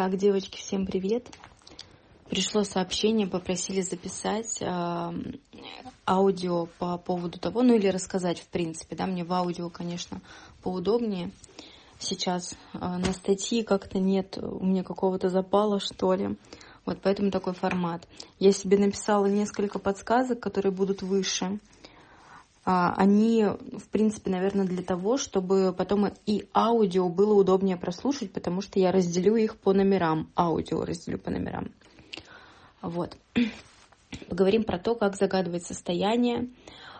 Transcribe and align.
Так, 0.00 0.16
девочки, 0.16 0.56
всем 0.56 0.86
привет. 0.86 1.28
Пришло 2.30 2.64
сообщение, 2.64 3.26
попросили 3.26 3.82
записать 3.82 4.56
э, 4.62 5.12
аудио 6.06 6.68
по 6.78 6.96
поводу 6.96 7.38
того, 7.38 7.62
ну 7.62 7.74
или 7.74 7.86
рассказать, 7.88 8.40
в 8.40 8.48
принципе, 8.48 8.96
да, 8.96 9.04
мне 9.04 9.24
в 9.24 9.32
аудио, 9.34 9.68
конечно, 9.68 10.22
поудобнее. 10.62 11.32
Сейчас 11.98 12.54
э, 12.72 12.78
на 12.78 13.12
статьи 13.12 13.62
как-то 13.62 13.98
нет 13.98 14.38
у 14.38 14.64
меня 14.64 14.84
какого-то 14.84 15.28
запала, 15.28 15.80
что 15.80 16.14
ли. 16.14 16.38
Вот 16.86 17.00
поэтому 17.02 17.30
такой 17.30 17.52
формат. 17.52 18.08
Я 18.38 18.52
себе 18.52 18.78
написала 18.78 19.26
несколько 19.26 19.78
подсказок, 19.78 20.40
которые 20.40 20.72
будут 20.72 21.02
выше. 21.02 21.60
А, 22.64 22.94
они, 22.96 23.44
в 23.44 23.88
принципе, 23.90 24.30
наверное, 24.30 24.66
для 24.66 24.82
того, 24.82 25.16
чтобы 25.16 25.74
потом 25.76 26.12
и 26.26 26.46
аудио 26.54 27.08
было 27.08 27.34
удобнее 27.34 27.76
прослушать, 27.76 28.32
потому 28.32 28.60
что 28.60 28.78
я 28.78 28.92
разделю 28.92 29.36
их 29.36 29.56
по 29.58 29.72
номерам. 29.72 30.30
Аудио 30.36 30.84
разделю 30.84 31.18
по 31.18 31.30
номерам. 31.30 31.72
Вот. 32.82 33.16
Поговорим 34.28 34.64
про 34.64 34.78
то, 34.78 34.94
как 34.94 35.16
загадывать 35.16 35.64
состояние. 35.64 36.50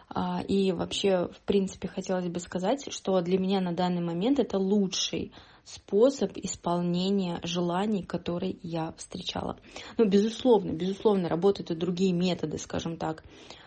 А, 0.08 0.42
и 0.42 0.72
вообще, 0.72 1.28
в 1.28 1.40
принципе, 1.44 1.88
хотелось 1.88 2.28
бы 2.28 2.40
сказать, 2.40 2.92
что 2.92 3.20
для 3.20 3.38
меня 3.38 3.60
на 3.60 3.72
данный 3.72 4.02
момент 4.02 4.38
это 4.38 4.58
лучший 4.58 5.32
способ 5.64 6.36
исполнения 6.36 7.38
желаний, 7.42 8.02
которые 8.02 8.56
я 8.62 8.92
встречала. 8.96 9.56
Ну, 9.98 10.06
безусловно, 10.06 10.72
безусловно, 10.72 11.28
работают 11.28 11.70
и 11.70 11.76
другие 11.76 12.12
методы, 12.12 12.58
скажем 12.58 12.96
так. 12.96 13.22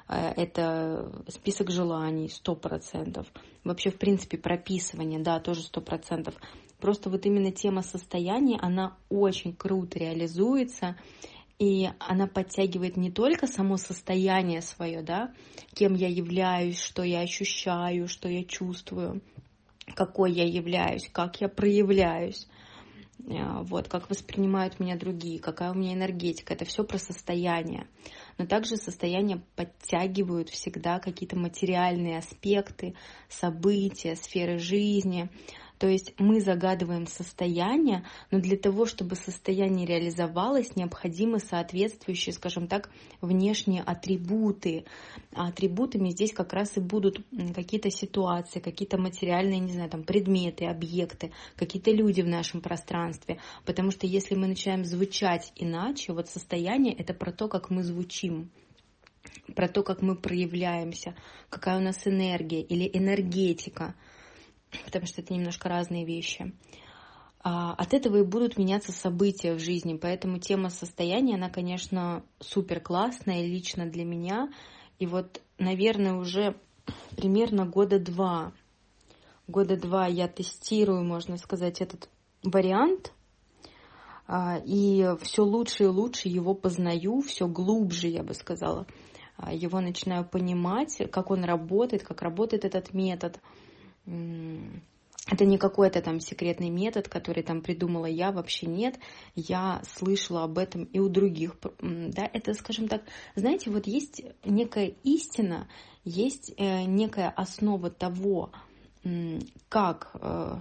Э, 0.07 0.33
это 0.35 1.11
список 1.29 1.71
желаний, 1.71 2.29
сто 2.29 2.55
процентов. 2.55 3.27
Вообще, 3.63 3.89
в 3.89 3.97
принципе, 3.97 4.37
прописывание, 4.37 5.19
да, 5.19 5.39
тоже 5.39 5.61
сто 5.61 5.81
процентов. 5.81 6.35
Просто 6.79 7.09
вот 7.09 7.25
именно 7.25 7.51
тема 7.51 7.81
состояния, 7.81 8.57
она 8.61 8.97
очень 9.09 9.55
круто 9.55 9.99
реализуется, 9.99 10.97
и 11.57 11.89
она 11.99 12.27
подтягивает 12.27 12.97
не 12.97 13.09
только 13.09 13.47
само 13.47 13.77
состояние 13.77 14.61
свое, 14.61 15.01
да, 15.01 15.33
кем 15.73 15.93
я 15.93 16.09
являюсь, 16.09 16.81
что 16.81 17.03
я 17.03 17.21
ощущаю, 17.21 18.07
что 18.09 18.27
я 18.27 18.43
чувствую, 18.43 19.21
какой 19.95 20.33
я 20.33 20.45
являюсь, 20.45 21.07
как 21.09 21.39
я 21.39 21.47
проявляюсь, 21.47 22.47
э, 23.19 23.61
вот, 23.61 23.87
как 23.87 24.09
воспринимают 24.09 24.81
меня 24.81 24.97
другие, 24.97 25.39
какая 25.39 25.71
у 25.71 25.75
меня 25.75 25.93
энергетика. 25.93 26.53
Это 26.53 26.65
все 26.65 26.83
про 26.83 26.97
состояние 26.97 27.87
но 28.37 28.45
также 28.45 28.77
состояние 28.77 29.41
подтягивают 29.55 30.49
всегда 30.49 30.99
какие-то 30.99 31.37
материальные 31.37 32.17
аспекты, 32.17 32.95
события, 33.29 34.15
сферы 34.15 34.57
жизни. 34.57 35.29
То 35.83 35.89
есть 35.89 36.13
мы 36.17 36.39
загадываем 36.39 37.07
состояние, 37.07 38.05
но 38.31 38.39
для 38.39 38.55
того, 38.55 38.85
чтобы 38.85 39.17
состояние 39.17 39.85
реализовалось, 39.85 40.77
необходимы 40.77 41.39
соответствующие, 41.39 42.31
скажем 42.31 42.69
так, 42.69 42.89
внешние 43.19 43.81
атрибуты. 43.81 44.85
А 45.33 45.49
атрибутами 45.49 46.11
здесь 46.11 46.31
как 46.31 46.53
раз 46.53 46.77
и 46.77 46.79
будут 46.79 47.19
какие-то 47.53 47.89
ситуации, 47.89 48.61
какие-то 48.61 48.97
материальные, 48.97 49.59
не 49.59 49.73
знаю, 49.73 49.89
там 49.89 50.05
предметы, 50.05 50.67
объекты, 50.67 51.33
какие-то 51.57 51.91
люди 51.91 52.21
в 52.21 52.29
нашем 52.29 52.61
пространстве. 52.61 53.41
Потому 53.65 53.91
что 53.91 54.07
если 54.07 54.35
мы 54.35 54.47
начинаем 54.47 54.85
звучать 54.85 55.51
иначе, 55.57 56.13
вот 56.13 56.29
состояние 56.29 56.95
это 56.95 57.13
про 57.13 57.33
то, 57.33 57.49
как 57.49 57.69
мы 57.69 57.83
звучим 57.83 58.51
про 59.55 59.67
то, 59.67 59.83
как 59.83 60.01
мы 60.01 60.15
проявляемся, 60.15 61.15
какая 61.49 61.77
у 61.77 61.81
нас 61.81 62.07
энергия 62.07 62.61
или 62.61 62.89
энергетика 62.93 63.95
потому 64.85 65.05
что 65.05 65.21
это 65.21 65.33
немножко 65.33 65.69
разные 65.69 66.05
вещи. 66.05 66.53
А, 67.43 67.73
от 67.73 67.93
этого 67.93 68.17
и 68.17 68.23
будут 68.23 68.57
меняться 68.57 68.93
события 68.93 69.53
в 69.53 69.59
жизни, 69.59 69.97
поэтому 69.97 70.39
тема 70.39 70.69
состояния, 70.69 71.35
она, 71.35 71.49
конечно, 71.49 72.23
супер 72.39 72.79
классная 72.79 73.45
лично 73.45 73.85
для 73.85 74.05
меня. 74.05 74.49
И 74.97 75.05
вот, 75.05 75.41
наверное, 75.57 76.13
уже 76.13 76.55
примерно 77.17 77.65
года 77.65 77.99
два, 77.99 78.53
года 79.47 79.75
два 79.75 80.07
я 80.07 80.29
тестирую, 80.29 81.03
можно 81.03 81.37
сказать, 81.37 81.81
этот 81.81 82.09
вариант, 82.43 83.11
а, 84.25 84.57
и 84.63 85.05
все 85.21 85.43
лучше 85.43 85.83
и 85.83 85.87
лучше 85.87 86.29
его 86.29 86.53
познаю, 86.53 87.21
все 87.21 87.47
глубже, 87.47 88.07
я 88.07 88.23
бы 88.23 88.33
сказала, 88.33 88.87
а, 89.35 89.53
его 89.53 89.81
начинаю 89.81 90.23
понимать, 90.23 91.01
как 91.11 91.29
он 91.29 91.43
работает, 91.43 92.03
как 92.03 92.21
работает 92.21 92.63
этот 92.63 92.93
метод– 92.93 93.41
это 94.05 95.45
не 95.45 95.57
какой-то 95.57 96.01
там 96.01 96.19
секретный 96.19 96.69
метод, 96.69 97.07
который 97.07 97.43
там 97.43 97.61
придумала 97.61 98.05
я, 98.05 98.31
вообще 98.31 98.67
нет. 98.67 98.99
Я 99.35 99.81
слышала 99.97 100.43
об 100.43 100.57
этом 100.57 100.83
и 100.83 100.99
у 100.99 101.07
других. 101.07 101.55
Да, 101.79 102.29
это, 102.33 102.53
скажем 102.53 102.87
так, 102.87 103.03
знаете, 103.35 103.71
вот 103.71 103.87
есть 103.87 104.21
некая 104.43 104.93
истина, 105.03 105.67
есть 106.03 106.53
э, 106.57 106.83
некая 106.83 107.29
основа 107.29 107.89
того, 107.89 108.51
как, 109.69 110.11
э, 110.15 110.59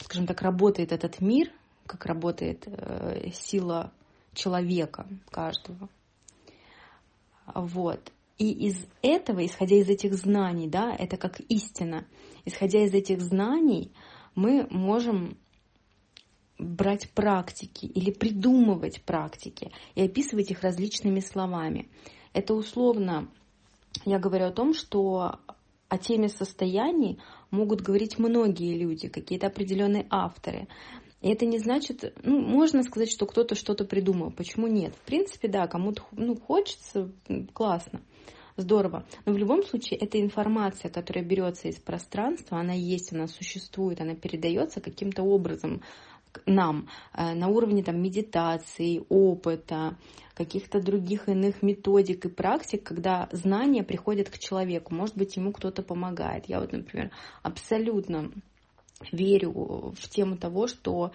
скажем 0.00 0.26
так, 0.26 0.42
работает 0.42 0.92
этот 0.92 1.20
мир, 1.20 1.50
как 1.86 2.04
работает 2.06 2.64
э, 2.66 3.30
сила 3.32 3.92
человека 4.34 5.06
каждого. 5.30 5.88
Вот. 7.54 8.12
И 8.38 8.50
из 8.50 8.86
этого, 9.02 9.44
исходя 9.44 9.76
из 9.76 9.88
этих 9.88 10.14
знаний, 10.14 10.68
да, 10.68 10.94
это 10.94 11.16
как 11.16 11.40
истина, 11.40 12.06
исходя 12.44 12.84
из 12.84 12.92
этих 12.92 13.20
знаний, 13.22 13.92
мы 14.34 14.66
можем 14.70 15.38
брать 16.58 17.10
практики 17.10 17.86
или 17.86 18.10
придумывать 18.10 19.02
практики 19.02 19.72
и 19.94 20.02
описывать 20.02 20.50
их 20.50 20.62
различными 20.62 21.20
словами. 21.20 21.88
Это 22.32 22.54
условно, 22.54 23.28
я 24.04 24.18
говорю 24.18 24.46
о 24.46 24.52
том, 24.52 24.74
что 24.74 25.40
о 25.88 25.98
теме 25.98 26.28
состояний 26.28 27.18
могут 27.50 27.80
говорить 27.80 28.18
многие 28.18 28.76
люди, 28.76 29.08
какие-то 29.08 29.46
определенные 29.46 30.06
авторы. 30.10 30.68
И 31.26 31.28
это 31.28 31.44
не 31.44 31.58
значит, 31.58 32.14
ну, 32.22 32.38
можно 32.38 32.84
сказать, 32.84 33.10
что 33.10 33.26
кто-то 33.26 33.56
что-то 33.56 33.84
придумал. 33.84 34.30
Почему 34.30 34.68
нет? 34.68 34.94
В 34.94 35.00
принципе, 35.00 35.48
да, 35.48 35.66
кому-то 35.66 36.02
ну, 36.12 36.36
хочется, 36.36 37.10
классно 37.52 38.00
здорово. 38.56 39.04
Но 39.24 39.32
в 39.32 39.36
любом 39.36 39.64
случае, 39.64 39.98
эта 39.98 40.20
информация, 40.20 40.88
которая 40.88 41.24
берется 41.24 41.66
из 41.66 41.80
пространства, 41.80 42.60
она 42.60 42.74
есть, 42.74 43.12
она 43.12 43.26
существует, 43.26 44.00
она 44.00 44.14
передается 44.14 44.80
каким-то 44.80 45.24
образом 45.24 45.82
нам 46.46 46.86
э, 47.12 47.34
на 47.34 47.48
уровне 47.48 47.82
там, 47.82 48.00
медитации, 48.00 49.04
опыта, 49.08 49.96
каких-то 50.34 50.80
других 50.80 51.28
иных 51.28 51.60
методик 51.60 52.26
и 52.26 52.28
практик, 52.28 52.84
когда 52.84 53.28
знания 53.32 53.82
приходят 53.82 54.30
к 54.30 54.38
человеку. 54.38 54.94
Может 54.94 55.16
быть, 55.16 55.34
ему 55.34 55.50
кто-то 55.50 55.82
помогает. 55.82 56.44
Я 56.46 56.60
вот, 56.60 56.70
например, 56.70 57.10
абсолютно 57.42 58.30
верю 59.12 59.92
в 59.96 60.08
тему 60.08 60.36
того, 60.36 60.66
что 60.66 61.12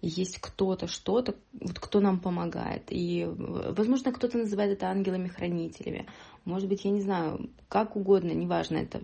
есть 0.00 0.38
кто-то, 0.38 0.86
что-то, 0.86 1.34
вот 1.52 1.78
кто 1.80 2.00
нам 2.00 2.20
помогает. 2.20 2.84
И, 2.90 3.26
возможно, 3.28 4.12
кто-то 4.12 4.38
называет 4.38 4.72
это 4.72 4.86
ангелами-хранителями. 4.86 6.06
Может 6.44 6.68
быть, 6.68 6.84
я 6.84 6.92
не 6.92 7.00
знаю, 7.00 7.50
как 7.68 7.96
угодно, 7.96 8.30
неважно 8.30 8.76
это, 8.76 9.02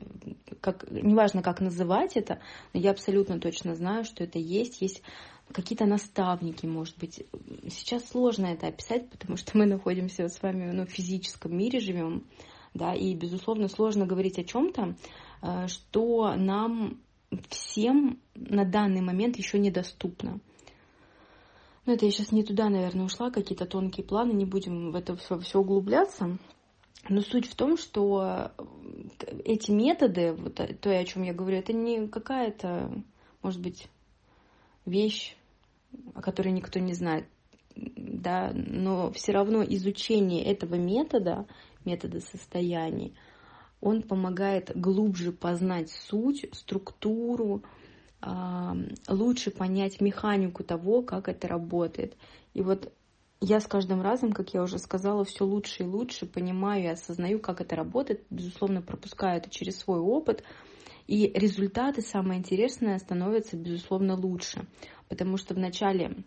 как, 0.60 0.88
неважно, 0.90 1.42
как 1.42 1.60
называть 1.60 2.16
это, 2.16 2.40
но 2.72 2.80
я 2.80 2.92
абсолютно 2.92 3.40
точно 3.40 3.74
знаю, 3.74 4.04
что 4.04 4.22
это 4.22 4.38
есть. 4.38 4.80
Есть 4.82 5.02
какие-то 5.52 5.86
наставники, 5.86 6.64
может 6.66 6.96
быть. 6.98 7.26
Сейчас 7.68 8.08
сложно 8.08 8.46
это 8.46 8.68
описать, 8.68 9.10
потому 9.10 9.36
что 9.36 9.58
мы 9.58 9.66
находимся 9.66 10.28
с 10.28 10.40
вами 10.42 10.70
ну, 10.70 10.86
в 10.86 10.90
физическом 10.90 11.56
мире 11.56 11.80
живем, 11.80 12.24
да, 12.72 12.94
и, 12.94 13.14
безусловно, 13.14 13.68
сложно 13.68 14.06
говорить 14.06 14.38
о 14.38 14.44
чем-то, 14.44 14.96
э, 15.42 15.66
что 15.68 16.34
нам 16.36 17.00
всем 17.48 18.20
на 18.34 18.64
данный 18.64 19.00
момент 19.00 19.36
еще 19.36 19.58
недоступно. 19.58 20.40
Ну, 21.86 21.92
это 21.92 22.06
я 22.06 22.10
сейчас 22.10 22.32
не 22.32 22.42
туда, 22.42 22.70
наверное, 22.70 23.04
ушла, 23.04 23.30
какие-то 23.30 23.66
тонкие 23.66 24.06
планы, 24.06 24.32
не 24.32 24.46
будем 24.46 24.90
в 24.90 24.96
это 24.96 25.16
все, 25.16 25.38
все 25.38 25.60
углубляться. 25.60 26.38
Но 27.08 27.20
суть 27.20 27.46
в 27.46 27.54
том, 27.54 27.76
что 27.76 28.50
э, 28.56 28.64
эти 29.44 29.70
методы, 29.70 30.32
вот 30.32 30.58
э, 30.60 30.74
то, 30.74 30.90
о 30.90 31.04
чем 31.04 31.22
я 31.22 31.34
говорю, 31.34 31.58
это 31.58 31.74
не 31.74 32.08
какая-то, 32.08 32.90
может 33.42 33.60
быть, 33.60 33.88
вещь, 34.86 35.36
о 36.14 36.22
которой 36.22 36.52
никто 36.52 36.80
не 36.80 36.94
знает, 36.94 37.26
да, 37.76 38.52
но 38.54 39.12
все 39.12 39.32
равно 39.32 39.62
изучение 39.62 40.44
этого 40.44 40.76
метода, 40.76 41.46
метода 41.84 42.20
состояний, 42.20 43.14
он 43.84 44.02
помогает 44.02 44.72
глубже 44.74 45.30
познать 45.30 45.90
суть, 45.90 46.46
структуру, 46.52 47.62
лучше 49.06 49.50
понять 49.50 50.00
механику 50.00 50.64
того, 50.64 51.02
как 51.02 51.28
это 51.28 51.46
работает. 51.46 52.16
И 52.54 52.62
вот 52.62 52.92
я 53.40 53.60
с 53.60 53.66
каждым 53.66 54.00
разом, 54.00 54.32
как 54.32 54.54
я 54.54 54.62
уже 54.62 54.78
сказала, 54.78 55.24
все 55.24 55.44
лучше 55.44 55.82
и 55.82 55.86
лучше 55.86 56.24
понимаю 56.24 56.84
и 56.84 56.86
осознаю, 56.86 57.38
как 57.38 57.60
это 57.60 57.76
работает. 57.76 58.24
Безусловно, 58.30 58.80
пропускаю 58.80 59.38
это 59.38 59.50
через 59.50 59.78
свой 59.78 59.98
опыт. 59.98 60.42
И 61.06 61.30
результаты, 61.34 62.00
самое 62.00 62.40
интересное, 62.40 62.98
становятся, 62.98 63.58
безусловно, 63.58 64.16
лучше. 64.16 64.66
Потому 65.10 65.36
что 65.36 65.52
вначале, 65.52 66.24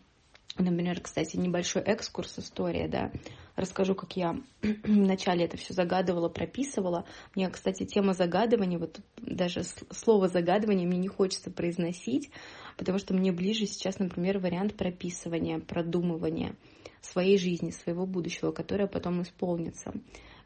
например, 0.57 1.01
кстати, 1.01 1.37
небольшой 1.37 1.81
экскурс, 1.81 2.39
история, 2.39 2.87
да, 2.87 3.11
расскажу, 3.55 3.95
как 3.95 4.15
я 4.15 4.39
вначале 4.83 5.45
это 5.45 5.57
все 5.57 5.73
загадывала, 5.73 6.29
прописывала. 6.29 7.05
Мне, 7.35 7.49
кстати, 7.49 7.85
тема 7.85 8.13
загадывания, 8.13 8.79
вот 8.79 8.99
даже 9.17 9.63
слово 9.91 10.27
загадывание 10.27 10.87
мне 10.87 10.97
не 10.97 11.07
хочется 11.07 11.51
произносить, 11.51 12.29
потому 12.77 12.99
что 12.99 13.13
мне 13.13 13.31
ближе 13.31 13.65
сейчас, 13.65 13.99
например, 13.99 14.39
вариант 14.39 14.75
прописывания, 14.75 15.59
продумывания 15.59 16.55
своей 17.01 17.37
жизни, 17.37 17.71
своего 17.71 18.05
будущего, 18.05 18.51
которое 18.51 18.87
потом 18.87 19.21
исполнится, 19.21 19.93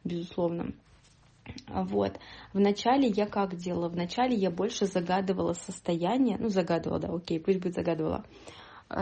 безусловно. 0.04 0.72
Вот. 1.66 2.18
Вначале 2.52 3.08
я 3.08 3.26
как 3.26 3.56
делала? 3.56 3.88
Вначале 3.88 4.36
я 4.36 4.50
больше 4.50 4.86
загадывала 4.86 5.54
состояние, 5.54 6.38
ну, 6.38 6.48
загадывала, 6.48 7.00
да, 7.00 7.08
окей, 7.12 7.40
пусть 7.40 7.58
будет 7.58 7.74
загадывала, 7.74 8.24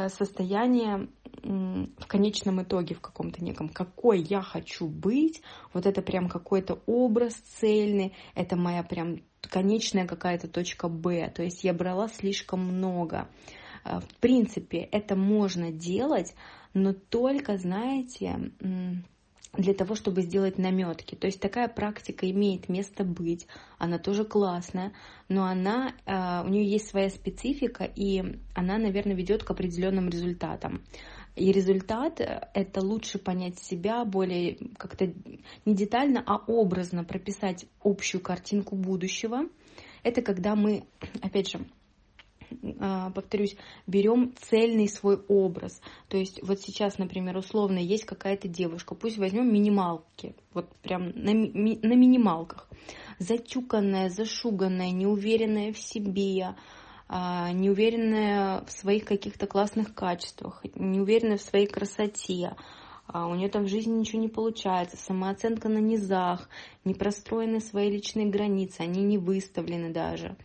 состояние 0.09 1.09
в 1.43 2.07
конечном 2.07 2.63
итоге, 2.63 2.95
в 2.95 3.01
каком-то 3.01 3.43
неком, 3.43 3.69
какой 3.69 4.21
я 4.21 4.43
хочу 4.43 4.87
быть, 4.87 5.43
вот 5.73 5.87
это 5.87 6.03
прям 6.03 6.29
какой-то 6.29 6.83
образ 6.87 7.35
цельный, 7.35 8.15
это 8.35 8.57
моя 8.57 8.83
прям 8.83 9.23
конечная 9.41 10.07
какая-то 10.07 10.49
точка 10.49 10.89
Б, 10.89 11.31
то 11.35 11.43
есть 11.43 11.65
я 11.65 11.73
брала 11.73 12.09
слишком 12.09 12.61
много. 12.61 13.29
Э, 13.85 14.01
в 14.01 14.21
принципе, 14.21 14.79
это 14.79 15.17
можно 15.17 15.71
делать, 15.71 16.35
но 16.75 16.93
только, 16.93 17.57
знаете, 17.57 18.53
для 19.53 19.75
того, 19.75 19.95
чтобы 19.95 20.23
сделать 20.23 20.59
наметки. 20.59 21.15
То 21.15 21.27
есть 21.27 21.41
такая 21.41 21.69
практика 21.69 22.31
имеет 22.31 22.69
место 22.69 23.05
быть, 23.05 23.47
она 23.79 23.99
тоже 23.99 24.25
классная, 24.25 24.93
но 25.29 25.45
она, 25.45 25.95
э, 26.07 26.47
у 26.47 26.49
нее 26.49 26.71
есть 26.71 26.89
своя 26.89 27.11
специфика, 27.11 27.85
и 27.85 28.23
она, 28.55 28.79
наверное, 28.79 29.17
ведет 29.17 29.43
к 29.43 29.51
определенным 29.51 30.09
результатам. 30.09 30.83
И 31.35 31.53
результат 31.53 32.21
э,— 32.21 32.49
это 32.55 32.81
лучше 32.81 33.19
понять 33.19 33.59
себя, 33.59 34.05
более 34.05 34.57
как-то 34.79 35.13
не 35.65 35.75
детально, 35.75 36.23
а 36.25 36.37
образно 36.37 37.03
прописать 37.05 37.67
общую 37.83 38.21
картинку 38.21 38.77
будущего. 38.77 39.49
Это 40.03 40.23
когда 40.23 40.55
мы, 40.55 40.85
опять 41.23 41.51
же, 41.51 41.61
повторюсь, 43.15 43.57
берем 43.87 44.33
цельный 44.41 44.89
свой 44.89 45.21
образ. 45.29 45.81
То 46.09 46.17
есть 46.17 46.43
вот 46.43 46.61
сейчас, 46.61 46.99
например, 46.99 47.37
условно 47.37 47.79
есть 47.79 48.05
какая-то 48.05 48.49
девушка, 48.49 48.95
пусть 48.95 49.19
возьмем 49.19 49.53
минималки, 49.53 50.35
вот 50.53 50.69
прям 50.83 51.11
на, 51.15 51.33
ми, 51.33 51.79
на 51.83 51.95
минималках. 51.95 52.69
Затюканная, 53.19 54.09
зашуганная, 54.09 54.91
неуверенная 54.91 55.73
в 55.73 55.79
себе, 55.79 56.55
а, 57.09 57.53
неуверенная 57.53 58.65
в 58.65 58.71
своих 58.71 59.05
каких-то 59.05 59.47
классных 59.47 59.95
качествах, 59.95 60.63
неуверенная 60.75 61.39
в 61.39 61.43
своей 61.43 61.67
красоте, 61.67 62.55
а 63.07 63.27
у 63.27 63.35
нее 63.35 63.49
там 63.49 63.65
в 63.65 63.69
жизни 63.69 63.99
ничего 63.99 64.23
не 64.23 64.29
получается, 64.29 64.97
самооценка 64.97 65.69
на 65.69 65.79
низах, 65.79 66.49
не 66.85 66.95
простроены 66.95 67.61
свои 67.61 67.91
личные 67.91 68.27
границы, 68.27 68.83
они 68.83 69.03
не 69.03 69.19
выставлены 69.19 69.91
даже 69.91 70.37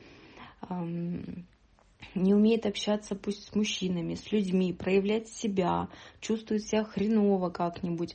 не 2.13 2.33
умеет 2.33 2.65
общаться 2.65 3.15
пусть 3.15 3.47
с 3.47 3.55
мужчинами, 3.55 4.15
с 4.15 4.31
людьми, 4.31 4.73
проявлять 4.73 5.27
себя, 5.27 5.89
чувствует 6.21 6.63
себя 6.63 6.83
хреново 6.83 7.49
как-нибудь. 7.49 8.13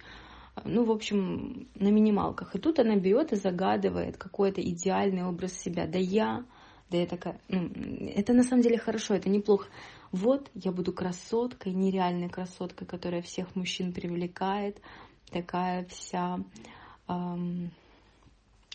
Ну, 0.64 0.84
в 0.84 0.90
общем, 0.90 1.68
на 1.74 1.88
минималках. 1.88 2.54
И 2.54 2.58
тут 2.58 2.78
она 2.78 2.96
берет 2.96 3.32
и 3.32 3.36
загадывает 3.36 4.16
какой-то 4.16 4.60
идеальный 4.60 5.24
образ 5.24 5.52
себя. 5.52 5.86
Да 5.86 5.98
я, 5.98 6.44
да 6.90 6.98
я 6.98 7.06
такая, 7.06 7.40
ну, 7.48 7.70
это 8.14 8.32
на 8.32 8.42
самом 8.42 8.62
деле 8.62 8.78
хорошо, 8.78 9.14
это 9.14 9.30
неплохо. 9.30 9.68
Вот 10.12 10.50
я 10.54 10.72
буду 10.72 10.92
красоткой, 10.92 11.72
нереальной 11.72 12.28
красоткой, 12.28 12.86
которая 12.86 13.22
всех 13.22 13.54
мужчин 13.54 13.92
привлекает, 13.92 14.80
такая 15.30 15.84
вся 15.86 16.40
эм, 17.08 17.70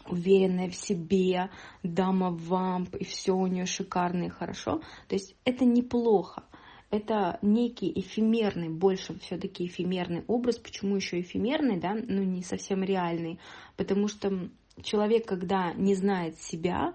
уверенная 0.07 0.69
в 0.69 0.75
себе, 0.75 1.49
дама 1.83 2.31
вамп, 2.31 2.95
и 2.95 3.03
все 3.03 3.33
у 3.33 3.47
нее 3.47 3.65
шикарно 3.65 4.25
и 4.25 4.29
хорошо. 4.29 4.81
То 5.07 5.15
есть 5.15 5.35
это 5.45 5.65
неплохо. 5.65 6.43
Это 6.91 7.39
некий 7.41 7.91
эфемерный, 7.99 8.69
больше 8.69 9.17
все-таки 9.19 9.65
эфемерный 9.65 10.23
образ. 10.27 10.57
Почему 10.57 10.95
еще 10.95 11.19
эфемерный, 11.19 11.79
да, 11.79 11.93
ну 11.93 12.23
не 12.23 12.43
совсем 12.43 12.83
реальный? 12.83 13.39
Потому 13.75 14.07
что 14.07 14.49
человек, 14.81 15.27
когда 15.27 15.73
не 15.73 15.95
знает 15.95 16.39
себя, 16.39 16.93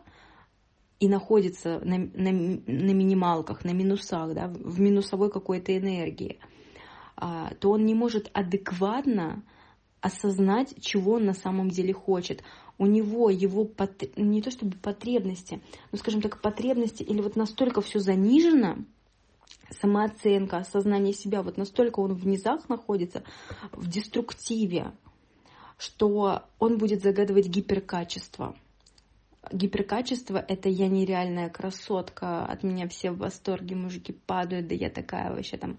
и 1.01 1.09
находится 1.09 1.81
на, 1.81 1.99
на, 1.99 2.31
на 2.31 2.93
минималках, 2.93 3.65
на 3.65 3.71
минусах, 3.71 4.35
да, 4.35 4.49
в 4.49 4.81
минусовой 4.81 5.31
какой-то 5.31 5.77
энергии, 5.77 6.39
а, 7.17 7.55
то 7.59 7.71
он 7.71 7.87
не 7.87 7.95
может 7.95 8.31
адекватно 8.35 9.43
осознать, 10.03 10.75
чего 10.81 11.15
он 11.15 11.25
на 11.25 11.33
самом 11.33 11.71
деле 11.71 11.95
хочет 11.95 12.43
у 12.81 12.87
него 12.87 13.29
его 13.29 13.69
не 14.17 14.41
то 14.41 14.51
чтобы 14.51 14.75
потребности, 14.79 15.61
но, 15.93 15.99
скажем 15.99 16.23
так, 16.23 16.41
потребности 16.41 17.03
или 17.03 17.21
вот 17.21 17.37
настолько 17.37 17.83
все 17.83 18.01
занижено, 18.01 18.79
самооценка, 19.69 20.57
осознание 20.57 21.13
себя, 21.13 21.43
вот 21.43 21.59
настолько 21.59 22.01
он 22.01 22.15
в 22.15 22.27
низах 22.27 22.71
находится, 22.71 23.23
в 23.73 23.87
деструктиве, 23.87 24.93
что 25.77 26.45
он 26.59 26.79
будет 26.79 27.03
загадывать 27.03 27.49
гиперкачество– 27.49 28.57
гиперкачество— 29.53 30.45
это 30.49 30.69
я 30.69 30.89
нереальная 30.89 31.49
красотка, 31.49 32.45
от 32.45 32.63
меня 32.63 32.89
все 32.89 33.11
в 33.11 33.19
восторге, 33.19 33.75
мужики 33.75 34.13
падают, 34.13 34.69
да 34.69 34.75
я 34.75 34.91
такая 34.91 35.31
вообще 35.31 35.57
там. 35.57 35.79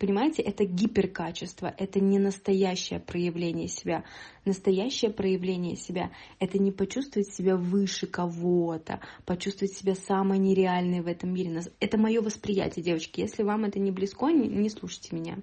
Понимаете, 0.00 0.42
это 0.42 0.64
гиперкачество, 0.64 1.72
это 1.78 2.00
не 2.00 2.18
настоящее 2.18 3.00
проявление 3.00 3.68
себя. 3.68 4.04
Настоящее 4.44 5.10
проявление 5.10 5.76
себя— 5.76 6.10
это 6.38 6.58
не 6.58 6.72
почувствовать 6.72 7.32
себя 7.32 7.56
выше 7.56 8.06
кого-то, 8.06 9.00
почувствовать 9.24 9.74
себя 9.74 9.94
самой 9.94 10.38
нереальной 10.38 11.00
в 11.00 11.06
этом 11.06 11.32
мире. 11.32 11.60
Это 11.80 11.98
мое 11.98 12.20
восприятие, 12.20 12.84
девочки. 12.84 13.20
Если 13.20 13.42
вам 13.42 13.64
это 13.64 13.78
не 13.78 13.90
близко, 13.90 14.30
не, 14.30 14.48
не 14.48 14.70
слушайте 14.70 15.14
меня. 15.14 15.38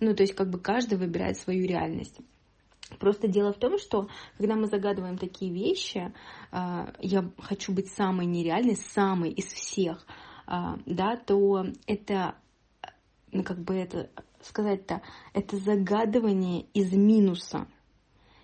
Ну, 0.00 0.14
то 0.14 0.22
есть 0.22 0.34
как 0.34 0.50
бы 0.50 0.58
каждый 0.58 0.98
выбирает 0.98 1.38
свою 1.38 1.66
реальность. 1.66 2.18
Просто 2.98 3.26
дело 3.26 3.52
в 3.52 3.58
том, 3.58 3.78
что 3.78 4.08
когда 4.38 4.54
мы 4.54 4.66
загадываем 4.66 5.18
такие 5.18 5.52
вещи, 5.52 6.12
а, 6.52 6.92
я 7.00 7.30
хочу 7.38 7.72
быть 7.72 7.88
самой 7.88 8.26
нереальной, 8.26 8.76
самой 8.76 9.30
из 9.30 9.46
всех, 9.46 10.06
а, 10.46 10.78
да, 10.86 11.16
то 11.16 11.66
это, 11.86 12.36
ну, 13.32 13.42
как 13.42 13.58
бы 13.58 13.74
это 13.74 14.10
сказать-то, 14.40 15.02
это 15.34 15.56
загадывание 15.56 16.66
из 16.74 16.92
минуса. 16.92 17.66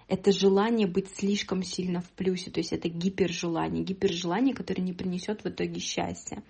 Это 0.09 0.33
желание 0.33 0.87
быть 0.87 1.09
слишком 1.17 1.63
сильно 1.63 2.03
в 2.03 2.11
плюсе, 2.11 2.51
то 2.51 2.59
есть 2.61 2.73
это 2.73 2.89
гипержелание, 2.89 3.83
гипержелание, 3.83 4.55
которое 4.55 4.83
не 4.83 4.93
принесет 4.93 5.43
в 5.43 5.49
итоге 5.49 5.81
счастья, 5.81 6.43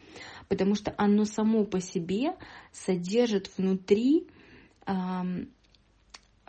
потому 0.48 0.74
что 0.74 0.92
оно 0.96 1.24
само 1.26 1.64
по 1.64 1.80
себе 1.80 2.34
содержит 2.72 3.50
внутри 3.56 4.26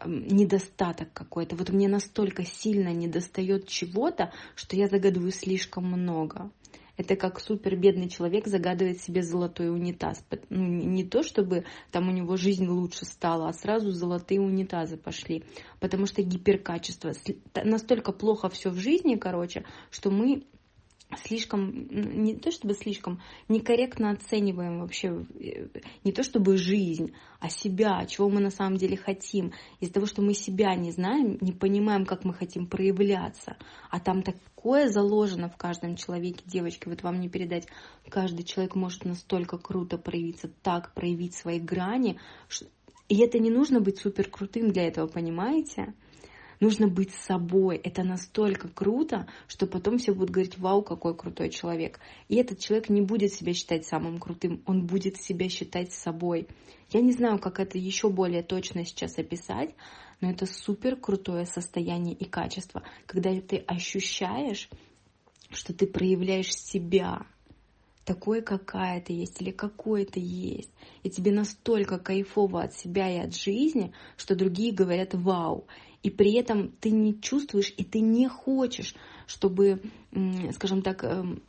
недостаток 0.05 1.13
какой-то. 1.13 1.55
Вот 1.55 1.69
мне 1.69 1.87
настолько 1.87 2.43
сильно 2.45 2.89
недостает 2.89 3.67
чего-то, 3.67 4.31
что 4.55 4.75
я 4.75 4.87
загадываю 4.87 5.31
слишком 5.31 5.85
много. 5.85 6.51
Это 6.95 7.15
как 7.15 7.39
супер 7.39 7.75
бедный 7.75 8.07
человек 8.07 8.45
загадывает 8.45 9.01
себе 9.01 9.23
золотой 9.23 9.71
унитаз. 9.71 10.23
Ну, 10.49 10.63
не 10.63 11.03
то, 11.03 11.23
чтобы 11.23 11.65
там 11.91 12.07
у 12.07 12.11
него 12.11 12.37
жизнь 12.37 12.67
лучше 12.67 13.05
стала, 13.05 13.49
а 13.49 13.53
сразу 13.53 13.89
золотые 13.91 14.39
унитазы 14.39 14.95
пошли. 14.97 15.43
Потому 15.79 16.05
что 16.05 16.21
гиперкачество. 16.21 17.11
Настолько 17.63 18.11
плохо 18.11 18.49
все 18.49 18.69
в 18.69 18.77
жизни, 18.77 19.15
короче, 19.15 19.65
что 19.89 20.11
мы 20.11 20.43
слишком, 21.17 21.87
не 21.89 22.35
то 22.35 22.51
чтобы 22.51 22.73
слишком, 22.73 23.21
некорректно 23.47 24.11
оцениваем 24.11 24.79
вообще 24.79 25.25
э, 25.39 25.67
не 26.03 26.11
то 26.11 26.23
чтобы 26.23 26.57
жизнь, 26.57 27.13
а 27.39 27.49
себя, 27.49 28.05
чего 28.05 28.29
мы 28.29 28.39
на 28.39 28.49
самом 28.49 28.77
деле 28.77 28.97
хотим. 28.97 29.53
Из-за 29.79 29.93
того, 29.93 30.05
что 30.05 30.21
мы 30.21 30.33
себя 30.33 30.75
не 30.75 30.91
знаем, 30.91 31.37
не 31.41 31.51
понимаем, 31.51 32.05
как 32.05 32.23
мы 32.23 32.33
хотим 32.33 32.67
проявляться. 32.67 33.57
А 33.89 33.99
там 33.99 34.23
такое 34.23 34.89
заложено 34.89 35.49
в 35.49 35.57
каждом 35.57 35.95
человеке, 35.95 36.43
девочки, 36.45 36.87
вот 36.87 37.03
вам 37.03 37.19
не 37.19 37.29
передать. 37.29 37.67
Каждый 38.09 38.43
человек 38.43 38.75
может 38.75 39.05
настолько 39.05 39.57
круто 39.57 39.97
проявиться, 39.97 40.49
так 40.61 40.93
проявить 40.93 41.35
свои 41.35 41.59
грани. 41.59 42.19
И 43.09 43.17
это 43.19 43.39
не 43.39 43.49
нужно 43.49 43.79
быть 43.79 43.99
супер 43.99 44.29
крутым 44.29 44.71
для 44.71 44.87
этого, 44.87 45.07
понимаете? 45.07 45.93
Нужно 46.63 46.87
быть 46.87 47.13
собой. 47.13 47.75
Это 47.75 48.03
настолько 48.03 48.69
круто, 48.69 49.27
что 49.49 49.67
потом 49.67 49.97
все 49.97 50.13
будут 50.13 50.29
говорить, 50.29 50.57
вау, 50.57 50.81
какой 50.81 51.13
крутой 51.13 51.49
человек. 51.49 51.99
И 52.29 52.35
этот 52.35 52.59
человек 52.59 52.87
не 52.87 53.01
будет 53.01 53.33
себя 53.33 53.53
считать 53.53 53.85
самым 53.85 54.17
крутым, 54.17 54.63
он 54.65 54.87
будет 54.87 55.17
себя 55.17 55.49
считать 55.49 55.91
собой. 55.91 56.47
Я 56.89 57.01
не 57.01 57.11
знаю, 57.11 57.37
как 57.37 57.59
это 57.59 57.77
еще 57.77 58.09
более 58.09 58.43
точно 58.43 58.85
сейчас 58.85 59.17
описать, 59.17 59.75
но 60.21 60.31
это 60.31 60.45
супер 60.45 60.95
крутое 60.95 61.45
состояние 61.45 62.15
и 62.15 62.23
качество, 62.23 62.81
когда 63.07 63.37
ты 63.41 63.57
ощущаешь, 63.57 64.69
что 65.49 65.73
ты 65.73 65.85
проявляешь 65.85 66.55
себя, 66.55 67.27
такой, 68.05 68.41
какая 68.41 69.01
ты 69.01 69.13
есть 69.13 69.41
или 69.41 69.51
какой 69.51 70.05
ты 70.05 70.21
есть. 70.21 70.71
И 71.03 71.09
тебе 71.09 71.31
настолько 71.31 71.99
кайфово 71.99 72.63
от 72.63 72.73
себя 72.73 73.09
и 73.09 73.17
от 73.17 73.35
жизни, 73.35 73.93
что 74.15 74.35
другие 74.35 74.73
говорят 74.73 75.13
«вау». 75.13 75.67
И 76.03 76.09
при 76.09 76.33
этом 76.33 76.71
ты 76.79 76.91
не 76.91 77.19
чувствуешь 77.19 77.73
и 77.75 77.83
ты 77.83 78.01
не 78.01 78.27
хочешь, 78.27 78.93
чтобы, 79.25 79.81
скажем 80.51 80.81
так, 80.81 81.03
эм, 81.03 81.41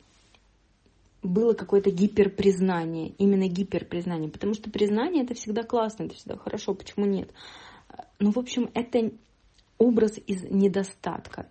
было 1.21 1.53
какое-то 1.53 1.91
гиперпризнание, 1.91 3.09
именно 3.17 3.47
гиперпризнание, 3.47 4.29
потому 4.29 4.53
что 4.53 4.69
признание 4.69 5.23
это 5.23 5.33
всегда 5.33 5.63
классно, 5.63 6.03
это 6.03 6.15
всегда 6.15 6.37
хорошо, 6.37 6.73
почему 6.73 7.05
нет? 7.05 7.31
Ну, 8.19 8.31
в 8.31 8.39
общем, 8.39 8.69
это 8.73 9.11
образ 9.77 10.17
из 10.25 10.43
недостатка, 10.43 11.49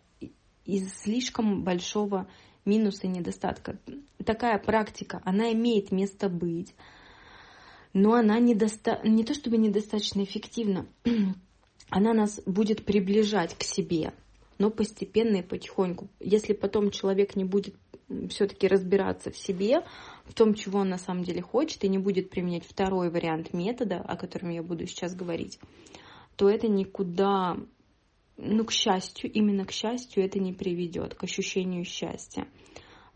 из 0.64 0.92
слишком 0.94 1.62
большого 1.62 2.26
минуса 2.64 3.06
и 3.06 3.10
недостатка. 3.10 3.78
Такая 4.24 4.58
практика, 4.58 5.20
она 5.24 5.52
имеет 5.52 5.92
место 5.92 6.28
быть, 6.28 6.74
но 7.92 8.14
она 8.14 8.38
недоста... 8.38 9.00
не 9.04 9.24
то 9.24 9.34
чтобы 9.34 9.58
недостаточно 9.58 10.22
эффективна, 10.24 10.86
она 11.90 12.12
нас 12.12 12.40
будет 12.46 12.84
приближать 12.84 13.56
к 13.56 13.62
себе, 13.62 14.12
но 14.58 14.70
постепенно 14.70 15.36
и 15.36 15.42
потихоньку. 15.42 16.08
Если 16.20 16.52
потом 16.52 16.90
человек 16.90 17.36
не 17.36 17.44
будет 17.44 17.74
все-таки 18.28 18.68
разбираться 18.68 19.30
в 19.30 19.36
себе, 19.36 19.84
в 20.24 20.34
том, 20.34 20.54
чего 20.54 20.80
он 20.80 20.88
на 20.88 20.98
самом 20.98 21.24
деле 21.24 21.42
хочет, 21.42 21.84
и 21.84 21.88
не 21.88 21.98
будет 21.98 22.30
применять 22.30 22.64
второй 22.64 23.10
вариант 23.10 23.52
метода, 23.52 23.98
о 23.98 24.16
котором 24.16 24.50
я 24.50 24.62
буду 24.62 24.86
сейчас 24.86 25.14
говорить, 25.14 25.58
то 26.36 26.48
это 26.48 26.68
никуда 26.68 27.56
ну, 28.36 28.64
к 28.64 28.72
счастью, 28.72 29.30
именно 29.32 29.64
к 29.64 29.70
счастью 29.70 30.24
это 30.24 30.38
не 30.40 30.52
приведет, 30.52 31.14
к 31.14 31.24
ощущению 31.24 31.84
счастья. 31.84 32.48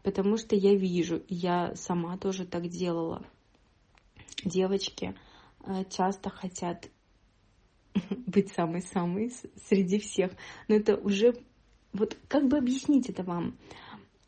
Потому 0.03 0.37
что 0.37 0.55
я 0.55 0.75
вижу, 0.75 1.23
я 1.29 1.75
сама 1.75 2.17
тоже 2.19 2.47
так 2.47 2.69
делала. 2.69 3.25
Девочки 4.45 5.17
э, 5.65 5.85
часто 5.91 6.31
хотят 6.31 6.89
быть 8.27 8.53
самой-самой 8.53 9.33
среди 9.69 9.99
всех. 9.99 10.33
Но 10.69 10.77
это 10.77 10.97
уже... 10.97 11.35
Вот 11.93 12.17
как 12.29 12.49
бы 12.49 12.59
объяснить 12.59 13.09
это 13.09 13.23
вам? 13.23 13.57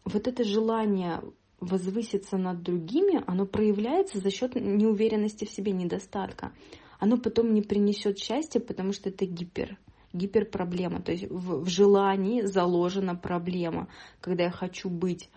Вот 0.04 0.26
это 0.26 0.44
желание 0.44 1.20
возвыситься 1.60 2.38
над 2.38 2.62
другими, 2.62 3.22
оно 3.26 3.44
проявляется 3.46 4.18
за 4.18 4.30
счет 4.30 4.54
неуверенности 4.54 5.44
в 5.44 5.50
себе, 5.50 5.72
недостатка. 5.72 6.52
Оно 6.98 7.18
потом 7.18 7.52
не 7.52 7.62
принесет 7.62 8.18
счастья, 8.18 8.60
потому 8.60 8.92
что 8.92 9.10
это 9.10 9.26
гипер 9.26 9.78
гиперпроблема. 10.12 11.00
То 11.02 11.12
есть 11.12 11.30
в, 11.30 11.64
в 11.64 11.68
желании 11.68 12.42
заложена 12.42 13.14
проблема. 13.14 13.88
Когда 14.20 14.44
я 14.44 14.50
хочу 14.50 14.88
быть 14.88 15.30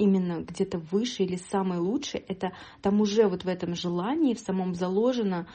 именно 0.00 0.40
где-то 0.40 0.78
выше 0.78 1.24
или 1.24 1.36
самый 1.36 1.78
лучший, 1.78 2.20
это 2.20 2.52
там 2.80 3.00
уже 3.00 3.28
вот 3.28 3.44
в 3.44 3.48
этом 3.48 3.74
желании, 3.74 4.34
в 4.34 4.40
самом 4.40 4.74
заложена 4.74 5.46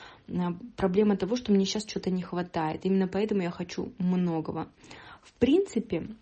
проблема 0.77 1.17
того, 1.17 1.35
что 1.35 1.51
мне 1.51 1.65
сейчас 1.65 1.87
что-то 1.87 2.11
не 2.11 2.21
хватает. 2.21 2.85
Именно 2.85 3.07
поэтому 3.07 3.41
я 3.41 3.49
хочу 3.49 3.91
многого. 3.97 4.69
В 5.23 5.33
принципе, 5.33 6.15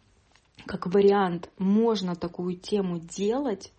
как 0.66 0.88
вариант, 0.88 1.50
можно 1.58 2.16
такую 2.16 2.56
тему 2.56 3.00
делать, 3.00 3.74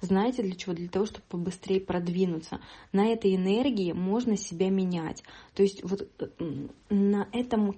знаете 0.00 0.44
для 0.44 0.54
чего? 0.54 0.74
Для 0.74 0.88
того, 0.88 1.06
чтобы 1.06 1.24
побыстрее 1.28 1.80
продвинуться. 1.80 2.60
На 2.92 3.06
этой 3.06 3.34
энергии 3.34 3.92
можно 3.92 4.36
себя 4.36 4.70
менять. 4.70 5.24
То 5.54 5.64
есть 5.64 5.82
вот 5.82 6.08
э, 6.20 6.68
на 6.88 7.26
этом 7.32 7.74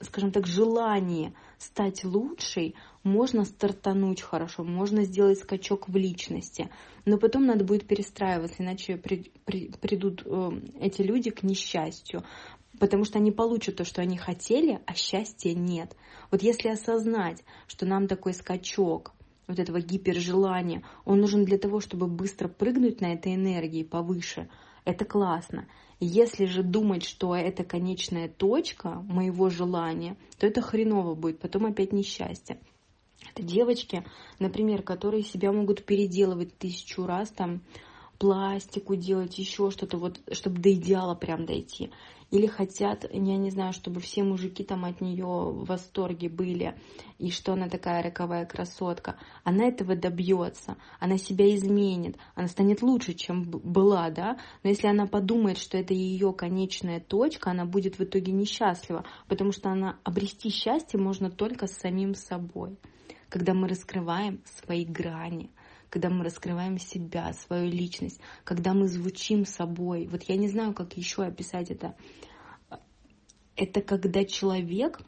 скажем 0.00 0.30
так, 0.30 0.46
желание 0.46 1.32
стать 1.58 2.04
лучшей, 2.04 2.74
можно 3.02 3.44
стартануть 3.44 4.20
хорошо, 4.20 4.64
можно 4.64 5.04
сделать 5.04 5.38
скачок 5.38 5.88
в 5.88 5.96
личности, 5.96 6.70
но 7.04 7.18
потом 7.18 7.46
надо 7.46 7.64
будет 7.64 7.86
перестраиваться, 7.86 8.62
иначе 8.62 8.96
при, 8.96 9.32
при, 9.44 9.70
придут 9.70 10.22
э, 10.26 10.50
эти 10.80 11.02
люди 11.02 11.30
к 11.30 11.42
несчастью, 11.42 12.24
потому 12.78 13.04
что 13.04 13.18
они 13.18 13.32
получат 13.32 13.76
то, 13.76 13.84
что 13.84 14.02
они 14.02 14.18
хотели, 14.18 14.80
а 14.86 14.94
счастья 14.94 15.54
нет. 15.54 15.96
Вот 16.30 16.42
если 16.42 16.68
осознать, 16.68 17.42
что 17.66 17.86
нам 17.86 18.06
такой 18.06 18.34
скачок, 18.34 19.12
вот 19.46 19.58
этого 19.58 19.80
гипержелания, 19.80 20.82
он 21.04 21.20
нужен 21.20 21.44
для 21.44 21.58
того, 21.58 21.80
чтобы 21.80 22.08
быстро 22.08 22.48
прыгнуть 22.48 23.00
на 23.00 23.12
этой 23.12 23.34
энергии 23.34 23.84
повыше, 23.84 24.48
это 24.86 25.04
классно. 25.04 25.66
Если 26.00 26.46
же 26.46 26.62
думать, 26.62 27.04
что 27.04 27.34
это 27.34 27.64
конечная 27.64 28.28
точка 28.28 29.04
моего 29.08 29.50
желания, 29.50 30.16
то 30.38 30.46
это 30.46 30.62
хреново 30.62 31.14
будет, 31.14 31.40
потом 31.40 31.66
опять 31.66 31.92
несчастье. 31.92 32.58
Это 33.34 33.42
девочки, 33.42 34.04
например, 34.38 34.82
которые 34.82 35.22
себя 35.22 35.52
могут 35.52 35.84
переделывать 35.84 36.56
тысячу 36.56 37.04
раз, 37.04 37.30
там, 37.30 37.62
пластику 38.18 38.96
делать, 38.96 39.38
еще 39.38 39.70
что-то, 39.70 39.98
вот, 39.98 40.20
чтобы 40.32 40.60
до 40.60 40.72
идеала 40.72 41.14
прям 41.14 41.46
дойти. 41.46 41.90
Или 42.32 42.46
хотят, 42.46 43.04
я 43.12 43.36
не 43.36 43.50
знаю, 43.50 43.72
чтобы 43.72 44.00
все 44.00 44.24
мужики 44.24 44.64
там 44.64 44.84
от 44.84 45.00
нее 45.00 45.24
в 45.24 45.64
восторге 45.64 46.28
были, 46.28 46.76
и 47.18 47.30
что 47.30 47.52
она 47.52 47.68
такая 47.68 48.02
роковая 48.02 48.44
красотка. 48.46 49.16
Она 49.44 49.68
этого 49.68 49.94
добьется, 49.94 50.76
она 50.98 51.18
себя 51.18 51.54
изменит, 51.54 52.16
она 52.34 52.48
станет 52.48 52.82
лучше, 52.82 53.14
чем 53.14 53.44
была, 53.44 54.10
да, 54.10 54.38
но 54.64 54.70
если 54.70 54.88
она 54.88 55.06
подумает, 55.06 55.56
что 55.56 55.78
это 55.78 55.94
ее 55.94 56.32
конечная 56.32 56.98
точка, 56.98 57.52
она 57.52 57.64
будет 57.64 57.98
в 57.98 58.02
итоге 58.02 58.32
несчастлива, 58.32 59.04
потому 59.28 59.52
что 59.52 59.70
она 59.70 60.00
обрести 60.02 60.50
счастье 60.50 60.98
можно 60.98 61.30
только 61.30 61.68
с 61.68 61.76
самим 61.76 62.16
собой, 62.16 62.76
когда 63.28 63.54
мы 63.54 63.68
раскрываем 63.68 64.42
свои 64.46 64.84
грани, 64.84 65.52
когда 65.90 66.10
мы 66.10 66.24
раскрываем 66.24 66.78
себя, 66.78 67.32
свою 67.32 67.70
личность, 67.70 68.20
когда 68.44 68.74
мы 68.74 68.88
звучим 68.88 69.44
собой. 69.44 70.08
Вот 70.10 70.24
я 70.24 70.36
не 70.36 70.48
знаю, 70.48 70.74
как 70.74 70.96
еще 70.96 71.22
описать 71.22 71.70
это. 71.70 71.94
Это 73.54 73.80
когда 73.80 74.24
человек, 74.24 75.00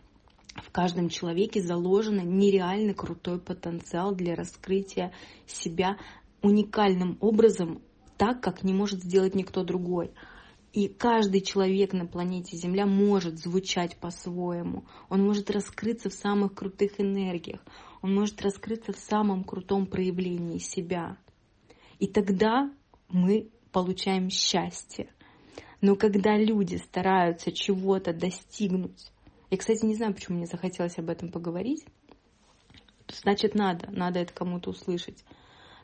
в 0.55 0.71
каждом 0.71 1.09
человеке 1.09 1.61
заложен 1.61 2.17
нереально 2.39 2.95
крутой 2.95 3.41
потенциал 3.41 4.15
для 4.15 4.35
раскрытия 4.35 5.13
себя 5.47 5.99
уникальным 6.43 7.19
образом, 7.21 7.83
так, 8.17 8.41
как 8.41 8.65
не 8.65 8.73
может 8.73 9.03
сделать 9.03 9.35
никто 9.35 9.65
другой. 9.65 10.13
И 10.73 10.89
каждый 10.89 11.41
человек 11.41 11.93
на 11.93 12.07
планете 12.07 12.57
Земля 12.57 12.87
может 12.87 13.39
звучать 13.39 13.97
по-своему. 13.99 14.85
Он 15.09 15.25
может 15.25 15.51
раскрыться 15.51 16.11
в 16.11 16.15
самых 16.15 16.55
крутых 16.55 17.01
энергиях 17.01 17.61
он 18.03 18.15
может 18.15 18.43
раскрыться 18.43 18.93
в 18.93 18.99
самом 18.99 19.45
крутом 19.45 19.87
проявлении 19.87 20.59
себя. 20.59 21.17
И 21.99 22.07
тогда 22.07 22.71
мы 23.09 23.51
получаем 23.73 24.31
счастье. 24.31 25.11
Но 25.81 25.97
когда 25.97 26.37
люди 26.37 26.77
стараются 26.77 27.53
чего-то 27.53 28.13
достигнуть, 28.13 29.13
я, 29.51 29.57
кстати, 29.57 29.85
не 29.85 29.95
знаю, 29.95 30.15
почему 30.15 30.39
мне 30.39 30.47
захотелось 30.47 30.99
об 30.99 31.09
этом 31.09 31.31
поговорить, 31.31 31.85
значит, 33.09 33.55
надо, 33.55 33.91
надо 33.91 34.19
это 34.21 34.33
кому-то 34.33 34.71
услышать. 34.71 35.25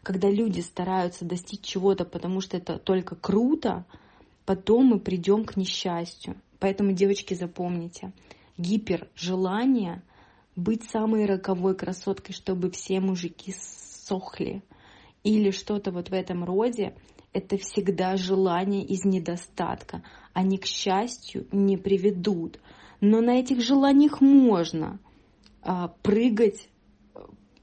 Когда 0.02 0.28
люди 0.30 0.60
стараются 0.60 1.24
достичь 1.24 1.62
чего-то, 1.62 2.04
потому 2.04 2.40
что 2.40 2.56
это 2.56 2.78
только 2.78 3.16
круто, 3.16 3.86
потом 4.44 4.86
мы 4.86 5.00
придем 5.00 5.44
к 5.44 5.56
несчастью. 5.56 6.36
Поэтому, 6.58 6.92
девочки, 6.92 7.34
запомните, 7.34 8.12
гипержелание— 8.58 10.02
быть 10.56 10.84
самой 10.90 11.26
роковой 11.26 11.76
красоткой, 11.76 12.34
чтобы 12.34 12.70
все 12.70 13.00
мужики 13.00 13.54
сохли, 13.56 14.62
или 15.22 15.50
что-то 15.50 15.90
вот 15.90 16.10
в 16.10 16.12
этом 16.12 16.44
роде, 16.44 16.94
это 17.32 17.56
всегда 17.56 18.16
желание 18.16 18.84
из 18.84 19.04
недостатка. 19.04 20.02
Они, 20.32 20.58
к 20.58 20.66
счастью, 20.66 21.46
не 21.50 21.76
приведут. 21.76 22.60
Но 23.00 23.20
на 23.20 23.40
этих 23.40 23.60
желаниях 23.60 24.20
можно 24.20 25.00
а, 25.62 25.88
прыгать 26.02 26.68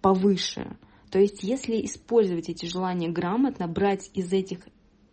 повыше. 0.02 0.76
То 1.10 1.20
есть, 1.20 1.44
если 1.44 1.86
использовать 1.86 2.50
эти 2.50 2.66
желания 2.66 3.10
грамотно, 3.10 3.68
брать 3.68 4.10
из 4.14 4.34
этих 4.34 4.68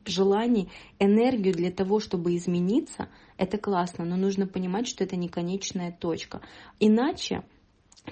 желаний 0.06 0.70
энергию 0.99 1.54
для 1.54 1.70
того, 1.70 2.00
чтобы 2.00 2.35
измениться, 2.37 3.08
это 3.37 3.58
классно, 3.58 4.04
но 4.04 4.16
нужно 4.16 4.47
понимать, 4.47 4.88
что 4.88 5.04
это 5.04 5.16
не 5.16 5.28
конечная 5.28 5.92
точка. 5.92 6.40
Иначе 6.80 7.44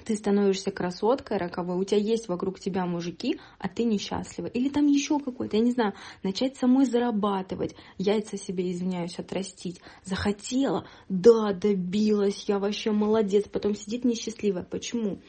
ты 0.03 0.15
становишься 0.15 0.71
красоткой 0.71 1.37
роковой, 1.37 1.77
у 1.77 1.83
тебя 1.83 1.99
есть 1.99 2.27
вокруг 2.27 2.59
тебя 2.59 2.85
мужики, 2.85 3.39
а 3.59 3.67
ты 3.67 3.83
несчастлива. 3.83 4.47
Или 4.47 4.69
там 4.69 4.87
еще 4.87 5.19
какой-то, 5.19 5.57
я 5.57 5.63
не 5.63 5.71
знаю, 5.71 5.93
начать 6.23 6.57
самой 6.57 6.85
зарабатывать, 6.85 7.75
яйца 7.97 8.37
себе, 8.37 8.71
извиняюсь, 8.71 9.19
отрастить. 9.19 9.81
Захотела, 10.03 10.85
да, 11.09 11.53
добилась, 11.53 12.45
я 12.47 12.59
вообще 12.59 12.91
молодец. 12.91 13.45
Потом 13.47 13.75
сидит 13.75 14.05
несчастливая. 14.05 14.63
Почему? 14.63 15.19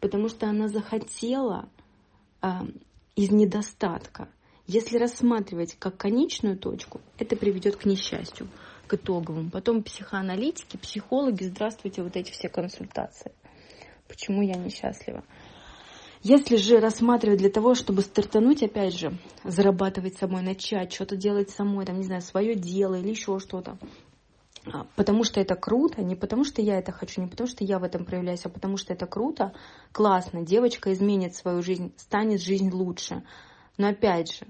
Потому 0.00 0.28
что 0.28 0.46
она 0.48 0.68
захотела 0.68 1.68
э, 2.42 2.48
из 3.16 3.30
недостатка. 3.30 4.28
Если 4.66 4.98
рассматривать 4.98 5.76
как 5.78 5.96
конечную 5.96 6.58
точку, 6.58 7.00
это 7.18 7.36
приведет 7.36 7.76
к 7.76 7.84
несчастью, 7.84 8.48
к 8.88 8.94
итоговому. 8.94 9.50
Потом 9.50 9.82
психоаналитики, 9.82 10.76
психологи, 10.76 11.44
здравствуйте, 11.44 12.02
вот 12.02 12.16
эти 12.16 12.32
все 12.32 12.48
консультации. 12.48 13.32
Почему 14.08 14.42
я 14.42 14.54
несчастлива? 14.54 15.24
Если 16.22 16.56
же 16.56 16.80
рассматривать 16.80 17.38
для 17.38 17.50
того, 17.50 17.74
чтобы 17.74 18.02
стартануть, 18.02 18.62
опять 18.62 18.98
же, 18.98 19.16
зарабатывать 19.44 20.16
самой, 20.16 20.42
начать, 20.42 20.92
что-то 20.92 21.16
делать 21.16 21.50
самой, 21.50 21.86
там, 21.86 21.98
не 21.98 22.04
знаю, 22.04 22.22
свое 22.22 22.54
дело 22.54 22.96
или 22.96 23.10
еще 23.10 23.38
что-то, 23.38 23.78
а, 24.72 24.86
потому 24.96 25.22
что 25.22 25.40
это 25.40 25.54
круто, 25.54 26.02
не 26.02 26.16
потому 26.16 26.44
что 26.44 26.62
я 26.62 26.78
это 26.78 26.90
хочу, 26.90 27.20
не 27.20 27.28
потому 27.28 27.48
что 27.48 27.62
я 27.62 27.78
в 27.78 27.84
этом 27.84 28.04
проявляюсь, 28.04 28.44
а 28.44 28.48
потому 28.48 28.76
что 28.76 28.92
это 28.92 29.06
круто, 29.06 29.52
классно, 29.92 30.42
девочка 30.42 30.92
изменит 30.92 31.36
свою 31.36 31.62
жизнь, 31.62 31.92
станет 31.96 32.42
жизнь 32.42 32.70
лучше. 32.70 33.22
Но 33.76 33.88
опять 33.88 34.34
же, 34.34 34.46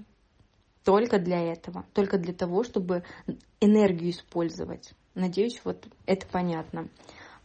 только 0.83 1.19
для 1.19 1.41
этого, 1.41 1.85
только 1.93 2.17
для 2.17 2.33
того, 2.33 2.63
чтобы 2.63 3.03
энергию 3.59 4.11
использовать. 4.11 4.93
Надеюсь, 5.13 5.61
вот 5.63 5.85
это 6.05 6.25
понятно. 6.27 6.87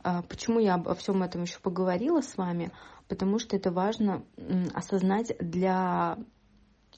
А, 0.03 0.23
почему 0.23 0.59
я 0.59 0.75
обо 0.75 0.95
всем 0.95 1.23
этом 1.23 1.43
еще 1.43 1.59
поговорила 1.61 2.21
с 2.21 2.37
вами? 2.37 2.73
Потому 3.09 3.39
что 3.39 3.57
это 3.57 3.71
важно 3.71 4.25
осознать 4.75 5.37
для, 5.39 6.19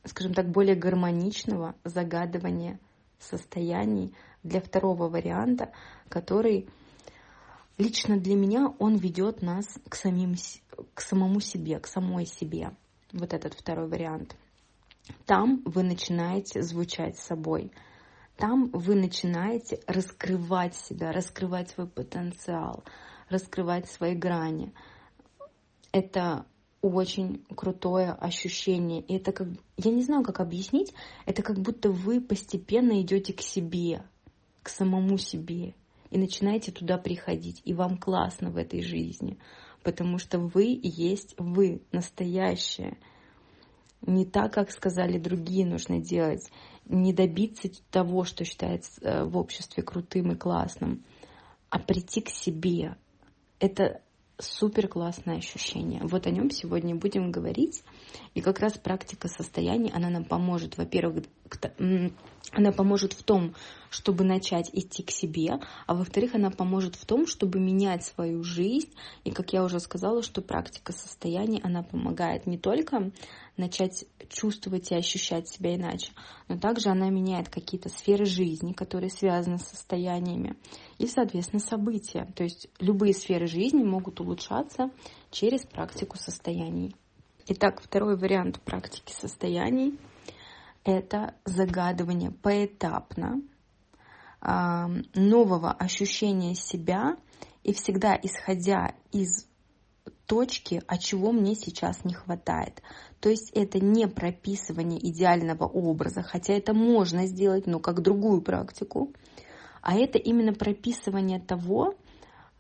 скажем 0.05 0.33
так, 0.33 0.51
более 0.51 0.75
гармоничного 0.75 1.75
загадывания 1.85 2.79
состояний 3.19 4.15
для 4.43 4.61
второго 4.61 5.09
варианта, 5.09 5.73
который 6.09 6.69
лично 7.79 8.19
для 8.19 8.37
меня 8.37 8.75
он 8.79 8.97
ведет 8.97 9.43
нас 9.43 9.67
к, 9.89 9.95
самим, 9.97 10.35
к 10.95 11.01
самому 11.01 11.41
себе, 11.41 11.79
к 11.81 11.87
самой 11.87 12.27
себе. 12.27 12.71
Вот 13.13 13.33
этот 13.33 13.55
второй 13.55 13.89
вариант. 13.89 14.37
Там 15.27 15.63
вы 15.65 15.83
начинаете 15.83 16.63
звучать 16.63 17.19
собой. 17.19 17.71
Там 18.37 18.71
вы 18.73 18.97
начинаете 18.97 19.81
раскрывать 19.87 20.75
себя, 20.75 21.13
раскрывать 21.13 21.71
свой 21.71 21.87
потенциал, 21.87 22.85
раскрывать 23.29 23.89
свои 23.89 24.15
грани. 24.15 24.73
Это 25.93 26.47
очень 26.83 27.45
крутое 27.55 28.11
ощущение. 28.11 29.01
И 29.03 29.15
это 29.17 29.33
как, 29.33 29.49
я 29.77 29.91
не 29.93 30.03
знаю, 30.03 30.25
как 30.25 30.41
объяснить, 30.41 30.93
это 31.27 31.43
как 31.43 31.61
будто 31.61 31.91
вы 31.91 32.21
постепенно 32.21 33.01
идете 33.01 33.33
к 33.33 33.41
себе, 33.41 34.05
к 34.63 34.69
самому 34.69 35.17
себе, 35.17 35.75
и 36.11 36.19
начинаете 36.19 36.73
туда 36.73 36.99
приходить. 36.99 37.63
И 37.65 37.73
вам 37.73 37.97
классно 37.97 38.51
в 38.51 38.57
этой 38.57 38.83
жизни, 38.83 39.39
потому 39.83 40.19
что 40.19 40.39
вы 40.41 40.79
есть 40.83 41.35
вы, 41.39 41.83
настоящее 41.93 42.99
не 44.07 44.27
так, 44.27 44.53
как 44.53 44.71
сказали 44.71 45.19
другие, 45.19 45.67
нужно 45.67 45.99
делать, 45.99 46.51
не 46.87 47.13
добиться 47.13 47.71
того, 47.91 48.25
что 48.25 48.45
считается 48.45 49.01
э, 49.01 49.25
в 49.25 49.37
обществе 49.37 49.83
крутым 49.83 50.33
и 50.33 50.37
классным, 50.37 51.05
а 51.71 51.79
прийти 51.79 52.21
к 52.21 52.29
себе. 52.29 52.97
Это 53.59 54.03
супер 54.39 54.89
классное 54.89 55.39
ощущение. 55.39 56.01
Вот 56.03 56.27
о 56.27 56.31
нем 56.31 56.51
сегодня 56.51 56.95
будем 56.95 57.31
говорить. 57.31 57.83
И 58.35 58.41
как 58.41 58.59
раз 58.61 58.75
практика 58.75 59.29
состояний, 59.29 59.91
она 59.95 60.11
нам 60.11 60.25
поможет, 60.25 60.77
во-первых, 60.77 61.25
она 62.53 62.73
поможет 62.73 63.13
в 63.13 63.23
том, 63.23 63.55
чтобы 63.91 64.25
начать 64.25 64.71
идти 64.73 65.03
к 65.03 65.11
себе, 65.11 65.61
а 65.87 65.95
во-вторых, 65.95 66.35
она 66.35 66.51
поможет 66.51 66.97
в 66.97 67.07
том, 67.07 67.27
чтобы 67.27 67.61
менять 67.61 68.05
свою 68.05 68.43
жизнь. 68.43 68.93
И, 69.25 69.31
как 69.31 69.53
я 69.53 69.65
уже 69.65 69.81
сказала, 69.81 70.23
что 70.23 70.43
практика 70.43 70.93
состояний, 70.93 71.61
она 71.63 71.83
помогает 71.83 72.47
не 72.47 72.59
только 72.59 73.13
начать 73.57 74.05
чувствовать 74.29 74.91
и 74.91 74.97
ощущать 74.97 75.49
себя 75.49 75.77
иначе, 75.77 76.13
но 76.49 76.59
также 76.59 76.89
она 76.89 77.09
меняет 77.09 77.49
какие-то 77.49 77.89
сферы 77.89 78.25
жизни, 78.25 78.73
которые 78.73 79.11
связаны 79.11 79.59
с 79.59 79.69
состояниями, 79.69 80.57
и, 80.99 81.07
соответственно, 81.07 81.61
события. 81.61 82.27
То 82.35 82.43
есть 82.43 82.69
любые 82.81 83.15
сферы 83.15 83.47
жизни 83.47 83.85
могут 83.85 84.21
улучшаться 84.21 84.91
через 85.31 85.65
практику 85.65 86.17
состояний. 86.17 86.97
Итак, 87.47 87.81
второй 87.81 88.17
вариант 88.17 88.61
практики 88.63 89.13
состояний– 89.13 89.99
это 90.85 91.35
загадывание 91.45 92.31
поэтапно 92.31 93.43
нового 94.41 95.73
ощущения 95.73 96.55
себя 96.55 97.17
и 97.63 97.73
всегда 97.73 98.19
исходя 98.23 98.95
из 99.11 99.49
точки, 100.27 100.83
а 100.87 100.99
чего 100.99 101.33
мне 101.33 101.55
сейчас 101.55 102.05
не 102.05 102.13
хватает. 102.13 102.83
То 103.21 103.31
есть 103.31 103.51
это 103.53 103.79
не 103.79 104.07
прописывание 104.07 104.99
идеального 105.11 105.65
образа, 105.65 106.23
хотя 106.23 106.53
это 106.53 106.75
можно 106.75 107.27
сделать, 107.27 107.67
но 107.67 107.81
как 107.81 108.03
другую 108.03 108.43
практику, 108.43 109.13
а 109.81 109.97
это 109.97 110.19
именно 110.19 110.53
прописывание 110.53 111.41
того, 111.41 111.95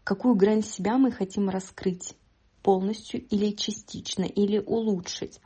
какую 0.04 0.34
грань 0.34 0.62
себя 0.62 0.96
мы 0.96 1.10
хотим 1.12 1.48
раскрыть 1.48 2.14
полностью 2.62 3.22
или 3.26 3.50
частично, 3.50 4.24
или 4.24 4.58
улучшить. 4.58 5.40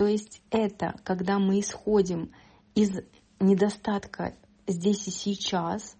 То 0.00 0.06
есть 0.06 0.40
это 0.50 0.94
когда 1.04 1.38
мы 1.38 1.60
исходим 1.60 2.32
из 2.74 2.90
недостатка 3.38 4.34
здесь 4.66 5.06
и 5.06 5.10
сейчас 5.10 5.94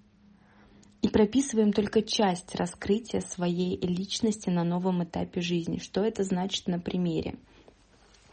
и 1.03 1.09
прописываем 1.11 1.75
только 1.75 2.01
часть 2.01 2.55
раскрытия 2.55 3.21
своей 3.21 3.79
личности 3.79 4.49
на 4.49 4.65
новом 4.65 5.05
этапе 5.05 5.43
жизни. 5.43 5.77
Что 5.77 6.03
это 6.03 6.25
значит 6.25 6.67
на 6.67 6.81
примере? 6.81 7.35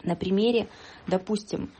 На 0.04 0.16
примере, 0.16 0.70
допустим, 1.06 1.74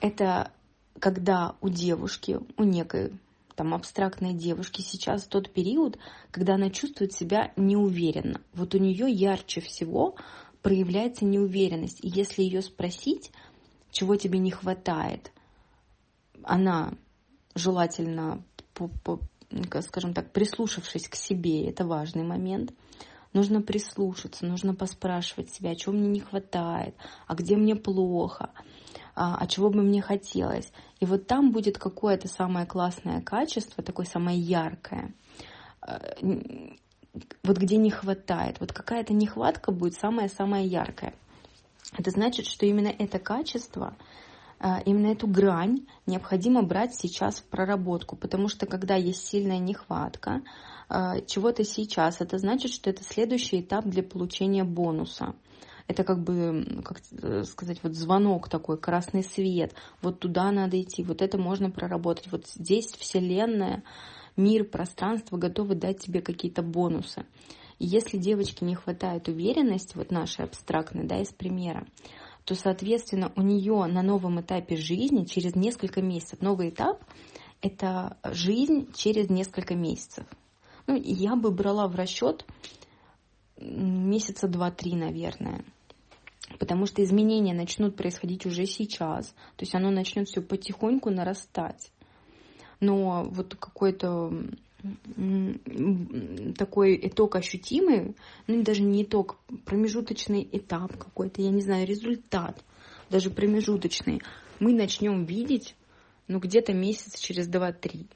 это 0.00 0.50
когда 0.98 1.56
у 1.60 1.68
девушки, 1.68 2.40
у 2.56 2.64
некой 2.64 3.12
там 3.54 3.74
абстрактной 3.74 4.32
девушки 4.32 4.80
сейчас 4.80 5.24
тот 5.24 5.52
период, 5.52 5.98
когда 6.30 6.54
она 6.54 6.70
чувствует 6.70 7.12
себя 7.12 7.52
неуверенно. 7.56 8.40
Вот 8.54 8.74
у 8.74 8.78
нее 8.78 9.10
ярче 9.10 9.60
всего 9.60 10.14
проявляется 10.66 11.24
неуверенность. 11.24 12.02
И 12.02 12.08
если 12.08 12.42
ее 12.42 12.60
спросить, 12.60 13.30
чего 13.92 14.16
тебе 14.16 14.40
не 14.40 14.50
хватает, 14.50 15.30
она 16.42 16.94
желательно, 17.54 18.42
скажем 19.82 20.12
так, 20.12 20.32
прислушавшись 20.32 21.08
к 21.08 21.14
себе, 21.14 21.70
это 21.70 21.86
важный 21.86 22.24
момент, 22.24 22.72
нужно 23.32 23.62
прислушаться, 23.62 24.44
нужно 24.44 24.74
поспрашивать 24.74 25.50
себя, 25.54 25.76
чего 25.76 25.94
мне 25.94 26.08
не 26.08 26.18
хватает, 26.18 26.96
а 27.28 27.36
где 27.36 27.56
мне 27.56 27.76
плохо, 27.76 28.50
а, 29.14 29.36
а 29.38 29.46
чего 29.46 29.70
бы 29.70 29.84
мне 29.84 30.02
хотелось. 30.02 30.72
И 30.98 31.06
вот 31.06 31.28
там 31.28 31.52
будет 31.52 31.78
какое-то 31.78 32.26
самое 32.26 32.66
классное 32.66 33.22
качество, 33.22 33.84
такое 33.84 34.06
самое 34.06 34.36
яркое, 34.36 35.14
э, 35.86 36.74
вот 37.42 37.58
где 37.58 37.76
не 37.76 37.90
хватает, 37.90 38.60
вот 38.60 38.72
какая-то 38.72 39.12
нехватка 39.12 39.72
будет 39.72 39.94
самая-самая 39.94 40.64
яркая. 40.64 41.14
Это 41.96 42.10
значит, 42.10 42.46
что 42.46 42.66
именно 42.66 42.88
это 42.88 43.18
качество, 43.18 43.96
э, 44.60 44.82
именно 44.84 45.12
эту 45.12 45.26
грань 45.26 45.86
необходимо 46.06 46.62
брать 46.62 46.94
сейчас 46.94 47.40
в 47.40 47.44
проработку, 47.44 48.16
потому 48.16 48.48
что 48.48 48.66
когда 48.66 48.96
есть 48.96 49.26
сильная 49.26 49.58
нехватка 49.58 50.42
э, 50.88 51.24
чего-то 51.26 51.64
сейчас, 51.64 52.20
это 52.20 52.38
значит, 52.38 52.72
что 52.72 52.90
это 52.90 53.02
следующий 53.04 53.60
этап 53.60 53.84
для 53.84 54.02
получения 54.02 54.64
бонуса. 54.64 55.34
Это 55.88 56.02
как 56.02 56.24
бы, 56.24 56.82
как 56.84 56.98
сказать, 57.46 57.78
вот 57.84 57.94
звонок 57.94 58.48
такой, 58.48 58.76
красный 58.76 59.22
свет, 59.22 59.72
вот 60.02 60.18
туда 60.18 60.50
надо 60.50 60.80
идти, 60.82 61.04
вот 61.04 61.22
это 61.22 61.38
можно 61.38 61.70
проработать, 61.70 62.30
вот 62.32 62.48
здесь 62.48 62.92
Вселенная, 62.92 63.84
мир, 64.36 64.64
пространство 64.64 65.36
готовы 65.36 65.74
дать 65.74 66.00
тебе 66.00 66.20
какие-то 66.20 66.62
бонусы. 66.62 67.26
И 67.78 67.86
если 67.86 68.18
девочке 68.18 68.64
не 68.64 68.74
хватает 68.74 69.28
уверенности, 69.28 69.96
вот 69.96 70.10
нашей 70.10 70.44
абстрактной, 70.44 71.04
да, 71.04 71.20
из 71.20 71.28
примера, 71.28 71.86
то, 72.44 72.54
соответственно, 72.54 73.32
у 73.36 73.42
нее 73.42 73.86
на 73.86 74.02
новом 74.02 74.40
этапе 74.40 74.76
жизни 74.76 75.24
через 75.24 75.54
несколько 75.54 76.00
месяцев, 76.00 76.40
новый 76.40 76.70
этап– 76.70 77.02
это 77.60 78.16
жизнь 78.24 78.92
через 78.94 79.28
несколько 79.28 79.74
месяцев. 79.74 80.26
Ну, 80.86 80.94
я 80.96 81.34
бы 81.34 81.50
брала 81.50 81.88
в 81.88 81.96
расчет 81.96 82.46
месяца 83.58 84.48
два-три, 84.48 84.94
наверное 84.94 85.64
потому 86.58 86.86
что 86.86 87.02
изменения 87.02 87.54
начнут 87.54 87.96
происходить 87.96 88.46
уже 88.46 88.66
сейчас, 88.66 89.26
то 89.56 89.62
есть 89.62 89.74
оно 89.74 89.90
начнет 89.90 90.28
все 90.28 90.40
потихоньку 90.40 91.10
нарастать. 91.10 91.90
Но 92.80 93.24
вот 93.30 93.54
какой-то 93.54 94.32
такой 96.56 96.98
итог 97.02 97.34
ощутимый, 97.36 98.14
ну 98.46 98.62
даже 98.62 98.82
не 98.82 99.02
итог, 99.02 99.36
промежуточный 99.64 100.48
этап 100.52 100.96
какой-то, 100.96 101.42
я 101.42 101.50
не 101.50 101.62
знаю, 101.62 101.86
результат, 101.86 102.62
даже 103.10 103.30
промежуточный, 103.30 104.22
мы 104.60 104.72
начнем 104.74 105.24
видеть, 105.24 105.74
ну 106.28 106.38
где-то 106.38 106.72
месяц 106.72 107.18
через 107.18 107.48
два-три 107.48 108.06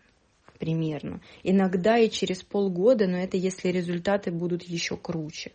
примерно. 0.59 1.21
Иногда 1.43 1.99
и 1.99 2.11
через 2.11 2.43
полгода, 2.43 3.09
но 3.09 3.17
это 3.17 3.37
если 3.37 3.69
результаты 3.69 4.31
будут 4.31 4.63
еще 4.63 4.97
круче 4.97 5.53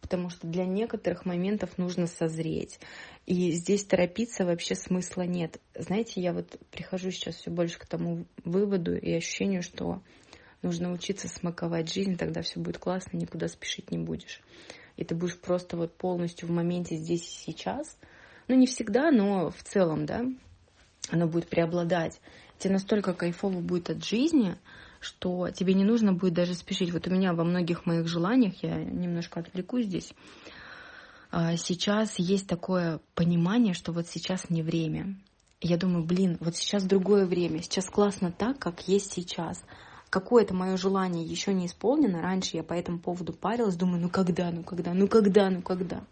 потому 0.00 0.30
что 0.30 0.46
для 0.46 0.64
некоторых 0.64 1.24
моментов 1.24 1.78
нужно 1.78 2.06
созреть. 2.06 2.78
И 3.26 3.52
здесь 3.52 3.84
торопиться 3.84 4.44
вообще 4.44 4.74
смысла 4.74 5.22
нет. 5.22 5.60
Знаете, 5.74 6.20
я 6.20 6.32
вот 6.32 6.58
прихожу 6.70 7.10
сейчас 7.10 7.36
все 7.36 7.50
больше 7.50 7.78
к 7.78 7.86
тому 7.86 8.24
выводу 8.44 8.96
и 8.96 9.12
ощущению, 9.12 9.62
что 9.62 10.02
нужно 10.62 10.92
учиться 10.92 11.28
смаковать 11.28 11.92
жизнь, 11.92 12.16
тогда 12.16 12.42
все 12.42 12.60
будет 12.60 12.78
классно, 12.78 13.16
никуда 13.16 13.48
спешить 13.48 13.90
не 13.90 13.98
будешь. 13.98 14.40
и 14.96 15.04
ты 15.04 15.14
будешь 15.14 15.38
просто 15.38 15.76
вот 15.76 15.96
полностью 15.96 16.48
в 16.48 16.50
моменте 16.50 16.96
здесь 16.96 17.22
и 17.22 17.52
сейчас, 17.52 17.96
ну 18.48 18.56
не 18.56 18.66
всегда, 18.66 19.12
но 19.12 19.50
в 19.50 19.62
целом, 19.62 20.06
да, 20.06 20.24
оно 21.10 21.28
будет 21.28 21.48
преобладать. 21.48 22.20
Тебе 22.58 22.74
настолько 22.74 23.14
кайфово 23.14 23.60
будет 23.60 23.90
от 23.90 24.04
жизни, 24.04 24.56
что 25.00 25.50
тебе 25.50 25.74
не 25.74 25.84
нужно 25.84 26.12
будет 26.12 26.34
даже 26.34 26.54
спешить. 26.54 26.92
Вот 26.92 27.06
у 27.06 27.10
меня 27.10 27.32
во 27.32 27.44
многих 27.44 27.86
моих 27.86 28.08
желаниях, 28.08 28.62
я 28.62 28.76
немножко 28.76 29.40
отвлекусь 29.40 29.86
здесь, 29.86 30.12
а, 31.30 31.56
сейчас 31.56 32.18
есть 32.18 32.46
такое 32.46 33.00
понимание, 33.14 33.74
что 33.74 33.92
вот 33.92 34.08
сейчас 34.08 34.48
не 34.50 34.62
время. 34.62 35.16
Я 35.60 35.76
думаю, 35.76 36.04
блин, 36.04 36.38
вот 36.40 36.56
сейчас 36.56 36.84
другое 36.84 37.26
время, 37.26 37.62
сейчас 37.62 37.86
классно 37.86 38.32
так, 38.32 38.58
как 38.58 38.86
есть 38.86 39.12
сейчас. 39.12 39.62
Какое-то 40.08 40.54
мое 40.54 40.76
желание 40.76 41.24
еще 41.24 41.52
не 41.52 41.66
исполнено. 41.66 42.22
Раньше 42.22 42.56
я 42.56 42.62
по 42.62 42.72
этому 42.72 42.98
поводу 42.98 43.32
парилась, 43.32 43.76
думаю, 43.76 44.00
ну 44.00 44.08
когда, 44.08 44.50
ну 44.50 44.62
когда, 44.62 44.94
ну 44.94 45.08
когда, 45.08 45.50
ну 45.50 45.60
когда. 45.60 46.02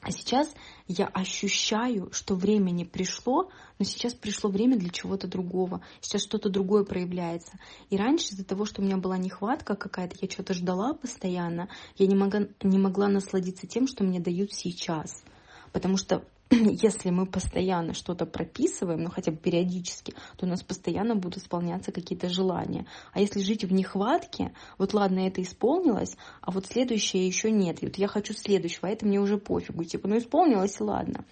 А 0.00 0.12
сейчас 0.12 0.48
я 0.86 1.06
ощущаю, 1.06 2.10
что 2.12 2.36
время 2.36 2.70
не 2.70 2.84
пришло, 2.84 3.50
но 3.78 3.84
сейчас 3.84 4.14
пришло 4.14 4.48
время 4.48 4.78
для 4.78 4.90
чего-то 4.90 5.26
другого. 5.26 5.82
Сейчас 6.00 6.22
что-то 6.22 6.48
другое 6.48 6.84
проявляется. 6.84 7.58
И 7.90 7.96
раньше 7.96 8.28
из-за 8.28 8.44
того, 8.44 8.64
что 8.64 8.80
у 8.80 8.84
меня 8.84 8.96
была 8.96 9.18
нехватка 9.18 9.74
какая-то, 9.74 10.16
я 10.20 10.30
что-то 10.30 10.54
ждала 10.54 10.94
постоянно, 10.94 11.68
я 11.96 12.06
не 12.06 12.14
могла, 12.14 12.42
не 12.62 12.78
могла 12.78 13.08
насладиться 13.08 13.66
тем, 13.66 13.88
что 13.88 14.04
мне 14.04 14.20
дают 14.20 14.52
сейчас. 14.52 15.24
Потому 15.72 15.96
что 15.96 16.24
если 16.50 17.10
мы 17.10 17.26
постоянно 17.26 17.92
что-то 17.92 18.24
прописываем, 18.24 19.02
ну 19.02 19.10
хотя 19.10 19.32
бы 19.32 19.36
периодически, 19.36 20.14
то 20.36 20.46
у 20.46 20.48
нас 20.48 20.62
постоянно 20.62 21.14
будут 21.14 21.38
исполняться 21.38 21.92
какие-то 21.92 22.28
желания. 22.28 22.86
А 23.12 23.20
если 23.20 23.40
жить 23.40 23.64
в 23.64 23.72
нехватке, 23.72 24.52
вот 24.78 24.94
ладно, 24.94 25.20
это 25.26 25.42
исполнилось, 25.42 26.16
а 26.40 26.50
вот 26.50 26.66
следующее 26.66 27.26
еще 27.26 27.50
нет. 27.50 27.82
И 27.82 27.86
вот 27.86 27.96
я 27.96 28.08
хочу 28.08 28.32
следующего, 28.32 28.88
а 28.88 28.90
это 28.90 29.06
мне 29.06 29.20
уже 29.20 29.36
пофигу. 29.36 29.84
Типа, 29.84 30.08
ну 30.08 30.18
исполнилось, 30.18 30.80
и 30.80 30.82
ладно. 30.82 31.24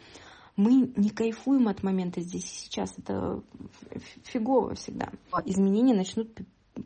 Мы 0.57 0.93
не 0.97 1.11
кайфуем 1.11 1.69
от 1.69 1.83
момента 1.83 2.21
здесь 2.21 2.45
и 2.45 2.65
сейчас. 2.65 2.95
Это 2.99 3.43
фигово 4.25 4.75
всегда. 4.75 5.11
Изменения 5.45 5.95
начнут 5.95 6.29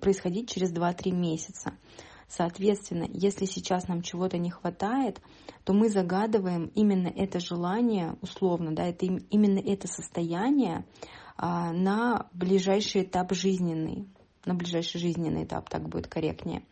происходить 0.01 0.51
через 0.51 0.73
2-3 0.73 1.13
месяца. 1.13 1.75
Соответственно, 2.31 3.09
если 3.13 3.45
сейчас 3.45 3.89
нам 3.89 4.03
чего-то 4.03 4.39
не 4.39 4.51
хватает, 4.51 5.21
то 5.65 5.73
мы 5.73 5.89
загадываем 5.89 6.71
именно 6.77 7.09
это 7.09 7.41
желание, 7.41 8.17
условно, 8.23 8.73
да, 8.73 8.87
это 8.87 9.05
именно 9.05 9.59
это 9.59 9.89
состояние 9.89 10.85
а, 11.37 11.73
на 11.73 12.29
ближайший 12.33 13.03
этап 13.03 13.33
жизненный, 13.33 14.09
на 14.45 14.55
ближайший 14.55 15.01
жизненный 15.01 15.43
этап, 15.43 15.69
так 15.69 15.89
будет 15.89 16.07
корректнее, 16.07 16.63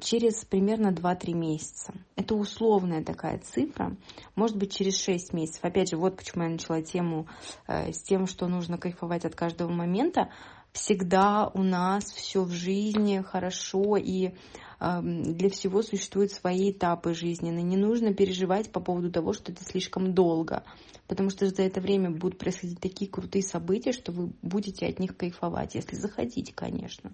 через 0.00 0.46
примерно 0.46 0.88
2-3 0.88 1.34
месяца. 1.34 1.92
Это 2.16 2.34
условная 2.34 3.04
такая 3.04 3.40
цифра, 3.40 3.94
может 4.36 4.56
быть 4.56 4.74
через 4.74 4.98
6 5.02 5.34
месяцев. 5.34 5.62
Опять 5.64 5.90
же, 5.90 5.98
вот 5.98 6.16
почему 6.16 6.44
я 6.44 6.48
начала 6.48 6.80
тему 6.80 7.26
э, 7.66 7.92
с 7.92 8.02
тем, 8.02 8.26
что 8.26 8.46
нужно 8.46 8.78
кайфовать 8.78 9.26
от 9.26 9.34
каждого 9.34 9.70
момента. 9.70 10.30
Всегда 10.72 11.50
у 11.52 11.62
нас 11.62 12.04
все 12.04 12.42
в 12.42 12.52
жизни 12.52 13.20
хорошо, 13.20 13.96
и 13.96 14.32
для 14.80 15.50
всего 15.50 15.82
существуют 15.82 16.30
свои 16.30 16.70
этапы 16.70 17.12
жизненные. 17.12 17.64
Не 17.64 17.76
нужно 17.76 18.14
переживать 18.14 18.70
по 18.70 18.80
поводу 18.80 19.10
того, 19.10 19.32
что 19.32 19.50
это 19.50 19.64
слишком 19.64 20.14
долго, 20.14 20.62
потому 21.08 21.30
что 21.30 21.46
за 21.48 21.62
это 21.62 21.80
время 21.80 22.10
будут 22.10 22.38
происходить 22.38 22.80
такие 22.80 23.10
крутые 23.10 23.42
события, 23.42 23.92
что 23.92 24.12
вы 24.12 24.30
будете 24.42 24.86
от 24.86 25.00
них 25.00 25.16
кайфовать, 25.16 25.74
если 25.74 25.96
захотите, 25.96 26.52
конечно. 26.54 27.12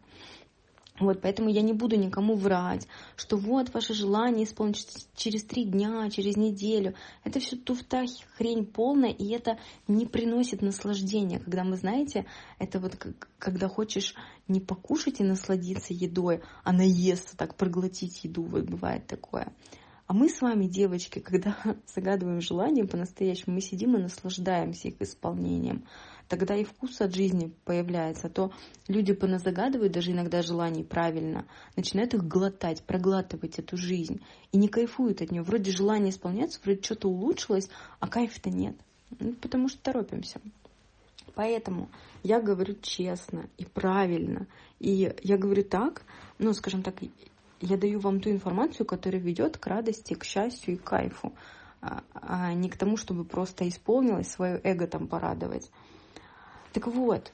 Вот, 1.01 1.21
поэтому 1.21 1.49
я 1.49 1.63
не 1.63 1.73
буду 1.73 1.97
никому 1.97 2.37
врать, 2.37 2.87
что 3.17 3.37
вот 3.37 3.75
ваше 3.75 3.95
желание 3.95 4.45
исполнится 4.45 4.87
через 5.17 5.43
три 5.43 5.65
дня, 5.65 6.09
через 6.09 6.37
неделю. 6.37 6.95
Это 7.25 7.41
все 7.41 7.57
туфта, 7.57 8.05
хрень 8.37 8.65
полная, 8.65 9.11
и 9.11 9.29
это 9.31 9.59
не 9.89 10.07
приносит 10.07 10.63
наслаждения. 10.63 11.41
Когда 11.41 11.65
мы, 11.65 11.77
знаете, 11.77 12.27
это 12.61 12.79
вот 12.79 12.95
как, 12.95 13.29
когда 13.39 13.69
хочешь 13.69 14.15
не 14.47 14.61
покушать 14.61 15.19
и 15.19 15.25
насладиться 15.25 15.93
едой, 15.93 16.43
а 16.63 16.73
наесться, 16.73 17.37
так 17.37 17.57
проглотить 17.57 18.23
еду, 18.23 18.45
вот 18.45 18.63
бывает 18.63 19.05
такое. 19.09 19.53
А 20.07 20.15
мы 20.15 20.29
с 20.29 20.41
вами, 20.43 20.67
девочки, 20.67 21.19
когда 21.21 21.57
загадываем 21.93 22.41
желание 22.41 22.87
по-настоящему, 22.87 23.57
мы 23.57 23.63
сидим 23.63 23.97
и 23.97 24.01
наслаждаемся 24.03 24.89
их 24.89 25.03
исполнением 25.03 25.87
тогда 26.29 26.57
и 26.57 26.65
вкус 26.65 27.01
от 27.01 27.15
жизни 27.15 27.53
появляется. 27.65 28.27
А 28.27 28.31
то 28.31 28.53
люди 28.89 29.13
поназагадывают 29.13 29.93
даже 29.93 30.13
иногда 30.13 30.43
желаний 30.43 30.85
правильно, 30.85 31.47
начинают 31.77 32.15
их 32.15 32.27
глотать, 32.27 32.83
проглатывать 32.83 33.59
эту 33.59 33.77
жизнь 33.77 34.21
и 34.53 34.59
не 34.59 34.69
кайфуют 34.69 35.23
от 35.23 35.31
нее. 35.31 35.43
Вроде 35.43 35.71
желание 35.71 36.11
исполняется, 36.11 36.61
вроде 36.65 36.83
что-то 36.83 37.09
улучшилось, 37.09 37.69
а 38.01 38.09
кайфа-то 38.09 38.51
нет. 38.51 38.77
Ну, 39.19 39.35
потому 39.35 39.69
что 39.69 39.81
торопимся. 39.83 40.41
Поэтому 41.35 41.89
я 42.23 42.41
говорю 42.41 42.75
честно 42.81 43.49
и 43.59 43.65
правильно. 43.65 44.47
И 44.79 45.15
я 45.23 45.37
говорю 45.37 45.65
так, 45.65 46.03
ну, 46.39 46.53
скажем 46.53 46.83
так, 46.83 46.97
я 47.61 47.77
даю 47.77 47.99
вам 48.01 48.21
ту 48.21 48.31
информацию, 48.31 48.87
которая 48.87 49.21
ведет 49.21 49.59
к 49.59 49.67
радости, 49.67 50.15
к 50.15 50.25
счастью 50.25 50.75
и 50.75 50.79
кайфу, 50.79 51.33
а, 51.81 52.03
а 52.15 52.53
не 52.55 52.69
к 52.69 52.77
тому, 52.77 52.97
чтобы 52.97 53.25
просто 53.25 53.69
исполнилось 53.69 54.29
свое 54.29 54.61
эго 54.63 54.87
там 54.87 55.07
порадовать. 55.07 55.71
Так 56.75 56.89
вот, 56.89 57.33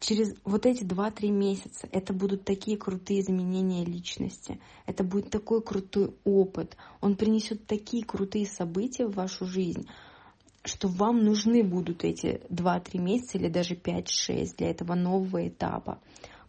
через 0.00 0.34
вот 0.42 0.64
эти 0.64 0.84
2-3 0.84 1.28
месяца 1.28 1.86
это 1.92 2.14
будут 2.14 2.46
такие 2.46 2.78
крутые 2.78 3.20
изменения 3.20 3.84
личности, 3.84 4.58
это 4.86 5.04
будет 5.04 5.28
такой 5.28 5.60
крутой 5.62 6.14
опыт, 6.24 6.78
он 7.02 7.14
принесет 7.14 7.66
такие 7.66 8.02
крутые 8.02 8.46
события 8.46 9.06
в 9.06 9.14
вашу 9.14 9.44
жизнь, 9.44 9.86
что 10.64 10.88
вам 10.88 11.24
нужны 11.24 11.62
будут 11.62 12.04
эти 12.04 12.40
2-3 12.48 12.98
месяца 12.98 13.36
или 13.36 13.48
даже 13.48 13.74
5-6 13.74 14.56
для 14.56 14.70
этого 14.70 14.94
нового 14.94 15.46
этапа. 15.46 16.00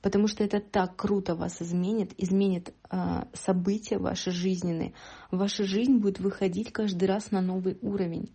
Потому 0.01 0.27
что 0.27 0.41
это 0.41 0.61
так 0.61 0.95
круто 0.95 1.35
вас 1.35 1.61
изменит, 1.61 2.13
изменит 2.17 2.73
э, 2.91 3.23
события 3.33 3.97
ваши 3.97 4.31
жизненные. 4.31 4.93
Ваша 5.31 5.65
жизнь 5.65 5.97
будет 5.97 6.19
выходить 6.19 6.71
каждый 6.71 7.09
раз 7.09 7.31
на 7.31 7.41
новый 7.41 7.77
уровень. 7.81 8.29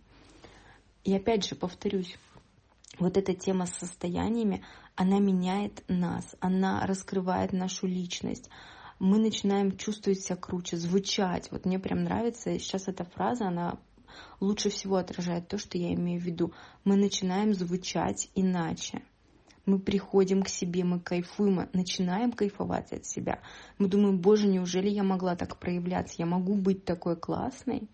И 1.03 1.15
опять 1.15 1.47
же 1.47 1.55
повторюсь, 1.55 2.15
вот 3.01 3.17
эта 3.17 3.33
тема 3.33 3.65
с 3.65 3.73
состояниями, 3.73 4.63
она 4.95 5.19
меняет 5.19 5.83
нас, 5.87 6.35
она 6.39 6.85
раскрывает 6.85 7.51
нашу 7.51 7.87
личность. 7.87 8.49
Мы 8.99 9.17
начинаем 9.17 9.75
чувствовать 9.75 10.21
себя 10.21 10.35
круче, 10.35 10.77
звучать. 10.77 11.49
Вот 11.51 11.65
мне 11.65 11.79
прям 11.79 12.03
нравится 12.03 12.57
сейчас 12.59 12.87
эта 12.87 13.03
фраза, 13.03 13.47
она 13.47 13.79
лучше 14.39 14.69
всего 14.69 14.97
отражает 14.97 15.47
то, 15.47 15.57
что 15.57 15.79
я 15.79 15.93
имею 15.95 16.21
в 16.21 16.23
виду. 16.23 16.53
Мы 16.83 16.95
начинаем 16.95 17.55
звучать 17.55 18.29
иначе. 18.35 19.01
Мы 19.65 19.79
приходим 19.79 20.43
к 20.43 20.49
себе, 20.49 20.83
мы 20.83 20.99
кайфуем, 20.99 21.69
начинаем 21.73 22.31
кайфовать 22.31 22.93
от 22.93 23.05
себя. 23.05 23.41
Мы 23.79 23.87
думаем, 23.87 24.19
боже, 24.19 24.47
неужели 24.47 24.89
я 24.89 25.03
могла 25.03 25.35
так 25.35 25.57
проявляться? 25.57 26.15
Я 26.19 26.27
могу 26.27 26.55
быть 26.55 26.85
такой 26.85 27.15
классной? 27.15 27.89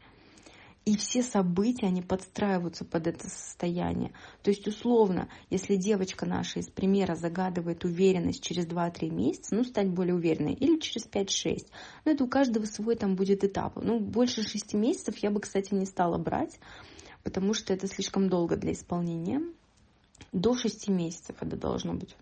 И 0.88 0.96
все 0.96 1.22
события, 1.22 1.88
они 1.88 2.02
подстраиваются 2.02 2.86
под 2.86 3.08
это 3.08 3.30
состояние. 3.30 4.14
То 4.42 4.52
есть, 4.52 4.66
условно, 4.70 5.28
если 5.50 5.76
девочка 5.76 6.26
наша 6.26 6.62
из 6.62 6.70
примера 6.70 7.16
загадывает 7.16 7.84
уверенность 7.84 8.42
через 8.42 8.66
2-3 8.68 9.10
месяца, 9.10 9.54
ну, 9.54 9.66
стать 9.66 9.90
более 9.90 10.16
уверенной, 10.16 10.54
или 10.54 10.80
через 10.80 11.06
5-6, 11.06 11.68
ну, 12.06 12.14
это 12.14 12.24
у 12.24 12.30
каждого 12.30 12.64
свой 12.64 12.96
там 12.96 13.18
будет 13.18 13.44
этап. 13.44 13.76
Ну, 13.76 14.00
больше 14.00 14.44
6 14.44 14.76
месяцев 14.76 15.18
я 15.18 15.30
бы, 15.30 15.42
кстати, 15.42 15.74
не 15.74 15.86
стала 15.86 16.18
брать, 16.18 16.58
потому 17.22 17.54
что 17.54 17.74
это 17.74 17.86
слишком 17.88 18.30
долго 18.30 18.56
для 18.56 18.72
исполнения. 18.72 19.42
До 20.32 20.56
6 20.56 20.88
месяцев 20.88 21.36
это 21.42 21.58
должно 21.58 21.96
быть. 21.96 22.16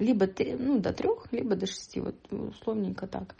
Либо 0.00 0.28
ну, 0.58 0.80
до 0.80 0.92
3, 0.92 1.08
либо 1.30 1.54
до 1.54 1.68
6, 1.68 1.98
вот 1.98 2.32
условненько 2.32 3.06
так. 3.06 3.36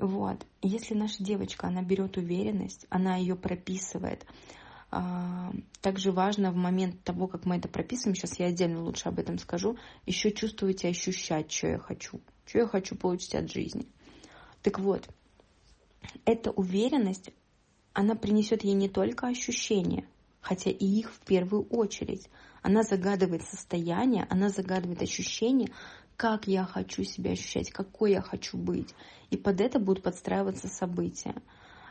Вот. 0.00 0.46
Если 0.62 0.94
наша 0.94 1.22
девочка, 1.22 1.66
она 1.66 1.82
берет 1.82 2.16
уверенность, 2.16 2.86
она 2.88 3.16
ее 3.16 3.36
прописывает, 3.36 4.24
а, 4.90 5.52
также 5.82 6.10
важно 6.10 6.50
в 6.50 6.56
момент 6.56 7.04
того, 7.04 7.28
как 7.28 7.44
мы 7.44 7.58
это 7.58 7.68
прописываем, 7.68 8.16
сейчас 8.16 8.38
я 8.38 8.46
отдельно 8.46 8.82
лучше 8.82 9.10
об 9.10 9.18
этом 9.18 9.38
скажу, 9.38 9.76
еще 10.06 10.32
чувствовать 10.32 10.84
и 10.84 10.88
ощущать, 10.88 11.52
что 11.52 11.68
я 11.68 11.78
хочу, 11.78 12.20
что 12.46 12.58
я 12.58 12.66
хочу 12.66 12.96
получить 12.96 13.34
от 13.34 13.52
жизни. 13.52 13.86
Так 14.62 14.80
вот, 14.80 15.06
эта 16.24 16.50
уверенность, 16.50 17.30
она 17.92 18.14
принесет 18.14 18.64
ей 18.64 18.74
не 18.74 18.88
только 18.88 19.26
ощущения, 19.26 20.08
хотя 20.40 20.70
и 20.70 20.86
их 20.86 21.12
в 21.12 21.20
первую 21.26 21.64
очередь. 21.64 22.30
Она 22.62 22.82
загадывает 22.82 23.42
состояние, 23.42 24.26
она 24.30 24.48
загадывает 24.48 25.02
ощущения, 25.02 25.68
как 26.20 26.46
я 26.46 26.66
хочу 26.66 27.02
себя 27.02 27.30
ощущать, 27.30 27.70
какой 27.70 28.10
я 28.10 28.20
хочу 28.20 28.58
быть. 28.58 28.94
И 29.30 29.38
под 29.38 29.58
это 29.62 29.78
будут 29.78 30.02
подстраиваться 30.02 30.68
события. 30.68 31.34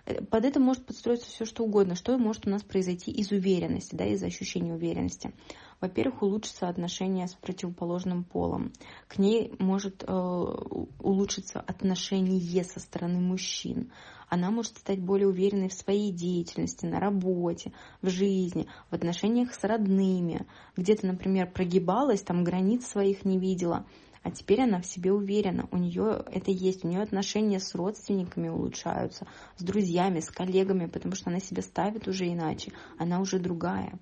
Э, 0.06 0.22
под 0.24 0.46
это 0.46 0.60
может 0.60 0.86
подстроиться 0.86 1.26
все 1.26 1.46
что 1.46 1.64
угодно, 1.64 1.96
что 1.96 2.16
может 2.20 2.46
у 2.46 2.52
нас 2.52 2.62
произойти 2.62 3.10
из 3.10 3.32
уверенности, 3.32 3.96
да, 3.96 4.06
из 4.06 4.22
ощущения 4.22 4.76
уверенности. 4.76 5.34
Во-первых, 5.82 6.22
улучшится 6.22 6.70
отношение 6.70 7.28
с 7.28 7.34
противоположным 7.34 8.24
полом. 8.24 8.72
К 9.08 9.18
ней 9.18 9.52
может 9.58 10.04
э, 10.04 10.14
улучшиться 10.14 11.60
отношение 11.60 12.64
со 12.64 12.80
стороны 12.80 13.20
мужчин. 13.20 13.92
Она 14.28 14.52
может 14.52 14.78
стать 14.78 15.00
более 15.00 15.28
уверенной 15.28 15.70
в 15.70 15.74
своей 15.74 16.12
деятельности, 16.12 16.86
на 16.86 17.00
работе, 17.00 17.74
в 18.04 18.10
жизни, 18.10 18.68
в 18.92 18.94
отношениях 18.94 19.56
с 19.56 19.64
родными. 19.64 20.46
Где-то, 20.78 21.08
например, 21.08 21.50
прогибалась, 21.52 22.22
там 22.22 22.44
границ 22.44 22.86
своих 22.86 23.26
не 23.26 23.40
видела– 23.40 23.88
а 24.24 24.32
теперь 24.32 24.62
она 24.62 24.82
в 24.82 24.86
себе 24.86 25.12
уверена, 25.14 25.68
у 25.72 25.78
нее 25.78 26.24
это 26.32 26.52
есть, 26.52 26.84
у 26.84 26.88
нее 26.88 27.02
отношения 27.02 27.60
с 27.60 27.74
родственниками 27.74 28.50
улучшаются, 28.50 29.28
с 29.56 29.64
друзьями, 29.64 30.20
с 30.20 30.30
коллегами, 30.30 30.88
потому 30.88 31.16
что 31.16 31.30
она 31.30 31.40
себя 31.40 31.62
ставит 31.62 32.08
уже 32.08 32.28
иначе, 32.28 32.72
она 32.98 33.20
уже 33.22 33.40
другая. 33.40 33.98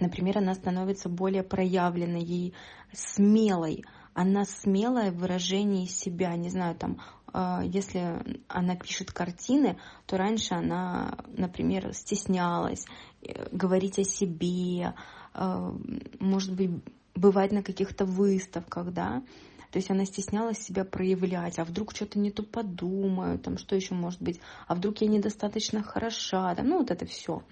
Например, 0.00 0.38
она 0.38 0.54
становится 0.54 1.08
более 1.08 1.42
проявленной, 1.42 2.22
ей 2.22 2.54
смелой, 2.92 3.84
она 4.14 4.44
смелая 4.44 5.10
в 5.10 5.16
выражении 5.18 5.86
себя, 5.86 6.34
не 6.36 6.50
знаю, 6.50 6.76
там, 6.76 7.00
а, 7.32 7.62
если 7.64 8.42
она 8.48 8.76
пишет 8.76 9.12
картины, 9.12 9.78
то 10.06 10.16
раньше 10.16 10.54
она, 10.54 11.18
например, 11.26 11.92
стеснялась 11.92 12.86
э, 13.22 13.48
говорить 13.52 13.98
о 13.98 14.04
себе, 14.04 14.94
а, 15.34 15.74
может 16.20 16.54
быть, 16.54 16.70
бывать 17.18 17.52
на 17.52 17.62
каких-то 17.62 18.04
выставках, 18.04 18.92
да, 18.92 19.22
то 19.70 19.78
есть 19.78 19.90
она 19.90 20.04
стеснялась 20.04 20.58
себя 20.58 20.84
проявлять, 20.84 21.58
а 21.58 21.64
вдруг 21.64 21.94
что-то 21.94 22.18
не 22.18 22.30
то 22.30 22.42
подумаю, 22.42 23.38
там 23.38 23.58
что 23.58 23.76
еще 23.76 23.94
может 23.94 24.22
быть, 24.22 24.40
а 24.66 24.74
вдруг 24.74 25.00
я 25.02 25.08
недостаточно 25.08 25.82
хороша, 25.82 26.54
да, 26.54 26.62
ну 26.62 26.78
вот 26.78 26.90
это 26.90 27.04
все. 27.06 27.42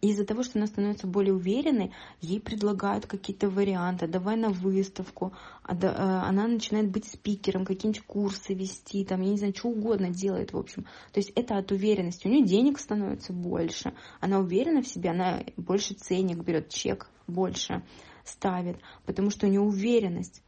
И 0.00 0.08
из-за 0.08 0.26
того, 0.26 0.42
что 0.42 0.58
она 0.58 0.66
становится 0.66 1.06
более 1.06 1.32
уверенной, 1.32 1.92
ей 2.20 2.38
предлагают 2.38 3.06
какие-то 3.06 3.48
варианты, 3.48 4.06
давай 4.06 4.36
на 4.36 4.50
выставку, 4.50 5.32
а 5.62 5.74
э, 5.74 5.86
она 5.88 6.46
начинает 6.46 6.90
быть 6.90 7.06
спикером, 7.06 7.64
какие-нибудь 7.64 8.02
курсы 8.02 8.52
вести, 8.52 9.02
там, 9.06 9.22
я 9.22 9.30
не 9.30 9.38
знаю, 9.38 9.54
что 9.56 9.68
угодно 9.68 10.10
делает, 10.10 10.52
в 10.52 10.58
общем. 10.58 10.82
То 11.12 11.20
есть 11.20 11.30
это 11.34 11.56
от 11.56 11.72
уверенности. 11.72 12.26
У 12.26 12.30
нее 12.30 12.44
денег 12.44 12.78
становится 12.80 13.32
больше, 13.32 13.94
она 14.20 14.40
уверена 14.40 14.82
в 14.82 14.86
себе, 14.86 15.08
она 15.08 15.42
больше 15.56 15.94
ценник 15.94 16.44
берет, 16.44 16.68
чек 16.68 17.08
больше 17.26 17.82
ставит, 18.24 18.78
потому 19.04 19.30
что 19.30 19.46
у 19.46 19.50
нее 19.50 19.60
уверенность. 19.60 20.42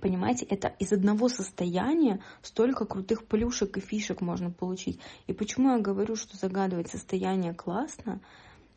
Понимаете, 0.00 0.44
это 0.46 0.68
из 0.78 0.92
одного 0.92 1.28
состояния 1.28 2.20
столько 2.42 2.84
крутых 2.84 3.26
плюшек 3.26 3.76
и 3.76 3.80
фишек 3.80 4.20
можно 4.20 4.50
получить. 4.50 5.00
И 5.26 5.32
почему 5.32 5.70
я 5.70 5.78
говорю, 5.78 6.16
что 6.16 6.36
загадывать 6.36 6.90
состояние 6.90 7.54
классно? 7.54 8.20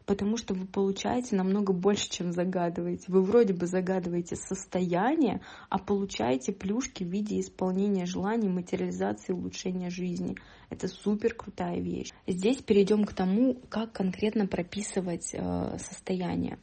Потому 0.05 0.37
что 0.37 0.55
вы 0.55 0.65
получаете 0.65 1.35
намного 1.35 1.71
больше, 1.71 2.09
чем 2.09 2.31
загадываете. 2.31 3.05
Вы 3.09 3.21
вроде 3.21 3.53
бы 3.53 3.67
загадываете 3.67 4.35
состояние, 4.35 5.41
а 5.69 5.77
получаете 5.77 6.51
плюшки 6.51 7.03
в 7.03 7.07
виде 7.07 7.39
исполнения 7.39 8.05
желаний, 8.05 8.49
материализации, 8.49 9.33
улучшения 9.33 9.91
жизни. 9.91 10.35
Это 10.71 10.87
супер 10.87 11.35
крутая 11.35 11.79
вещь. 11.79 12.09
Здесь 12.25 12.57
перейдем 12.57 13.05
к 13.05 13.13
тому, 13.13 13.55
как 13.69 13.91
конкретно 13.91 14.47
прописывать 14.47 15.29
э, 15.33 15.77
состояние. 15.77 16.57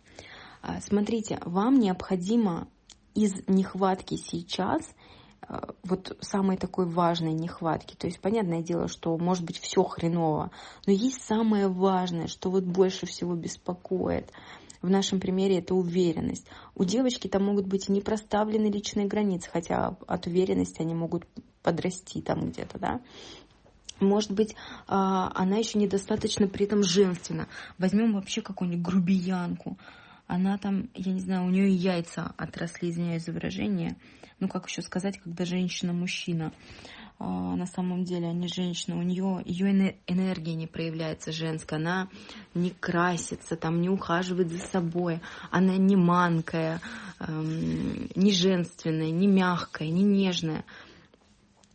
Смотрите, 0.80 1.38
вам 1.44 1.78
необходимо 1.78 2.68
из 3.14 3.32
нехватки 3.46 4.16
сейчас, 4.16 4.82
а, 5.48 5.74
вот 5.84 6.16
самой 6.20 6.56
такой 6.56 6.86
важной 6.86 7.32
нехватки, 7.32 7.94
то 7.94 8.06
есть 8.06 8.20
понятное 8.20 8.62
дело, 8.62 8.88
что 8.88 9.16
может 9.16 9.44
быть 9.44 9.58
все 9.58 9.82
хреново, 9.84 10.50
но 10.86 10.92
есть 10.92 11.22
самое 11.22 11.68
важное, 11.68 12.26
что 12.26 12.50
вот 12.50 12.64
больше 12.64 13.06
всего 13.06 13.34
беспокоит. 13.34 14.30
В 14.82 14.90
нашем 14.90 15.20
примере 15.20 15.58
это 15.58 15.74
уверенность. 15.74 16.46
У 16.74 16.84
девочки 16.84 17.28
там 17.28 17.44
могут 17.44 17.66
быть 17.66 17.88
не 17.88 18.00
проставлены 18.00 18.66
личные 18.66 19.06
границы, 19.06 19.48
хотя 19.50 19.96
от 20.06 20.26
уверенности 20.26 20.82
они 20.82 20.94
могут 20.94 21.26
подрасти 21.62 22.20
там 22.20 22.50
где-то, 22.50 22.78
да. 22.78 23.00
Может 23.98 24.32
быть, 24.32 24.54
а, 24.86 25.32
она 25.34 25.56
еще 25.56 25.78
недостаточно 25.78 26.48
при 26.48 26.66
этом 26.66 26.82
женственна. 26.82 27.48
Возьмем 27.78 28.14
вообще 28.14 28.42
какую-нибудь 28.42 28.84
грубиянку 28.84 29.78
она 30.26 30.58
там, 30.58 30.88
я 30.94 31.12
не 31.12 31.20
знаю, 31.20 31.46
у 31.46 31.50
нее 31.50 31.72
яйца 31.72 32.34
отросли, 32.36 32.90
извиняюсь 32.90 33.24
за 33.24 33.32
выражение. 33.32 33.96
Ну, 34.40 34.48
как 34.48 34.68
еще 34.68 34.82
сказать, 34.82 35.18
когда 35.18 35.44
женщина-мужчина. 35.44 36.52
А, 37.18 37.56
на 37.56 37.66
самом 37.66 38.04
деле, 38.04 38.28
они 38.28 38.46
женщина, 38.48 38.98
у 38.98 39.02
нее 39.02 39.40
ее 39.46 39.94
энергия 40.06 40.54
не 40.54 40.66
проявляется 40.66 41.32
женская, 41.32 41.76
она 41.76 42.08
не 42.54 42.70
красится, 42.70 43.56
там 43.56 43.80
не 43.80 43.88
ухаживает 43.88 44.50
за 44.50 44.58
собой, 44.58 45.20
она 45.50 45.78
не 45.78 45.96
манкая, 45.96 46.80
эм, 47.20 48.10
не 48.14 48.32
женственная, 48.32 49.10
не 49.10 49.26
мягкая, 49.26 49.88
не 49.88 50.02
нежная. 50.02 50.64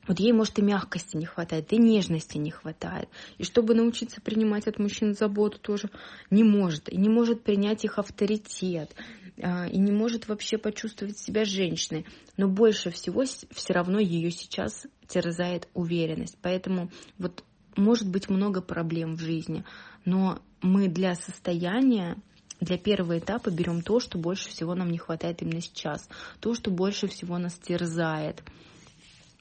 Вот 0.07 0.19
ей, 0.19 0.31
может, 0.31 0.57
и 0.57 0.63
мягкости 0.63 1.15
не 1.15 1.25
хватает, 1.25 1.71
и 1.71 1.77
нежности 1.77 2.37
не 2.37 2.49
хватает. 2.49 3.07
И 3.37 3.43
чтобы 3.43 3.75
научиться 3.75 4.19
принимать 4.19 4.67
от 4.67 4.79
мужчин 4.79 5.13
заботу 5.13 5.59
тоже 5.59 5.89
не 6.31 6.43
может. 6.43 6.91
И 6.91 6.97
не 6.97 7.09
может 7.09 7.43
принять 7.43 7.85
их 7.85 7.99
авторитет. 7.99 8.95
А, 9.41 9.67
и 9.67 9.77
не 9.77 9.91
может 9.91 10.27
вообще 10.27 10.57
почувствовать 10.57 11.19
себя 11.19 11.45
женщиной. 11.45 12.05
Но 12.35 12.47
больше 12.47 12.89
всего 12.89 13.23
все 13.25 13.73
равно 13.73 13.99
ее 13.99 14.31
сейчас 14.31 14.87
терзает 15.07 15.67
уверенность. 15.73 16.37
Поэтому 16.41 16.89
вот 17.17 17.43
может 17.75 18.09
быть 18.09 18.29
много 18.29 18.61
проблем 18.61 19.15
в 19.15 19.19
жизни. 19.19 19.63
Но 20.03 20.39
мы 20.61 20.87
для 20.87 21.15
состояния 21.15 22.17
для 22.59 22.77
первого 22.77 23.17
этапа 23.17 23.49
берем 23.49 23.81
то, 23.81 23.99
что 23.99 24.17
больше 24.17 24.49
всего 24.49 24.75
нам 24.75 24.91
не 24.91 24.99
хватает 24.99 25.41
именно 25.41 25.61
сейчас, 25.61 26.07
то, 26.39 26.53
что 26.53 26.69
больше 26.69 27.07
всего 27.07 27.37
нас 27.39 27.55
терзает. 27.55 28.43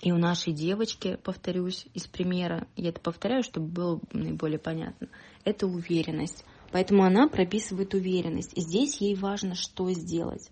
И 0.00 0.12
у 0.12 0.16
нашей 0.16 0.54
девочки, 0.54 1.18
повторюсь, 1.22 1.86
из 1.92 2.06
примера, 2.06 2.66
я 2.74 2.88
это 2.88 3.00
повторяю, 3.00 3.42
чтобы 3.42 3.66
было 3.66 4.00
наиболее 4.12 4.58
понятно, 4.58 5.08
это 5.44 5.66
уверенность. 5.66 6.44
Поэтому 6.72 7.02
она 7.02 7.28
прописывает 7.28 7.92
уверенность. 7.94 8.56
И 8.56 8.62
здесь 8.62 9.00
ей 9.00 9.14
важно 9.14 9.54
что 9.54 9.90
сделать. 9.90 10.50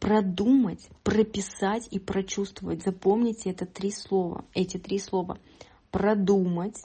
Продумать, 0.00 0.88
прописать 1.04 1.86
и 1.90 1.98
прочувствовать. 1.98 2.82
Запомните 2.82 3.50
это 3.50 3.66
три 3.66 3.90
слова, 3.90 4.44
эти 4.52 4.78
три 4.78 4.98
слова. 4.98 5.38
Продумать, 5.90 6.82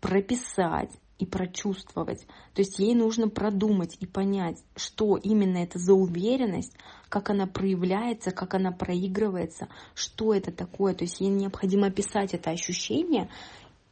прописать 0.00 0.90
и 1.18 1.26
прочувствовать. 1.26 2.26
То 2.54 2.62
есть 2.62 2.78
ей 2.78 2.94
нужно 2.94 3.28
продумать 3.28 3.96
и 4.00 4.06
понять, 4.06 4.58
что 4.76 5.16
именно 5.16 5.58
это 5.58 5.78
за 5.78 5.94
уверенность, 5.94 6.72
как 7.08 7.30
она 7.30 7.46
проявляется, 7.46 8.30
как 8.30 8.54
она 8.54 8.72
проигрывается, 8.72 9.68
что 9.94 10.34
это 10.34 10.50
такое. 10.50 10.94
То 10.94 11.04
есть 11.04 11.20
ей 11.20 11.30
необходимо 11.30 11.86
описать 11.86 12.34
это 12.34 12.50
ощущение 12.50 13.28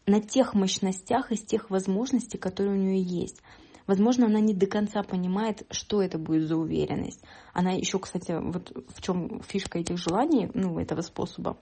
на 0.06 0.20
тех 0.20 0.54
мощностях, 0.54 1.30
из 1.30 1.42
тех 1.42 1.70
возможностей, 1.70 2.38
которые 2.38 2.74
у 2.74 2.82
нее 2.82 3.00
есть. 3.00 3.40
Возможно, 3.86 4.26
она 4.26 4.40
не 4.40 4.54
до 4.54 4.66
конца 4.66 5.02
понимает, 5.02 5.66
что 5.70 6.02
это 6.02 6.18
будет 6.18 6.46
за 6.46 6.56
уверенность. 6.56 7.22
Она 7.52 7.72
еще, 7.72 7.98
кстати, 7.98 8.32
вот 8.40 8.72
в 8.94 9.02
чем 9.02 9.42
фишка 9.42 9.78
этих 9.78 9.98
желаний, 9.98 10.50
ну, 10.54 10.78
этого 10.78 11.00
способа, 11.02 11.56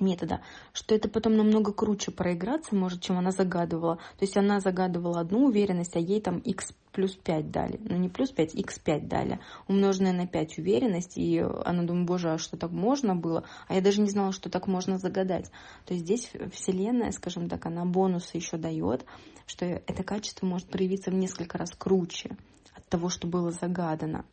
метода, 0.00 0.40
что 0.72 0.94
это 0.94 1.08
потом 1.08 1.36
намного 1.36 1.72
круче 1.72 2.10
проиграться 2.10 2.74
может, 2.74 3.02
чем 3.02 3.18
она 3.18 3.30
загадывала. 3.30 3.96
То 3.96 4.22
есть 4.22 4.36
она 4.36 4.60
загадывала 4.60 5.20
одну 5.20 5.46
уверенность, 5.46 5.96
а 5.96 6.00
ей 6.00 6.20
там 6.20 6.38
x 6.38 6.74
плюс 6.92 7.16
5 7.16 7.50
дали. 7.50 7.80
Ну 7.82 7.96
не 7.96 8.08
плюс 8.08 8.30
5, 8.30 8.54
x 8.54 8.78
5 8.78 9.08
дали. 9.08 9.40
Умноженная 9.68 10.12
на 10.12 10.26
5 10.26 10.58
уверенность. 10.58 11.18
И 11.18 11.38
она 11.38 11.82
думает, 11.82 12.06
боже, 12.06 12.32
а 12.32 12.38
что 12.38 12.56
так 12.56 12.70
можно 12.70 13.14
было? 13.16 13.44
А 13.68 13.74
я 13.74 13.80
даже 13.80 14.00
не 14.00 14.08
знала, 14.08 14.32
что 14.32 14.48
так 14.48 14.66
можно 14.66 14.98
загадать. 14.98 15.50
То 15.86 15.94
есть 15.94 16.04
здесь 16.04 16.30
Вселенная, 16.52 17.10
скажем 17.10 17.48
так, 17.48 17.66
она 17.66 17.84
бонусы 17.84 18.36
еще 18.36 18.56
дает, 18.56 19.04
что 19.46 19.66
это 19.66 20.02
качество 20.04 20.46
может 20.46 20.68
проявиться 20.68 21.10
в 21.10 21.14
несколько 21.14 21.58
раз 21.58 21.70
круче 21.76 22.36
от 22.74 22.86
того, 22.88 23.08
что 23.08 23.26
было 23.26 23.50
загадано. 23.50 24.24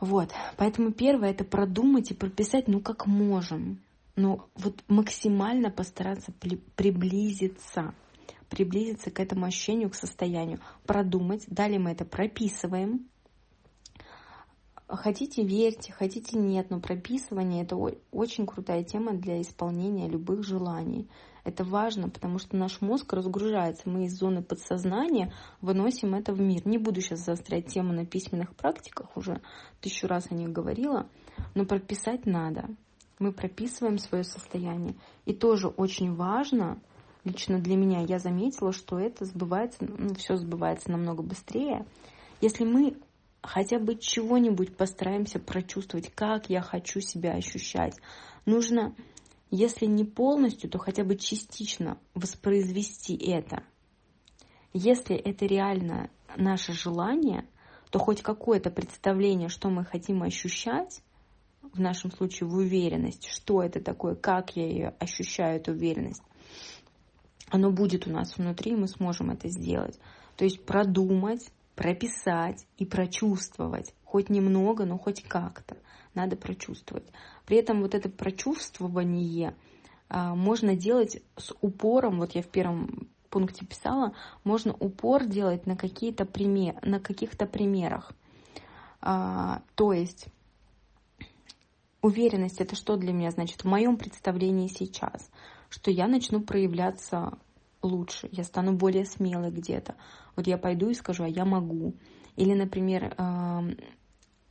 Вот, 0.00 0.30
поэтому 0.56 0.92
первое 0.92 1.30
это 1.30 1.44
продумать 1.44 2.10
и 2.10 2.14
прописать, 2.14 2.68
ну 2.68 2.80
как 2.80 3.06
можем, 3.06 3.80
но 4.16 4.48
вот 4.54 4.82
максимально 4.88 5.70
постараться 5.70 6.32
приблизиться, 6.76 7.94
приблизиться 8.48 9.10
к 9.10 9.20
этому 9.20 9.46
ощущению, 9.46 9.90
к 9.90 9.94
состоянию, 9.94 10.60
продумать. 10.84 11.44
Далее 11.48 11.78
мы 11.78 11.90
это 11.90 12.04
прописываем. 12.04 13.08
Хотите 14.88 15.44
верьте, 15.44 15.92
хотите 15.92 16.36
нет, 16.36 16.70
но 16.70 16.80
прописывание 16.80 17.62
это 17.62 17.76
очень 18.10 18.44
крутая 18.44 18.82
тема 18.82 19.12
для 19.12 19.40
исполнения 19.40 20.08
любых 20.08 20.42
желаний. 20.42 21.08
Это 21.44 21.62
важно, 21.64 22.08
потому 22.10 22.38
что 22.38 22.56
наш 22.56 22.80
мозг 22.80 23.12
разгружается. 23.12 23.88
Мы 23.88 24.06
из 24.06 24.18
зоны 24.18 24.42
подсознания 24.42 25.32
выносим 25.60 26.14
это 26.14 26.32
в 26.34 26.40
мир. 26.40 26.66
Не 26.66 26.76
буду 26.76 27.00
сейчас 27.00 27.24
заострять 27.24 27.68
тему 27.68 27.92
на 27.92 28.04
письменных 28.04 28.54
практиках, 28.56 29.16
уже 29.16 29.40
тысячу 29.80 30.08
раз 30.08 30.26
о 30.30 30.34
них 30.34 30.50
говорила, 30.50 31.08
но 31.54 31.64
прописать 31.64 32.26
надо 32.26 32.68
мы 33.20 33.32
прописываем 33.32 33.98
свое 33.98 34.24
состояние. 34.24 34.96
И 35.26 35.32
тоже 35.32 35.68
очень 35.68 36.14
важно, 36.14 36.82
лично 37.22 37.60
для 37.60 37.76
меня, 37.76 38.00
я 38.00 38.18
заметила, 38.18 38.72
что 38.72 38.98
это 38.98 39.24
сбывается, 39.24 39.78
ну, 39.84 40.14
все 40.14 40.36
сбывается 40.36 40.90
намного 40.90 41.22
быстрее, 41.22 41.86
если 42.40 42.64
мы 42.64 42.96
хотя 43.42 43.78
бы 43.78 43.96
чего-нибудь 43.96 44.76
постараемся 44.76 45.38
прочувствовать, 45.38 46.10
как 46.14 46.50
я 46.50 46.60
хочу 46.62 47.00
себя 47.00 47.32
ощущать. 47.32 47.96
Нужно, 48.46 48.94
если 49.50 49.86
не 49.86 50.04
полностью, 50.04 50.70
то 50.70 50.78
хотя 50.78 51.04
бы 51.04 51.16
частично 51.16 51.98
воспроизвести 52.14 53.16
это. 53.16 53.62
Если 54.72 55.16
это 55.16 55.46
реально 55.46 56.10
наше 56.36 56.72
желание, 56.72 57.46
то 57.90 57.98
хоть 57.98 58.22
какое-то 58.22 58.70
представление, 58.70 59.48
что 59.48 59.68
мы 59.68 59.84
хотим 59.84 60.22
ощущать, 60.22 61.02
в 61.72 61.80
нашем 61.80 62.10
случае 62.10 62.48
в 62.48 62.54
уверенность, 62.54 63.28
что 63.28 63.62
это 63.62 63.80
такое, 63.80 64.14
как 64.14 64.56
я 64.56 64.66
ее 64.66 64.94
ощущаю, 64.98 65.56
эту 65.56 65.72
уверенность, 65.72 66.22
оно 67.48 67.70
будет 67.70 68.06
у 68.06 68.10
нас 68.10 68.36
внутри, 68.36 68.72
и 68.72 68.76
мы 68.76 68.88
сможем 68.88 69.30
это 69.30 69.48
сделать. 69.48 69.98
То 70.36 70.44
есть 70.44 70.64
продумать, 70.64 71.50
прописать 71.74 72.66
и 72.78 72.84
прочувствовать. 72.84 73.94
Хоть 74.04 74.28
немного, 74.28 74.84
но 74.84 74.98
хоть 74.98 75.22
как-то. 75.22 75.76
Надо 76.14 76.36
прочувствовать. 76.36 77.06
При 77.46 77.56
этом 77.56 77.82
вот 77.82 77.94
это 77.94 78.08
прочувствование 78.08 79.54
а, 80.08 80.34
можно 80.34 80.74
делать 80.74 81.22
с 81.36 81.54
упором, 81.60 82.18
вот 82.18 82.32
я 82.34 82.42
в 82.42 82.48
первом 82.48 83.08
пункте 83.30 83.64
писала, 83.64 84.12
можно 84.44 84.74
упор 84.74 85.24
делать 85.24 85.66
на, 85.66 85.76
какие-то 85.76 86.26
пример, 86.26 86.76
на 86.82 87.00
каких-то 87.00 87.46
примерах. 87.46 88.12
А, 89.00 89.62
то 89.76 89.92
есть 89.92 90.26
уверенность 92.02 92.60
это 92.60 92.74
что 92.76 92.96
для 92.96 93.12
меня 93.12 93.30
значит 93.30 93.62
в 93.62 93.68
моем 93.68 93.96
представлении 93.96 94.68
сейчас, 94.68 95.30
что 95.68 95.90
я 95.90 96.06
начну 96.08 96.40
проявляться 96.40 97.38
лучше, 97.82 98.28
я 98.32 98.44
стану 98.44 98.72
более 98.74 99.04
смелой 99.04 99.50
где-то. 99.50 99.96
Вот 100.36 100.46
я 100.46 100.58
пойду 100.58 100.90
и 100.90 100.94
скажу, 100.94 101.24
а 101.24 101.28
я 101.28 101.44
могу. 101.44 101.94
Или, 102.36 102.54
например, 102.54 103.14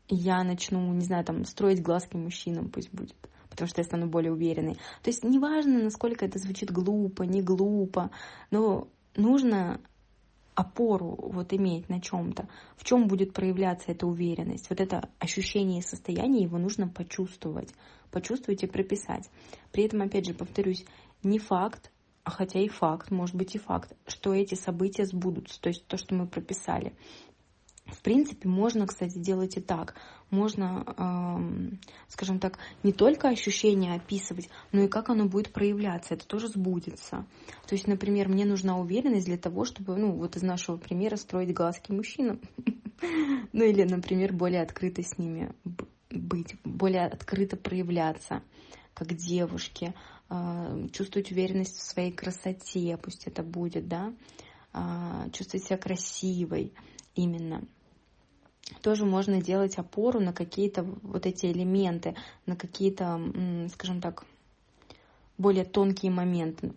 я 0.08 0.44
начну, 0.44 0.94
не 0.94 1.06
знаю, 1.06 1.24
там, 1.24 1.46
строить 1.46 1.82
глазки 1.82 2.16
мужчинам, 2.18 2.70
пусть 2.70 2.92
будет, 2.94 3.16
потому 3.50 3.68
что 3.68 3.82
я 3.82 3.86
стану 3.86 4.08
более 4.08 4.32
уверенной. 4.32 4.76
То 5.04 5.10
есть 5.10 5.24
неважно, 5.24 5.84
насколько 5.84 6.26
это 6.26 6.40
звучит 6.40 6.72
глупо, 6.72 7.24
не 7.24 7.42
глупо, 7.42 8.10
но 8.52 8.88
нужно 9.16 9.82
опору 10.60 11.16
вот 11.32 11.54
иметь 11.54 11.88
на 11.88 12.02
чем-то, 12.02 12.50
в 12.76 12.84
чем 12.84 13.08
будет 13.08 13.34
проявляться 13.34 13.92
эта 13.92 14.06
уверенность. 14.06 14.70
Вот 14.70 14.82
это 14.82 15.10
ощущение 15.18 15.80
и 15.80 15.84
состояние, 15.84 16.44
его 16.44 16.58
нужно 16.58 16.90
почувствовать. 16.90 17.74
Почувствовать 18.12 18.64
и 18.64 18.68
прописать. 18.68 19.30
При 19.72 19.86
этом, 19.86 20.02
опять 20.02 20.26
же, 20.26 20.34
повторюсь, 20.34 20.86
не 21.24 21.40
факт, 21.40 21.92
а 22.24 22.32
хотя 22.32 22.60
и 22.60 22.68
факт, 22.68 23.10
может 23.10 23.36
быть 23.36 23.56
и 23.56 23.58
факт, 23.58 23.96
что 24.06 24.34
эти 24.34 24.56
события 24.56 25.06
сбудутся, 25.06 25.62
то 25.62 25.70
есть 25.70 25.86
то, 25.88 25.96
что 25.96 26.14
мы 26.14 26.28
прописали. 26.28 26.94
В 27.92 28.02
принципе, 28.02 28.48
можно, 28.48 28.88
кстати, 28.88 29.18
делать 29.18 29.58
и 29.58 29.62
так. 29.62 29.96
Можно, 30.30 30.84
эм, 30.98 31.80
скажем 32.08 32.40
так, 32.40 32.60
не 32.84 32.94
только 32.94 33.30
ощущение 33.30 33.96
описывать, 33.96 34.50
но 34.72 34.82
и 34.82 34.88
как 34.88 35.10
оно 35.10 35.26
будет 35.26 35.52
проявляться. 35.52 36.14
Это 36.14 36.28
тоже 36.28 36.48
сбудется. 36.48 37.26
То 37.68 37.76
есть, 37.76 37.88
например, 37.88 38.30
мне 38.30 38.46
нужна 38.46 38.80
уверенность 38.80 39.26
для 39.26 39.38
того, 39.38 39.66
чтобы, 39.66 39.96
ну, 39.96 40.12
вот 40.12 40.36
из 40.36 40.44
нашего 40.44 40.78
примера 40.78 41.16
строить 41.16 41.54
глазки 41.54 41.92
мужчинам. 41.92 42.40
Ну 43.54 43.64
или, 43.64 43.84
например, 43.84 44.34
более 44.34 44.62
открыто 44.62 45.02
с 45.02 45.18
ними 45.18 45.54
быть, 46.10 46.56
более 46.64 47.06
открыто 47.06 47.56
проявляться, 47.56 48.42
как 48.94 49.14
девушки, 49.14 49.94
э, 50.30 50.88
чувствовать 50.92 51.32
уверенность 51.32 51.78
в 51.78 51.84
своей 51.84 52.12
красоте, 52.12 52.98
пусть 53.02 53.28
это 53.28 53.44
будет, 53.44 53.88
да, 53.88 54.14
э, 54.74 55.30
чувствовать 55.32 55.66
себя 55.66 55.78
красивой 55.78 56.74
именно 57.16 57.64
тоже 58.82 59.06
можно 59.06 59.42
делать 59.42 59.78
опору 59.78 60.20
на 60.20 60.34
какие-то 60.34 60.84
вот 60.84 61.26
эти 61.26 61.48
элементы, 61.48 62.16
на 62.46 62.56
какие-то, 62.56 63.20
скажем 63.74 64.02
так, 64.02 64.26
более 65.40 65.64
тонкие 65.64 66.12
моменты. 66.12 66.74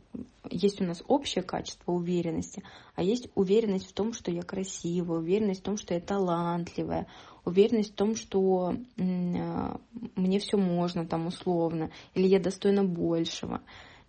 Есть 0.49 0.81
у 0.81 0.85
нас 0.85 1.03
общее 1.09 1.43
качество 1.43 1.93
уверенности, 1.93 2.63
а 2.95 3.03
есть 3.03 3.29
уверенность 3.35 3.89
в 3.89 3.93
том, 3.93 4.13
что 4.13 4.31
я 4.31 4.43
красивая, 4.43 5.19
уверенность 5.19 5.61
в 5.61 5.65
том, 5.65 5.77
что 5.77 5.95
я 5.95 6.01
талантливая, 6.01 7.07
уверенность 7.45 7.93
в 7.93 7.97
том, 7.97 8.15
что 8.15 8.75
а, 8.99 9.81
мне 10.17 10.39
все 10.39 10.57
можно 10.57 11.07
там 11.07 11.27
условно, 11.27 11.91
или 12.15 12.27
я 12.27 12.39
достойна 12.39 12.85
большего. 12.85 13.61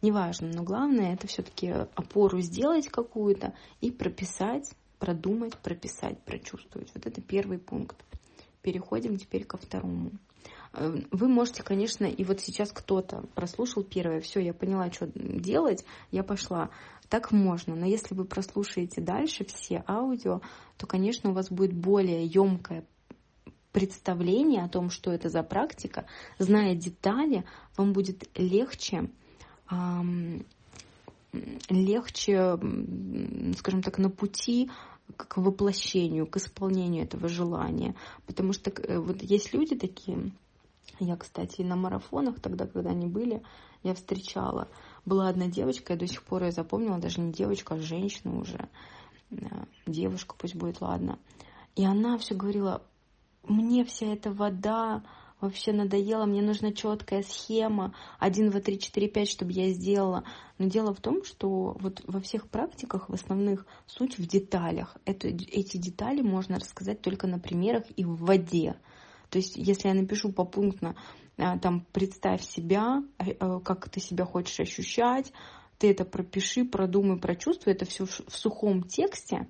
Неважно, 0.01 0.51
но 0.53 0.63
главное 0.63 1.13
это 1.13 1.27
все-таки 1.27 1.69
опору 1.95 2.41
сделать 2.41 2.89
какую-то 2.89 3.53
и 3.81 3.89
прописать 3.89 4.71
продумать, 5.03 5.57
прописать, 5.57 6.17
прочувствовать. 6.23 6.89
Вот 6.95 7.05
это 7.05 7.19
первый 7.19 7.57
пункт. 7.57 7.97
Переходим 8.61 9.17
теперь 9.17 9.43
ко 9.43 9.57
второму. 9.57 10.11
Э, 10.71 10.95
вы 11.11 11.27
можете, 11.27 11.61
конечно, 11.61 12.05
и 12.05 12.23
вот 12.23 12.39
сейчас 12.39 12.71
кто-то 12.71 13.25
прослушал 13.35 13.83
первое, 13.83 14.21
все, 14.21 14.39
я 14.39 14.53
поняла, 14.53 14.89
что 14.93 15.11
делать, 15.13 15.83
я 16.11 16.23
пошла. 16.23 16.69
Так 17.09 17.33
можно, 17.33 17.75
но 17.75 17.85
если 17.85 18.15
вы 18.15 18.23
прослушаете 18.23 19.01
дальше 19.01 19.43
все 19.43 19.83
аудио, 19.89 20.39
то, 20.77 20.87
конечно, 20.87 21.31
у 21.31 21.33
вас 21.33 21.51
будет 21.51 21.73
более 21.73 22.25
емкое 22.25 22.85
представление 23.73 24.63
о 24.63 24.69
том, 24.69 24.89
что 24.89 25.11
это 25.11 25.27
за 25.27 25.43
практика, 25.43 26.05
зная 26.39 26.75
детали, 26.75 27.43
вам 27.75 27.91
будет 27.91 28.29
легче 28.37 29.09
легче, 31.69 32.57
скажем 33.57 33.81
так, 33.81 33.97
на 33.97 34.09
пути 34.09 34.69
к 35.15 35.37
воплощению, 35.37 36.27
к 36.27 36.37
исполнению 36.37 37.03
этого 37.03 37.27
желания. 37.27 37.95
Потому 38.25 38.53
что 38.53 38.71
э, 38.71 38.99
вот 38.99 39.21
есть 39.21 39.53
люди 39.53 39.75
такие, 39.75 40.31
я, 40.99 41.15
кстати, 41.17 41.61
на 41.61 41.75
марафонах 41.75 42.39
тогда, 42.39 42.67
когда 42.67 42.91
они 42.91 43.07
были, 43.07 43.41
я 43.83 43.93
встречала. 43.93 44.67
Была 45.05 45.27
одна 45.27 45.47
девочка, 45.47 45.93
я 45.93 45.99
до 45.99 46.07
сих 46.07 46.23
пор 46.23 46.43
ее 46.43 46.51
запомнила, 46.51 46.97
даже 46.97 47.21
не 47.21 47.31
девочка, 47.31 47.75
а 47.75 47.79
женщина 47.79 48.39
уже. 48.39 48.69
Э, 49.31 49.65
девушка 49.85 50.35
пусть 50.37 50.55
будет, 50.55 50.81
ладно. 50.81 51.19
И 51.75 51.83
она 51.83 52.17
все 52.17 52.35
говорила, 52.35 52.81
мне 53.47 53.83
вся 53.83 54.07
эта 54.07 54.31
вода, 54.31 55.03
вообще 55.43 55.73
надоело, 55.73 56.25
мне 56.25 56.41
нужна 56.41 56.71
четкая 56.71 57.23
схема, 57.23 57.93
1, 58.19 58.49
2, 58.49 58.59
3, 58.59 58.79
4, 58.79 59.07
5, 59.09 59.29
чтобы 59.29 59.51
я 59.51 59.69
сделала. 59.69 60.23
Но 60.57 60.67
дело 60.67 60.93
в 60.93 61.01
том, 61.01 61.23
что 61.23 61.75
вот 61.79 62.01
во 62.05 62.19
всех 62.19 62.49
практиках 62.49 63.09
в 63.09 63.13
основных 63.13 63.65
суть 63.85 64.17
в 64.17 64.27
деталях. 64.27 64.97
Это, 65.05 65.27
эти 65.27 65.77
детали 65.77 66.21
можно 66.21 66.59
рассказать 66.59 67.01
только 67.01 67.27
на 67.27 67.39
примерах 67.39 67.83
и 67.95 68.05
в 68.05 68.15
воде. 68.15 68.75
То 69.29 69.37
есть, 69.37 69.55
если 69.55 69.87
я 69.87 69.93
напишу 69.93 70.31
попунктно, 70.31 70.95
а, 71.37 71.57
там, 71.57 71.85
представь 71.91 72.43
себя, 72.43 73.03
а, 73.17 73.25
а, 73.39 73.59
как 73.59 73.89
ты 73.89 73.99
себя 73.99 74.25
хочешь 74.25 74.59
ощущать, 74.59 75.33
ты 75.77 75.89
это 75.91 76.05
пропиши, 76.05 76.65
продумай, 76.65 77.17
прочувствуй, 77.17 77.73
это 77.73 77.85
все 77.85 78.05
в 78.05 78.37
сухом 78.37 78.83
тексте, 78.83 79.49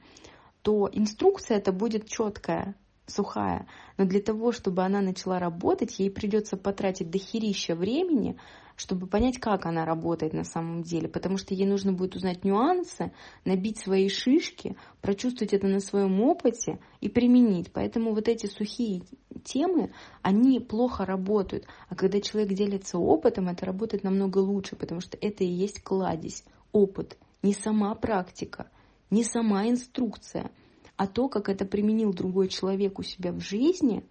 то 0.61 0.89
инструкция 0.91 1.57
это 1.57 1.71
будет 1.71 2.07
четкая 2.07 2.75
сухая. 3.05 3.67
Но 3.97 4.05
для 4.05 4.21
того, 4.21 4.51
чтобы 4.51 4.83
она 4.83 5.01
начала 5.01 5.39
работать, 5.39 5.99
ей 5.99 6.09
придется 6.09 6.57
потратить 6.57 7.09
дохерища 7.09 7.75
времени, 7.75 8.37
чтобы 8.75 9.07
понять, 9.07 9.37
как 9.39 9.65
она 9.65 9.85
работает 9.85 10.33
на 10.33 10.43
самом 10.43 10.81
деле. 10.81 11.07
Потому 11.07 11.37
что 11.37 11.53
ей 11.53 11.65
нужно 11.67 11.93
будет 11.93 12.15
узнать 12.15 12.43
нюансы, 12.43 13.11
набить 13.45 13.79
свои 13.79 14.09
шишки, 14.09 14.75
прочувствовать 15.01 15.53
это 15.53 15.67
на 15.67 15.79
своем 15.79 16.21
опыте 16.21 16.79
и 17.01 17.09
применить. 17.09 17.71
Поэтому 17.71 18.13
вот 18.13 18.27
эти 18.27 18.47
сухие 18.47 19.03
темы, 19.43 19.91
они 20.21 20.59
плохо 20.59 21.05
работают. 21.05 21.65
А 21.89 21.95
когда 21.95 22.19
человек 22.19 22.53
делится 22.53 22.97
опытом, 22.97 23.49
это 23.49 23.65
работает 23.65 24.03
намного 24.03 24.39
лучше, 24.39 24.75
потому 24.75 25.01
что 25.01 25.17
это 25.21 25.43
и 25.43 25.47
есть 25.47 25.83
кладезь, 25.83 26.43
опыт, 26.71 27.17
не 27.43 27.53
сама 27.53 27.93
практика, 27.95 28.71
не 29.11 29.23
сама 29.23 29.67
инструкция– 29.67 30.49
а 30.97 31.07
то, 31.07 31.27
как 31.27 31.49
это 31.49 31.65
применил 31.65 32.13
другой 32.13 32.47
человек 32.47 32.99
у 32.99 33.03
себя 33.03 33.31
в 33.31 33.39
жизни 33.39 34.03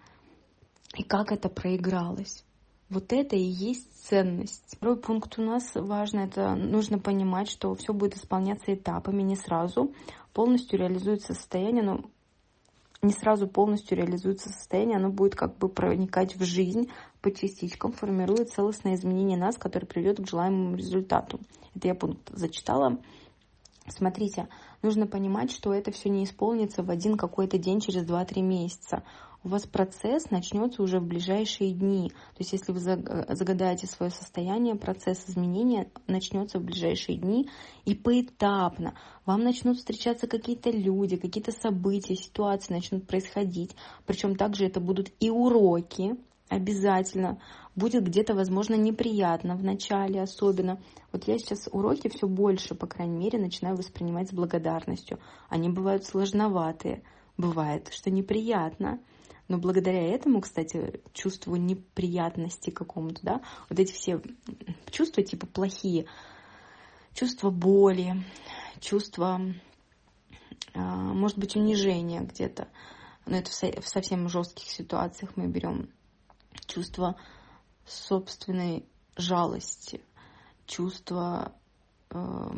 и 0.97 1.03
как 1.03 1.33
это 1.33 1.49
проигралось. 1.49 2.45
Вот 2.89 3.13
это 3.13 3.37
и 3.37 3.43
есть 3.43 4.07
ценность. 4.07 4.77
Второй 4.77 4.99
пункт 4.99 5.39
у 5.39 5.43
нас 5.43 5.75
важный, 5.75 6.25
это 6.25 6.55
нужно 6.55 6.99
понимать, 6.99 7.49
что 7.49 7.75
все 7.75 7.95
будет 7.95 8.17
исполняться 8.17 8.75
этапами, 8.75 9.23
не 9.23 9.37
сразу 9.37 9.95
полностью 10.35 10.79
реализуется 10.79 11.33
состояние, 11.33 11.83
но 11.83 12.05
не 13.01 13.13
сразу 13.13 13.49
полностью 13.49 13.97
реализуется 13.97 14.51
состояние, 14.51 14.99
оно 14.99 15.11
будет 15.11 15.35
как 15.35 15.57
бы 15.59 15.69
проникать 15.69 16.37
в 16.37 16.45
жизнь 16.45 16.91
по 17.21 17.33
частичкам, 17.33 17.93
формирует 17.93 18.51
целостное 18.51 18.95
изменение 18.95 19.39
нас, 19.39 19.57
которое 19.57 19.87
приведет 19.87 20.21
к 20.21 20.29
желаемому 20.29 20.77
результату. 20.77 21.41
Это 21.75 21.89
я 21.89 21.95
пункт 21.95 22.31
зачитала. 22.31 23.01
Смотрите, 23.89 24.49
нужно 24.83 25.07
понимать, 25.07 25.51
что 25.51 25.73
это 25.73 25.91
все 25.93 26.11
не 26.11 26.25
исполнится 26.25 26.83
в 26.83 26.91
один 26.91 27.17
какой-то 27.17 27.59
день 27.59 27.81
через 27.81 28.05
2-3 28.05 28.43
месяца. 28.43 29.03
у 29.45 29.49
вас 29.49 29.67
процесс 29.67 30.31
начнется 30.31 30.83
уже 30.83 31.01
в 31.01 31.07
ближайшие 31.07 31.73
дни. 31.73 32.11
То 32.11 32.39
есть 32.39 32.53
если 32.53 32.73
вы 32.73 32.79
загадаете 32.79 33.87
свое 33.87 34.11
состояние, 34.11 34.77
процесс 34.77 35.25
изменения 35.29 35.91
начнется 36.07 36.59
в 36.59 36.65
ближайшие 36.65 37.19
дни 37.19 37.49
и 37.85 37.95
поэтапно. 37.95 38.95
Вам 39.27 39.43
начнут 39.43 39.79
встречаться 39.79 40.27
какие-то 40.27 40.71
люди, 40.71 41.17
какие-то 41.17 41.53
события, 41.53 42.15
ситуации 42.15 42.73
начнут 42.73 43.07
происходить. 43.07 43.75
Причем 44.07 44.37
также 44.37 44.67
это 44.67 44.81
будут 44.81 45.11
и 45.19 45.31
уроки, 45.31 46.17
обязательно. 46.49 47.41
Будет 47.75 48.05
где-то, 48.05 48.35
возможно, 48.35 48.75
неприятно 48.75 49.57
в 49.57 49.65
начале 49.65 50.21
особенно. 50.21 50.83
Вот 51.11 51.27
я 51.27 51.39
сейчас 51.39 51.69
уроки 51.73 52.09
все 52.09 52.29
больше, 52.29 52.75
по 52.75 52.87
крайней 52.87 53.17
мере, 53.17 53.39
начинаю 53.39 53.77
воспринимать 53.77 54.29
с 54.29 54.33
благодарностью. 54.33 55.19
Они 55.49 55.71
бывают 55.71 56.05
сложноватые, 56.05 57.03
бывает, 57.39 57.89
что 57.91 58.11
неприятно. 58.11 59.01
Но 59.49 59.59
благодаря 59.59 60.03
этому, 60.03 60.41
кстати, 60.43 61.01
чувству 61.13 61.57
неприятности 61.57 62.71
какому-то, 62.71 63.21
да, 63.23 63.41
вот 63.69 63.79
эти 63.79 63.93
все 63.93 64.21
чувства 64.91 65.23
типа 65.23 65.47
плохие, 65.47 66.07
чувство 67.15 67.51
боли, 67.51 68.23
чувство, 68.81 69.41
а, 70.75 70.81
может 70.81 71.39
быть, 71.39 71.57
унижения 71.57 72.21
где-то, 72.21 72.69
но 73.27 73.37
это 73.37 73.51
в 73.51 73.89
совсем 73.89 74.29
жестких 74.29 74.69
ситуациях 74.69 75.33
мы 75.37 75.47
берем 75.49 75.91
чувство 76.67 77.17
собственной 77.87 78.85
жалости, 79.17 80.01
чувство 80.67 81.53
э, 82.11 82.51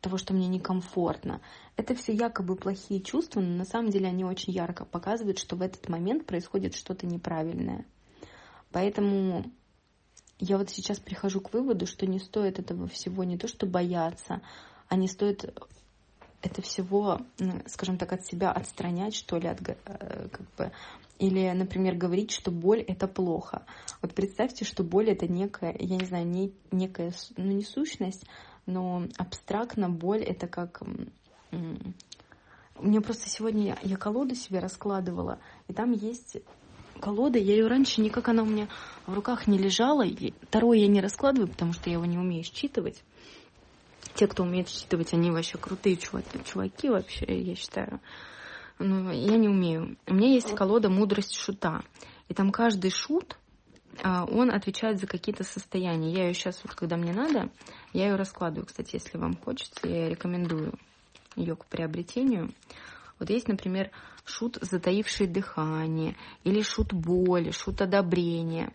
того, 0.00 0.18
что 0.18 0.34
мне 0.34 0.48
некомфортно. 0.48 1.40
Это 1.76 1.94
все 1.94 2.12
якобы 2.12 2.56
плохие 2.56 3.00
чувства, 3.00 3.40
но 3.40 3.56
на 3.56 3.64
самом 3.64 3.90
деле 3.90 4.08
они 4.08 4.24
очень 4.24 4.52
ярко 4.52 4.84
показывают, 4.84 5.38
что 5.38 5.56
в 5.56 5.62
этот 5.62 5.88
момент 5.88 6.26
происходит 6.26 6.74
что-то 6.74 7.06
неправильное. 7.06 7.86
Поэтому 8.72 9.44
я 10.38 10.58
вот 10.58 10.70
сейчас 10.70 10.98
прихожу 10.98 11.40
к 11.40 11.52
выводу, 11.52 11.86
что 11.86 12.06
не 12.06 12.18
стоит 12.18 12.58
этого 12.58 12.86
всего 12.86 13.24
не 13.24 13.36
то, 13.36 13.46
что 13.46 13.66
бояться, 13.66 14.40
а 14.88 14.96
не 14.96 15.06
стоит 15.06 15.54
это 16.42 16.62
всего, 16.62 17.20
скажем 17.66 17.98
так, 17.98 18.12
от 18.12 18.24
себя 18.24 18.50
отстранять, 18.50 19.14
что 19.14 19.36
ли, 19.36 19.48
от, 19.48 19.60
э, 19.60 20.28
как 20.32 20.54
бы, 20.56 20.72
или, 21.20 21.50
например, 21.52 21.94
говорить, 21.96 22.30
что 22.30 22.50
боль 22.50 22.80
это 22.80 23.06
плохо. 23.06 23.62
Вот 24.00 24.14
представьте, 24.14 24.64
что 24.64 24.82
боль 24.82 25.10
это 25.10 25.28
некая, 25.28 25.76
я 25.78 25.96
не 25.96 26.06
знаю, 26.06 26.26
не, 26.26 26.52
некая, 26.72 27.12
ну 27.36 27.52
не 27.52 27.62
сущность, 27.62 28.24
но 28.66 29.04
абстрактно 29.18 29.90
боль 29.90 30.22
это 30.22 30.48
как... 30.48 30.82
У 31.52 32.86
меня 32.86 33.02
просто 33.02 33.28
сегодня 33.28 33.76
я 33.82 33.96
колоду 33.98 34.34
себе 34.34 34.60
раскладывала, 34.60 35.38
и 35.68 35.74
там 35.74 35.92
есть 35.92 36.38
колода, 37.00 37.38
я 37.38 37.54
ее 37.54 37.66
раньше 37.66 38.00
никак 38.00 38.28
она 38.28 38.42
у 38.42 38.46
меня 38.46 38.68
в 39.06 39.12
руках 39.12 39.46
не 39.46 39.58
лежала, 39.58 40.06
и 40.06 40.32
второе 40.42 40.78
я 40.78 40.86
не 40.86 41.02
раскладываю, 41.02 41.48
потому 41.48 41.74
что 41.74 41.90
я 41.90 41.96
его 41.96 42.06
не 42.06 42.16
умею 42.16 42.44
считывать. 42.44 43.02
Те, 44.14 44.26
кто 44.26 44.42
умеет 44.44 44.70
считывать, 44.70 45.12
они 45.12 45.30
вообще 45.30 45.58
крутые 45.58 45.96
чуваки, 45.96 46.38
чуваки 46.44 46.88
вообще, 46.88 47.26
я 47.42 47.54
считаю. 47.54 48.00
Но 48.80 49.12
я 49.12 49.36
не 49.36 49.48
умею. 49.48 49.98
У 50.06 50.14
меня 50.14 50.32
есть 50.32 50.54
колода 50.54 50.88
«Мудрость 50.88 51.36
шута». 51.36 51.82
И 52.28 52.34
там 52.34 52.50
каждый 52.50 52.90
шут, 52.90 53.36
а, 54.02 54.24
он 54.24 54.50
отвечает 54.50 54.98
за 54.98 55.06
какие-то 55.06 55.44
состояния. 55.44 56.10
Я 56.10 56.28
ее 56.28 56.34
сейчас, 56.34 56.60
вот 56.64 56.74
когда 56.74 56.96
мне 56.96 57.12
надо, 57.12 57.50
я 57.92 58.08
ее 58.08 58.16
раскладываю. 58.16 58.66
Кстати, 58.66 58.94
если 58.94 59.18
вам 59.18 59.36
хочется, 59.36 59.86
я 59.86 60.08
рекомендую 60.08 60.72
ее 61.36 61.56
к 61.56 61.66
приобретению. 61.66 62.50
Вот 63.18 63.28
есть, 63.28 63.48
например, 63.48 63.90
шут 64.24 64.56
«Затаившее 64.62 65.28
дыхание» 65.28 66.16
или 66.44 66.62
шут 66.62 66.94
боли, 66.94 67.50
шут 67.50 67.82
одобрения. 67.82 68.72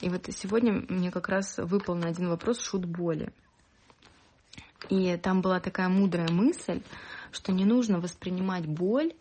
И 0.00 0.08
вот 0.08 0.26
сегодня 0.30 0.84
мне 0.88 1.10
как 1.10 1.28
раз 1.28 1.58
выпал 1.58 1.96
на 1.96 2.08
один 2.08 2.30
вопрос 2.30 2.60
шут 2.60 2.86
боли. 2.86 3.30
И 4.88 5.14
там 5.18 5.42
была 5.42 5.60
такая 5.60 5.90
мудрая 5.90 6.30
мысль, 6.30 6.80
что 7.30 7.52
не 7.52 7.66
нужно 7.66 8.00
воспринимать 8.00 8.66
боль 8.66 9.12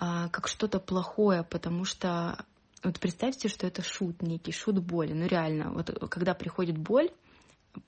как 0.00 0.48
что-то 0.48 0.80
плохое, 0.80 1.44
потому 1.44 1.84
что 1.84 2.44
вот 2.82 2.98
представьте, 2.98 3.48
что 3.48 3.66
это 3.66 3.82
шут 3.82 4.22
некий, 4.22 4.52
шут 4.52 4.78
боли. 4.78 5.12
Ну 5.12 5.26
реально, 5.26 5.70
вот 5.70 5.90
когда 6.08 6.32
приходит 6.32 6.78
боль, 6.78 7.10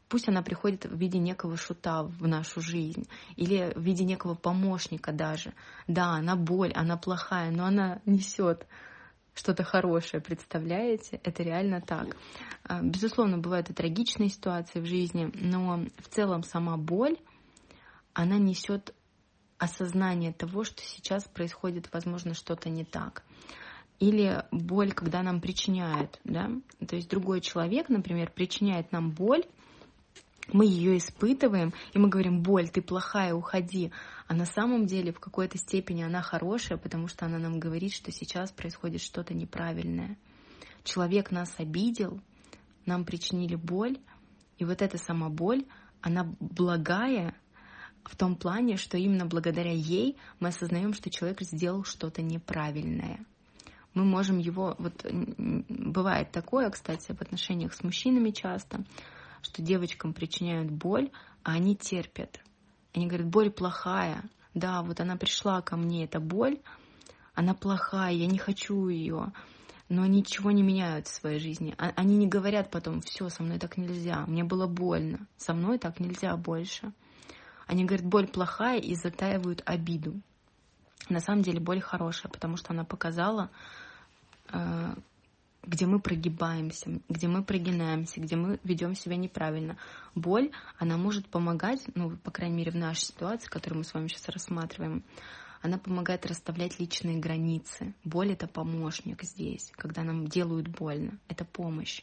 пусть 0.09 0.29
она 0.29 0.43
приходит 0.43 0.85
в 0.85 0.95
виде 0.97 1.19
некого 1.19 1.57
шута 1.57 2.03
в 2.03 2.27
нашу 2.27 2.61
жизнь 2.61 3.09
или 3.37 3.73
в 3.75 3.81
виде 3.81 4.05
некого 4.05 4.35
помощника 4.35 5.13
даже. 5.13 5.55
Да, 5.87 6.11
она 6.11 6.37
боль, 6.37 6.73
она 6.75 6.99
плохая, 6.99 7.51
но 7.51 7.65
она 7.65 8.01
несет 8.05 8.67
что-то 9.35 9.65
хорошее, 9.65 10.23
представляете? 10.23 11.19
Это 11.25 11.43
реально 11.43 11.81
так. 11.81 12.15
А, 12.65 12.83
безусловно, 12.83 13.39
бывают 13.39 13.71
и 13.71 13.73
трагичные 13.73 14.29
ситуации 14.29 14.81
в 14.81 14.85
жизни, 14.85 15.31
но 15.35 15.87
в 15.99 16.09
целом 16.09 16.43
сама 16.43 16.77
боль, 16.77 17.17
она 18.13 18.37
несет 18.37 18.95
осознание 19.63 20.33
того, 20.33 20.65
что 20.65 20.83
сейчас 20.83 21.25
происходит, 21.25 21.89
возможно, 21.93 22.35
что-то 22.35 22.69
не 22.69 22.85
так. 22.85 23.23
Или 24.01 24.45
боль, 24.51 24.93
когда 24.93 25.23
нам 25.23 25.41
причиняют, 25.41 26.19
да, 26.25 26.51
то 26.85 26.97
есть 26.97 27.09
другой 27.09 27.41
человек, 27.41 27.89
например, 27.89 28.33
причиняет 28.35 28.91
нам 28.91 29.13
боль, 29.13 29.45
мы 30.49 30.67
ее 30.67 30.99
испытываем, 30.99 31.73
и 31.93 31.99
мы 32.01 32.09
говорим, 32.09 32.43
боль, 32.43 32.69
ты 32.69 32.83
плохая, 32.83 33.33
уходи. 33.35 33.93
А 34.27 34.35
на 34.35 34.45
самом 34.47 34.87
деле 34.87 35.13
в 35.13 35.21
какой-то 35.21 35.57
степени 35.59 36.03
она 36.03 36.23
хорошая, 36.23 36.77
потому 36.77 37.07
что 37.07 37.27
она 37.27 37.39
нам 37.39 37.61
говорит, 37.61 37.93
что 37.93 38.11
сейчас 38.11 38.51
происходит 38.51 39.01
что-то 39.01 39.33
неправильное. 39.33 40.19
Человек 40.83 41.31
нас 41.31 41.55
обидел, 41.59 42.21
нам 42.85 43.05
причинили 43.05 43.55
боль, 43.55 44.01
и 44.59 44.65
вот 44.65 44.83
эта 44.83 44.99
сама 44.99 45.29
боль, 45.29 45.65
она 46.01 46.35
благая, 46.41 47.37
в 48.05 48.17
том 48.17 48.37
плане, 48.37 48.77
что 48.77 48.97
именно 48.97 49.27
благодаря 49.27 49.73
ей 49.73 50.17
мы 50.41 50.49
осознаем, 50.49 50.95
что 50.95 51.11
человек 51.11 51.41
сделал 51.43 51.85
что-то 51.85 52.23
неправильное. 52.23 53.25
Мы 53.95 54.05
можем 54.05 54.39
его, 54.39 54.75
вот 54.79 55.05
бывает 55.69 56.33
такое, 56.33 56.71
кстати, 56.71 57.13
в 57.13 57.21
отношениях 57.21 57.75
с 57.75 57.83
мужчинами 57.83 58.31
часто, 58.31 58.85
что 59.43 59.63
девочкам 59.63 60.15
причиняют 60.15 60.71
боль, 60.71 61.11
а 61.43 61.53
они 61.53 61.77
терпят. 61.77 62.41
Они 62.95 63.07
говорят, 63.07 63.29
боль 63.29 63.51
плохая. 63.51 64.23
Да, 64.55 64.83
вот 64.83 65.01
она 65.01 65.17
пришла 65.17 65.63
ко 65.63 65.77
мне, 65.77 66.05
эта 66.05 66.21
боль, 66.21 66.61
она 67.35 67.55
плохая, 67.55 68.13
я 68.13 68.27
не 68.27 68.39
хочу 68.39 68.89
ее. 68.89 69.33
Но 69.89 70.07
ничего 70.07 70.51
не 70.51 70.63
меняют 70.63 71.07
в 71.07 71.15
своей 71.15 71.39
жизни. 71.39 71.75
А, 71.79 71.93
они 71.97 72.17
не 72.17 72.27
говорят 72.27 72.71
потом, 72.71 73.01
все, 73.03 73.29
со 73.29 73.43
мной 73.43 73.59
так 73.59 73.77
нельзя, 73.77 74.25
мне 74.27 74.45
было 74.45 74.67
больно, 74.67 75.27
со 75.37 75.53
мной 75.53 75.79
так 75.79 76.01
нельзя 76.01 76.37
больше. 76.37 76.93
Они 77.67 77.85
говорят, 77.85 78.07
боль 78.07 78.27
плохая 78.27 78.79
и 78.79 78.95
затаивают 78.95 79.63
обиду. 79.65 80.21
На 81.09 81.21
самом 81.21 81.43
деле 81.43 81.61
боль 81.61 81.81
хорошая, 81.81 82.31
потому 82.31 82.57
что 82.57 82.73
она 82.73 82.85
показала, 82.85 83.51
э, 84.53 84.95
где 85.65 85.87
мы 85.87 86.01
прогибаемся, 86.01 87.01
где 87.09 87.29
мы 87.29 87.45
прогинаемся, 87.45 88.21
где 88.21 88.37
мы 88.37 88.59
ведем 88.65 88.95
себя 88.95 89.17
неправильно. 89.17 89.77
Боль, 90.15 90.51
она 90.79 90.97
может 90.97 91.29
помогать, 91.29 91.83
ну, 91.95 92.17
по 92.17 92.31
крайней 92.31 92.57
мере, 92.57 92.73
в 92.73 92.77
нашей 92.77 93.07
ситуации, 93.07 93.49
которую 93.49 93.79
мы 93.79 93.85
с 93.85 93.95
вами 93.95 94.09
сейчас 94.09 94.29
рассматриваем, 94.29 95.05
она 95.61 95.79
помогает 95.79 96.27
расставлять 96.27 96.81
личные 96.81 97.19
границы. 97.19 97.95
Боль— 98.03 98.33
это 98.33 98.49
помощник 98.49 99.23
здесь, 99.23 99.73
когда 99.77 100.03
нам 100.03 100.27
делают 100.27 100.67
больно. 100.67 101.19
Это 101.29 101.45
помощь. 101.45 102.03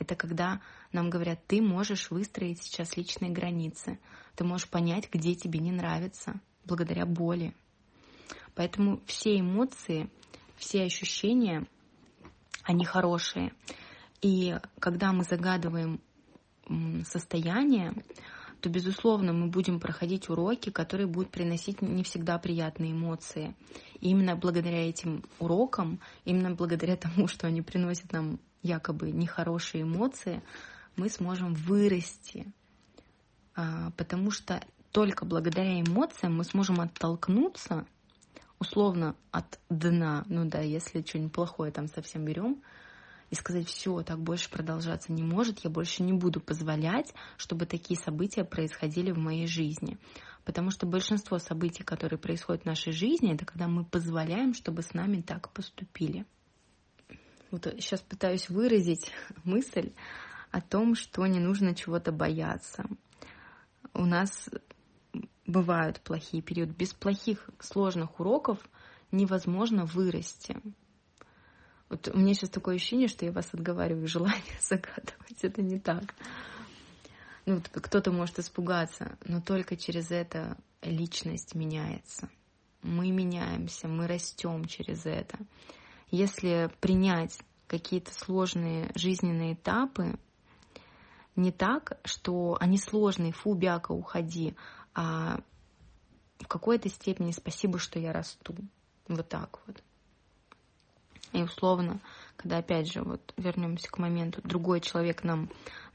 Это 0.00 0.16
когда 0.16 0.60
нам 0.92 1.10
говорят, 1.10 1.46
ты 1.46 1.60
можешь 1.60 2.10
выстроить 2.10 2.62
сейчас 2.62 2.96
личные 2.96 3.30
границы, 3.30 4.00
ты 4.34 4.44
можешь 4.44 4.66
понять, 4.66 5.08
где 5.12 5.34
тебе 5.34 5.60
не 5.60 5.70
нравится, 5.70 6.40
благодаря 6.64 7.04
боли. 7.04 7.54
Поэтому 8.54 9.00
все 9.06 9.38
эмоции, 9.38 10.10
все 10.56 10.84
ощущения, 10.84 11.66
они 12.62 12.84
хорошие. 12.84 13.52
И 14.22 14.56
когда 14.80 15.12
мы 15.12 15.22
загадываем 15.24 16.00
состояние, 17.04 17.92
то, 18.60 18.70
безусловно, 18.70 19.32
мы 19.34 19.48
будем 19.48 19.80
проходить 19.80 20.30
уроки, 20.30 20.70
которые 20.70 21.08
будут 21.08 21.30
приносить 21.30 21.82
не 21.82 22.04
всегда 22.04 22.38
приятные 22.38 22.92
эмоции. 22.92 23.54
И 24.00 24.10
именно 24.10 24.34
благодаря 24.34 24.88
этим 24.88 25.24
урокам, 25.38 26.00
именно 26.24 26.54
благодаря 26.54 26.96
тому, 26.96 27.26
что 27.26 27.46
они 27.46 27.60
приносят 27.60 28.12
нам 28.12 28.38
якобы 28.62 29.10
нехорошие 29.10 29.82
эмоции, 29.82 30.42
мы 30.96 31.08
сможем 31.08 31.54
вырасти, 31.54 32.52
а, 33.54 33.90
потому 33.96 34.30
что 34.30 34.62
только 34.92 35.24
благодаря 35.24 35.80
эмоциям 35.80 36.36
мы 36.36 36.44
сможем 36.44 36.80
оттолкнуться 36.80 37.86
условно 38.58 39.16
от 39.30 39.58
дна, 39.68 40.24
ну 40.28 40.44
да, 40.44 40.60
если 40.60 41.02
что-нибудь 41.02 41.32
плохое 41.32 41.72
там 41.72 41.86
совсем 41.88 42.24
берем, 42.24 42.62
и 43.30 43.34
сказать, 43.36 43.68
все, 43.68 44.02
так 44.02 44.18
больше 44.18 44.50
продолжаться 44.50 45.12
не 45.12 45.22
может, 45.22 45.60
я 45.60 45.70
больше 45.70 46.02
не 46.02 46.12
буду 46.12 46.40
позволять, 46.40 47.14
чтобы 47.36 47.64
такие 47.64 47.98
события 47.98 48.44
происходили 48.44 49.12
в 49.12 49.18
моей 49.18 49.46
жизни. 49.46 49.98
Потому 50.44 50.70
что 50.70 50.86
большинство 50.86 51.38
событий, 51.38 51.84
которые 51.84 52.18
происходят 52.18 52.62
в 52.62 52.66
нашей 52.66 52.92
жизни, 52.92 53.32
это 53.32 53.44
когда 53.44 53.68
мы 53.68 53.84
позволяем, 53.84 54.52
чтобы 54.52 54.82
с 54.82 54.94
нами 54.94 55.20
так 55.20 55.50
поступили. 55.52 56.26
Вот 57.50 57.64
сейчас 57.78 58.00
пытаюсь 58.00 58.48
выразить 58.48 59.12
мысль 59.44 59.92
о 60.50 60.60
том, 60.60 60.94
что 60.94 61.26
не 61.26 61.40
нужно 61.40 61.74
чего-то 61.74 62.12
бояться. 62.12 62.84
У 63.92 64.04
нас 64.04 64.48
бывают 65.46 66.00
плохие 66.00 66.42
периоды. 66.42 66.72
Без 66.72 66.94
плохих, 66.94 67.50
сложных 67.58 68.20
уроков 68.20 68.58
невозможно 69.10 69.84
вырасти. 69.84 70.56
Вот 71.88 72.08
у 72.08 72.18
меня 72.18 72.34
сейчас 72.34 72.50
такое 72.50 72.76
ощущение, 72.76 73.08
что 73.08 73.24
я 73.24 73.32
вас 73.32 73.48
отговариваю 73.52 74.06
желание 74.06 74.58
загадывать. 74.60 75.42
Это 75.42 75.62
не 75.62 75.78
так. 75.78 76.14
Ну, 77.46 77.60
кто-то 77.72 78.12
может 78.12 78.38
испугаться, 78.38 79.18
но 79.24 79.40
только 79.40 79.76
через 79.76 80.10
это 80.10 80.56
личность 80.82 81.54
меняется. 81.54 82.28
Мы 82.82 83.10
меняемся, 83.10 83.88
мы 83.88 84.06
растем 84.06 84.64
через 84.66 85.04
это. 85.04 85.38
Если 86.10 86.70
принять 86.80 87.38
какие-то 87.66 88.12
сложные 88.12 88.90
жизненные 88.94 89.54
этапы 89.54 90.18
не 91.36 91.52
так, 91.52 91.98
что 92.04 92.56
они 92.60 92.78
сложные, 92.78 93.32
фу, 93.32 93.54
бяка, 93.54 93.92
уходи, 93.92 94.56
а 94.94 95.40
в 96.40 96.48
какой-то 96.48 96.88
степени 96.88 97.30
спасибо, 97.30 97.78
что 97.78 97.98
я 97.98 98.12
расту. 98.12 98.54
Вот 99.06 99.28
так 99.28 99.60
вот. 99.66 99.82
И 101.32 101.42
условно, 101.42 102.00
когда 102.36 102.58
опять 102.58 102.92
же 102.92 103.02
вот 103.02 103.32
вернемся 103.36 103.88
к 103.88 103.98
моменту, 103.98 104.40
другой 104.42 104.80
человек 104.80 105.22
нам, 105.22 105.48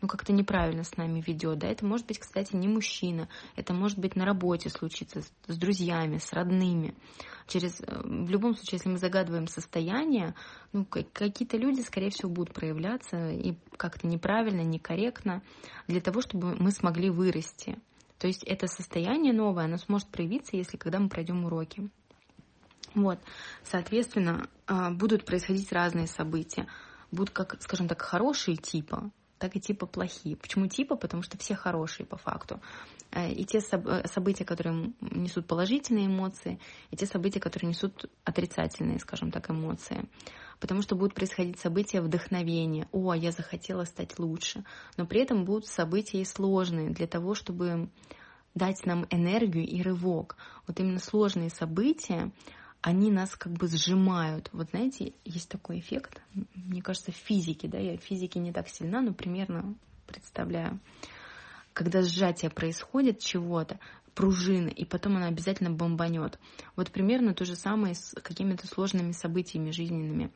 ну 0.05 0.07
как-то 0.07 0.31
неправильно 0.33 0.83
с 0.83 0.97
нами 0.97 1.19
ведет, 1.25 1.57
да, 1.57 1.67
это 1.67 1.83
может 1.83 2.05
быть, 2.05 2.19
кстати, 2.19 2.55
не 2.55 2.67
мужчина, 2.67 3.27
это 3.55 3.73
может 3.73 3.97
быть 3.97 4.15
на 4.15 4.23
работе 4.23 4.69
случиться 4.69 5.23
с, 5.23 5.33
с 5.47 5.57
друзьями, 5.57 6.19
с 6.19 6.31
родными. 6.31 6.93
Через, 7.47 7.81
э, 7.81 8.01
в 8.03 8.29
любом 8.29 8.53
случае, 8.53 8.77
если 8.77 8.89
мы 8.89 8.99
загадываем 8.99 9.47
состояние, 9.47 10.35
ну 10.73 10.85
какие-то 10.85 11.57
люди, 11.57 11.81
скорее 11.81 12.11
всего, 12.11 12.29
будут 12.29 12.53
проявляться 12.53 13.31
и 13.31 13.55
как-то 13.77 14.05
неправильно, 14.05 14.61
некорректно 14.61 15.41
для 15.87 16.01
того, 16.01 16.21
чтобы 16.21 16.55
мы 16.55 16.69
смогли 16.69 17.09
вырасти. 17.09 17.79
То 18.19 18.27
есть 18.27 18.43
это 18.43 18.67
состояние 18.67 19.33
новое, 19.33 19.65
оно 19.65 19.77
сможет 19.77 20.09
проявиться, 20.09 20.55
если 20.55 20.77
когда 20.77 20.99
мы 20.99 21.09
пройдем 21.09 21.45
уроки. 21.45 21.89
Вот, 22.93 23.17
соответственно, 23.63 24.47
а, 24.67 24.91
будут 24.91 25.25
происходить 25.25 25.71
разные 25.71 26.05
события. 26.05 26.67
Будут, 27.11 27.31
как, 27.31 27.59
скажем 27.59 27.87
так, 27.87 28.03
хорошие 28.03 28.55
типа, 28.55 29.11
так 29.37 29.55
и 29.55 29.59
типа 29.59 29.85
плохие. 29.85 30.35
Почему 30.35 30.67
типа? 30.67 30.95
Потому 30.95 31.23
что 31.23 31.37
все 31.37 31.55
хорошие 31.55 32.05
по 32.05 32.17
факту. 32.17 32.61
Э, 33.11 33.31
и 33.31 33.45
те 33.45 33.59
э, 33.59 34.07
события, 34.07 34.45
которые 34.45 34.93
несут 35.01 35.47
положительные 35.47 36.07
эмоции, 36.07 36.59
и 36.91 36.97
те 36.97 37.05
события, 37.05 37.39
которые 37.39 37.69
несут 37.69 38.09
отрицательные, 38.23 38.99
скажем 38.99 39.31
так, 39.31 39.49
эмоции. 39.49 40.07
Потому 40.59 40.81
что 40.81 40.95
будут 40.95 41.13
происходить 41.13 41.59
события 41.59 42.01
вдохновения. 42.01 42.87
О, 42.91 43.13
я 43.13 43.31
захотела 43.31 43.83
стать 43.83 44.19
лучше. 44.19 44.63
Но 44.97 45.05
при 45.05 45.21
этом 45.21 45.45
будут 45.45 45.67
события 45.67 46.21
и 46.21 46.25
сложные 46.25 46.91
для 46.91 47.07
того, 47.07 47.35
чтобы 47.35 47.89
дать 48.53 48.85
нам 48.85 49.05
энергию 49.09 49.67
и 49.67 49.81
рывок. 49.81 50.37
Вот 50.65 50.79
именно 50.79 50.99
сложные 50.99 51.49
события, 51.49 52.31
они 52.85 53.09
нас 53.09 53.35
как 53.35 53.51
бы 53.53 53.67
сжимают. 53.67 54.51
Вот 54.53 54.69
знаете, 54.69 55.13
есть 55.23 55.49
такой 55.49 55.79
эффект, 55.79 56.21
мне 56.53 56.83
кажется, 56.83 57.11
в 57.11 57.15
физике, 57.15 57.67
да, 57.67 57.79
я 57.79 57.97
в 57.97 58.01
физике 58.01 58.37
не 58.39 58.53
так 58.53 58.69
сильна, 58.69 59.01
но 59.01 59.11
примерно 59.11 59.73
представляю. 60.05 60.79
Когда 61.73 62.03
сжатие 62.03 62.51
происходит 62.51 63.17
чего-то, 63.17 63.79
пружины, 64.13 64.69
и 64.69 64.85
потом 64.85 65.17
она 65.17 65.25
обязательно 65.29 65.71
бомбанет. 65.71 66.37
Вот 66.75 66.91
примерно 66.91 67.33
то 67.33 67.43
же 67.43 67.55
самое 67.55 67.95
с 67.95 68.13
какими-то 68.21 68.67
сложными 68.67 69.13
событиями 69.13 69.71
жизненными 69.71 70.31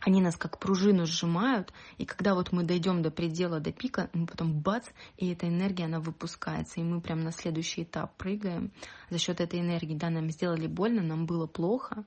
они 0.00 0.20
нас 0.20 0.36
как 0.36 0.58
пружину 0.58 1.06
сжимают, 1.06 1.72
и 1.98 2.06
когда 2.06 2.34
вот 2.34 2.52
мы 2.52 2.62
дойдем 2.62 3.02
до 3.02 3.10
предела, 3.10 3.60
до 3.60 3.72
пика, 3.72 4.10
мы 4.12 4.26
потом 4.26 4.60
бац, 4.60 4.86
и 5.16 5.28
эта 5.32 5.48
энергия, 5.48 5.84
она 5.84 6.00
выпускается, 6.00 6.80
и 6.80 6.84
мы 6.84 7.00
прям 7.00 7.20
на 7.20 7.32
следующий 7.32 7.82
этап 7.82 8.16
прыгаем 8.16 8.72
за 9.10 9.18
счет 9.18 9.40
этой 9.40 9.60
энергии. 9.60 9.94
Да, 9.94 10.10
нам 10.10 10.30
сделали 10.30 10.66
больно, 10.66 11.02
нам 11.02 11.26
было 11.26 11.46
плохо, 11.46 12.04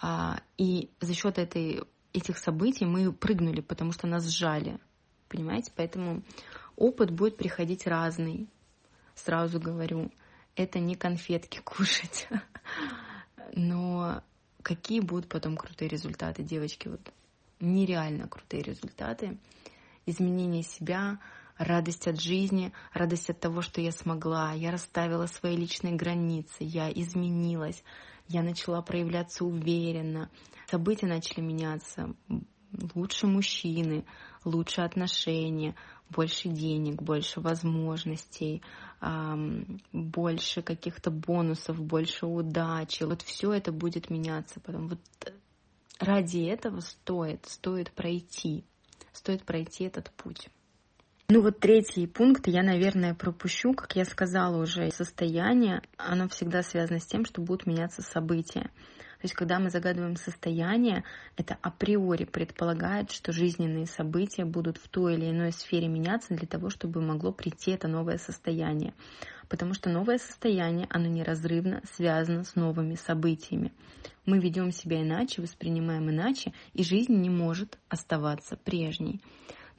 а, 0.00 0.40
и 0.58 0.90
за 1.00 1.14
счет 1.14 1.38
этой, 1.38 1.82
этих 2.12 2.38
событий 2.38 2.84
мы 2.84 3.12
прыгнули, 3.12 3.60
потому 3.60 3.92
что 3.92 4.06
нас 4.06 4.26
сжали, 4.26 4.78
понимаете? 5.28 5.72
Поэтому 5.76 6.22
опыт 6.76 7.10
будет 7.10 7.36
приходить 7.36 7.86
разный, 7.86 8.48
сразу 9.14 9.60
говорю. 9.60 10.10
Это 10.56 10.80
не 10.80 10.96
конфетки 10.96 11.60
кушать, 11.64 12.28
но 13.54 14.22
какие 14.62 15.00
будут 15.00 15.28
потом 15.28 15.56
крутые 15.56 15.88
результаты, 15.88 16.42
девочки, 16.42 16.88
вот 16.88 17.00
нереально 17.60 18.28
крутые 18.28 18.62
результаты, 18.62 19.38
изменение 20.06 20.62
себя, 20.62 21.18
радость 21.58 22.08
от 22.08 22.20
жизни, 22.20 22.72
радость 22.92 23.30
от 23.30 23.40
того, 23.40 23.62
что 23.62 23.80
я 23.80 23.92
смогла, 23.92 24.52
я 24.52 24.70
расставила 24.70 25.26
свои 25.26 25.56
личные 25.56 25.94
границы, 25.94 26.56
я 26.60 26.90
изменилась, 26.90 27.82
я 28.28 28.42
начала 28.42 28.82
проявляться 28.82 29.44
уверенно, 29.44 30.30
события 30.68 31.06
начали 31.06 31.40
меняться, 31.40 32.14
лучше 32.94 33.26
мужчины, 33.26 34.04
лучше 34.44 34.80
отношения, 34.80 35.74
больше 36.10 36.48
денег, 36.48 37.02
больше 37.02 37.40
возможностей, 37.40 38.62
больше 39.92 40.62
каких-то 40.62 41.10
бонусов, 41.10 41.80
больше 41.80 42.26
удачи. 42.26 43.02
Вот 43.02 43.22
все 43.22 43.52
это 43.52 43.72
будет 43.72 44.10
меняться 44.10 44.60
потом. 44.60 44.88
Вот 44.88 45.00
ради 45.98 46.44
этого 46.46 46.80
стоит, 46.80 47.46
стоит 47.46 47.90
пройти, 47.92 48.64
стоит 49.12 49.44
пройти 49.44 49.84
этот 49.84 50.10
путь. 50.12 50.48
Ну 51.28 51.40
вот 51.40 51.60
третий 51.60 52.06
пункт 52.06 52.46
я, 52.46 52.62
наверное, 52.62 53.14
пропущу. 53.14 53.72
Как 53.74 53.96
я 53.96 54.04
сказала 54.04 54.62
уже, 54.62 54.90
состояние, 54.90 55.82
оно 55.96 56.28
всегда 56.28 56.62
связано 56.62 57.00
с 57.00 57.06
тем, 57.06 57.24
что 57.24 57.40
будут 57.40 57.66
меняться 57.66 58.02
события. 58.02 58.70
То 59.22 59.26
есть, 59.26 59.36
когда 59.36 59.60
мы 59.60 59.70
загадываем 59.70 60.16
состояние, 60.16 61.04
это 61.36 61.56
априори 61.62 62.24
предполагает, 62.24 63.12
что 63.12 63.30
жизненные 63.30 63.86
события 63.86 64.44
будут 64.44 64.78
в 64.78 64.88
той 64.88 65.14
или 65.14 65.30
иной 65.30 65.52
сфере 65.52 65.86
меняться 65.86 66.34
для 66.34 66.48
того, 66.48 66.70
чтобы 66.70 67.00
могло 67.00 67.30
прийти 67.30 67.70
это 67.70 67.86
новое 67.86 68.18
состояние. 68.18 68.94
Потому 69.48 69.74
что 69.74 69.90
новое 69.90 70.18
состояние, 70.18 70.88
оно 70.90 71.06
неразрывно 71.06 71.82
связано 71.94 72.42
с 72.42 72.56
новыми 72.56 72.96
событиями. 72.96 73.72
Мы 74.26 74.40
ведем 74.40 74.72
себя 74.72 75.00
иначе, 75.00 75.40
воспринимаем 75.40 76.10
иначе, 76.10 76.52
и 76.72 76.82
жизнь 76.82 77.14
не 77.14 77.30
может 77.30 77.78
оставаться 77.88 78.56
прежней. 78.56 79.20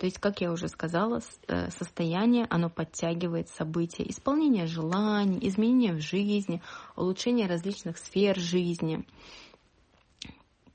То 0.03 0.07
есть, 0.07 0.19
как 0.19 0.41
я 0.41 0.51
уже 0.51 0.67
сказала, 0.67 1.21
э, 1.47 1.69
состояние, 1.71 2.45
оно 2.49 2.69
подтягивает 2.69 3.47
события, 3.47 4.03
исполнение 4.09 4.67
желаний, 4.67 5.39
изменения 5.47 5.93
в 5.93 6.01
жизни, 6.01 6.61
улучшение 6.97 7.47
различных 7.47 7.97
сфер 7.97 8.37
жизни. 8.37 9.05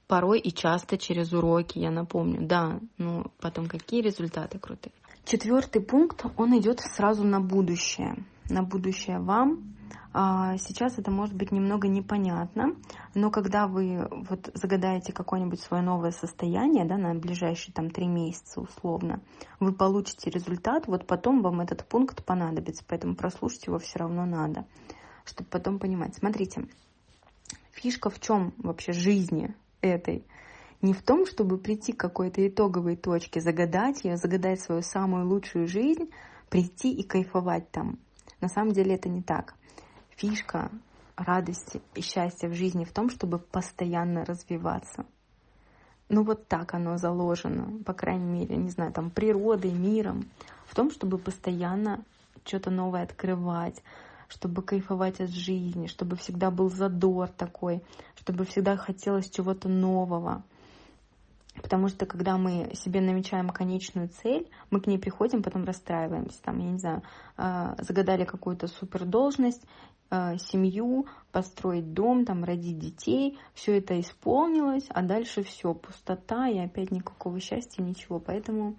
Порой 0.07 0.39
и 0.41 0.51
часто 0.51 0.97
через 0.97 1.35
уроки, 1.35 1.79
я 1.79 1.91
напомню, 1.91 2.39
да, 2.41 2.81
ну 2.97 3.27
потом 3.39 3.67
какие 3.67 4.01
результаты 4.01 4.59
крутые. 4.59 4.95
Четвертый 5.27 5.83
пункт, 5.83 6.25
он 6.39 6.59
идет 6.59 6.81
сразу 6.81 7.23
на 7.23 7.39
будущее, 7.39 8.25
на 8.49 8.63
будущее 8.63 9.19
вам, 9.21 9.75
а, 10.13 10.57
сейчас 10.57 10.99
это 10.99 11.11
может 11.11 11.35
быть 11.35 11.53
немного 11.53 11.87
непонятно, 11.87 12.75
но 13.15 13.31
когда 13.31 13.67
вы 13.67 14.09
вот 14.11 14.51
загадаете 14.55 15.13
какое-нибудь 15.13 15.61
свое 15.61 15.83
новое 15.83 16.13
состояние, 16.13 16.87
да, 16.87 16.97
на 16.97 17.15
ближайшие 17.15 17.75
там 17.75 17.91
три 17.91 18.07
месяца 18.07 18.61
условно, 18.61 19.21
вы 19.61 19.73
получите 19.73 20.31
результат, 20.31 20.87
вот 20.87 21.07
потом 21.07 21.43
вам 21.43 21.61
этот 21.61 21.87
пункт 21.87 22.25
понадобится, 22.25 22.85
поэтому 22.89 23.17
прослушать 23.17 23.67
его 23.67 23.79
все 23.79 23.99
равно 23.99 24.25
надо, 24.25 24.67
чтобы 25.25 25.51
потом 25.51 25.79
понимать. 25.79 26.17
Смотрите, 26.17 26.67
фишка 27.73 28.09
в 28.09 28.19
чем 28.19 28.55
вообще 28.57 28.93
жизни 28.93 29.55
этой? 29.83 30.25
Не 30.81 30.95
в 30.95 31.03
том, 31.03 31.27
чтобы 31.27 31.59
прийти 31.59 31.93
к 31.93 32.01
какой-то 32.01 32.47
итоговой 32.47 32.97
точке, 32.97 33.41
загадать 33.41 34.05
ее, 34.05 34.17
загадать 34.17 34.61
свою 34.61 34.81
самую 34.83 35.29
лучшую 35.29 35.67
жизнь, 35.67 36.11
прийти 36.49 36.93
и 36.93 37.03
кайфовать 37.03 37.71
там. 37.71 37.99
На 38.41 38.49
самом 38.49 38.73
деле 38.73 38.95
это 38.95 39.09
не 39.09 39.23
так 39.23 39.55
фишка 40.19 40.71
радости 41.17 41.81
и 41.95 42.01
счастья 42.01 42.49
в 42.49 42.55
жизни 42.55 42.85
в 42.85 42.93
том, 42.93 43.11
чтобы 43.11 43.39
постоянно 43.39 44.25
развиваться. 44.25 45.07
Ну 46.09 46.25
вот 46.25 46.49
так 46.49 46.75
оно 46.75 46.97
заложено, 46.97 47.83
по 47.85 47.93
крайней 47.93 48.25
мере, 48.25 48.57
не 48.57 48.71
знаю, 48.71 48.93
там 48.93 49.11
природой, 49.11 49.73
миром, 49.73 50.25
в 50.67 50.75
том, 50.75 50.91
чтобы 50.91 51.19
постоянно 51.19 52.05
что-то 52.45 52.71
новое 52.71 53.03
открывать, 53.03 53.83
чтобы 54.29 54.63
кайфовать 54.63 55.21
от 55.21 55.31
жизни, 55.31 55.87
чтобы 55.87 56.17
всегда 56.17 56.51
был 56.51 56.71
задор 56.71 57.29
такой, 57.29 57.83
чтобы 58.17 58.45
всегда 58.45 58.77
хотелось 58.77 59.31
чего-то 59.31 59.69
нового. 59.69 60.43
Потому 61.63 61.89
что 61.89 62.07
когда 62.07 62.37
мы 62.37 62.71
себе 62.75 63.01
намечаем 63.01 63.51
конечную 63.51 64.09
цель, 64.09 64.49
мы 64.71 64.81
к 64.81 64.87
ней 64.87 64.99
приходим, 64.99 65.43
потом 65.43 65.65
расстраиваемся. 65.65 66.43
Там, 66.43 66.59
я 66.59 66.71
не 66.71 66.79
знаю, 66.79 67.03
а, 67.37 67.77
загадали 67.81 68.25
какую-то 68.25 68.69
супер 68.69 69.05
должность, 69.05 69.63
а, 70.11 70.39
семью, 70.39 71.07
построить 71.33 71.93
дом, 71.93 72.25
там, 72.25 72.45
родить 72.45 72.79
детей, 72.79 73.39
все 73.55 73.79
это 73.79 74.01
исполнилось, 74.01 74.87
а 74.89 75.03
дальше 75.03 75.43
все, 75.43 75.75
пустота 75.75 76.49
и 76.49 76.59
опять 76.59 76.91
никакого 76.91 77.41
счастья, 77.41 77.83
ничего. 77.83 78.19
Поэтому 78.19 78.77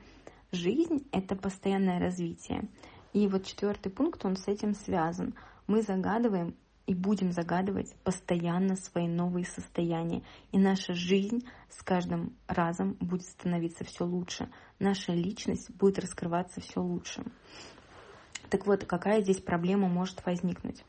жизнь— 0.52 1.08
это 1.12 1.36
постоянное 1.36 2.00
развитие. 2.00 2.68
И 3.14 3.28
вот 3.28 3.46
четвертый 3.46 3.92
пункт, 3.92 4.26
он 4.26 4.36
с 4.36 4.48
этим 4.48 4.74
связан. 4.74 5.36
Мы 5.68 5.82
загадываем 5.82 6.56
и 6.90 6.96
будем 6.96 7.32
загадывать 7.32 7.94
постоянно 8.04 8.76
свои 8.76 9.08
новые 9.08 9.46
состояния. 9.46 10.24
И 10.52 10.58
наша 10.58 10.96
жизнь 10.96 11.46
с 11.70 11.84
каждым 11.84 12.36
разом 12.48 12.98
будет 13.00 13.28
становиться 13.28 13.84
все 13.84 14.06
лучше. 14.06 14.50
Наша 14.80 15.14
личность 15.14 15.70
будет 15.70 16.00
раскрываться 16.00 16.62
все 16.62 16.82
лучше. 16.82 17.24
Так 18.50 18.66
вот, 18.66 18.86
какая 18.86 19.22
здесь 19.22 19.40
проблема 19.40 19.88
может 19.88 20.26
возникнуть? 20.26 20.84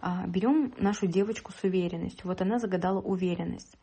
А, 0.00 0.26
берем 0.26 0.74
нашу 0.76 1.06
девочку 1.06 1.52
с 1.52 1.62
уверенностью. 1.62 2.26
Вот 2.26 2.40
она 2.40 2.58
загадала 2.58 3.00
уверенность. 3.00 3.78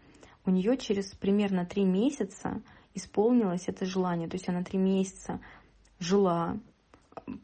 У 0.45 0.51
нее 0.51 0.75
через 0.77 1.15
примерно 1.15 1.65
три 1.65 1.85
месяца 1.85 2.61
исполнилось 2.93 3.69
это 3.69 3.85
желание. 3.85 4.27
То 4.27 4.35
есть 4.35 4.49
она 4.49 4.61
три 4.61 4.77
месяца 4.77 5.39
жила, 5.99 6.59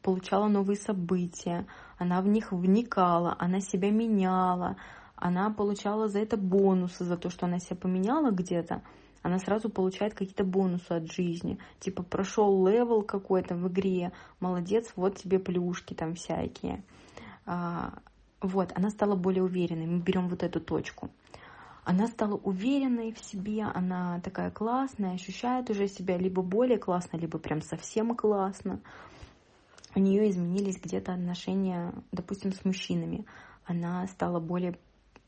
получала 0.01 0.47
новые 0.47 0.77
события, 0.77 1.65
она 1.97 2.21
в 2.21 2.27
них 2.27 2.51
вникала, 2.51 3.35
она 3.39 3.59
себя 3.59 3.91
меняла, 3.91 4.77
она 5.15 5.49
получала 5.49 6.07
за 6.07 6.19
это 6.19 6.37
бонусы, 6.37 7.03
за 7.03 7.17
то, 7.17 7.29
что 7.29 7.45
она 7.45 7.59
себя 7.59 7.75
поменяла 7.75 8.31
где-то, 8.31 8.81
она 9.23 9.39
сразу 9.39 9.69
получает 9.69 10.13
какие-то 10.13 10.43
бонусы 10.43 10.91
от 10.91 11.11
жизни. 11.11 11.57
Типа 11.79 12.03
прошел 12.03 12.65
level 12.67 13.01
какой-то 13.01 13.55
в 13.55 13.67
игре, 13.67 14.11
молодец, 14.39 14.91
вот 14.95 15.17
тебе 15.17 15.39
плюшки 15.39 15.93
там 15.93 16.15
всякие. 16.15 16.83
А, 17.45 17.93
вот, 18.41 18.71
она 18.75 18.89
стала 18.89 19.15
более 19.15 19.43
уверенной. 19.43 19.87
Мы 19.87 19.99
берем 19.99 20.29
вот 20.29 20.43
эту 20.43 20.61
точку. 20.61 21.09
Она 21.83 22.07
стала 22.07 22.35
уверенной 22.35 23.13
в 23.13 23.19
себе, 23.19 23.63
она 23.63 24.19
такая 24.19 24.51
классная, 24.51 25.13
ощущает 25.13 25.69
уже 25.69 25.87
себя 25.87 26.17
либо 26.17 26.41
более 26.41 26.77
классно, 26.77 27.17
либо 27.17 27.39
прям 27.39 27.61
совсем 27.61 28.15
классно 28.15 28.81
у 29.97 29.99
нее 29.99 30.29
изменились 30.29 30.79
где-то 30.79 31.13
отношения, 31.13 31.91
допустим, 32.11 32.53
с 32.53 32.63
мужчинами. 32.63 33.25
Она 33.65 34.05
стала 34.05 34.39
более 34.39 34.77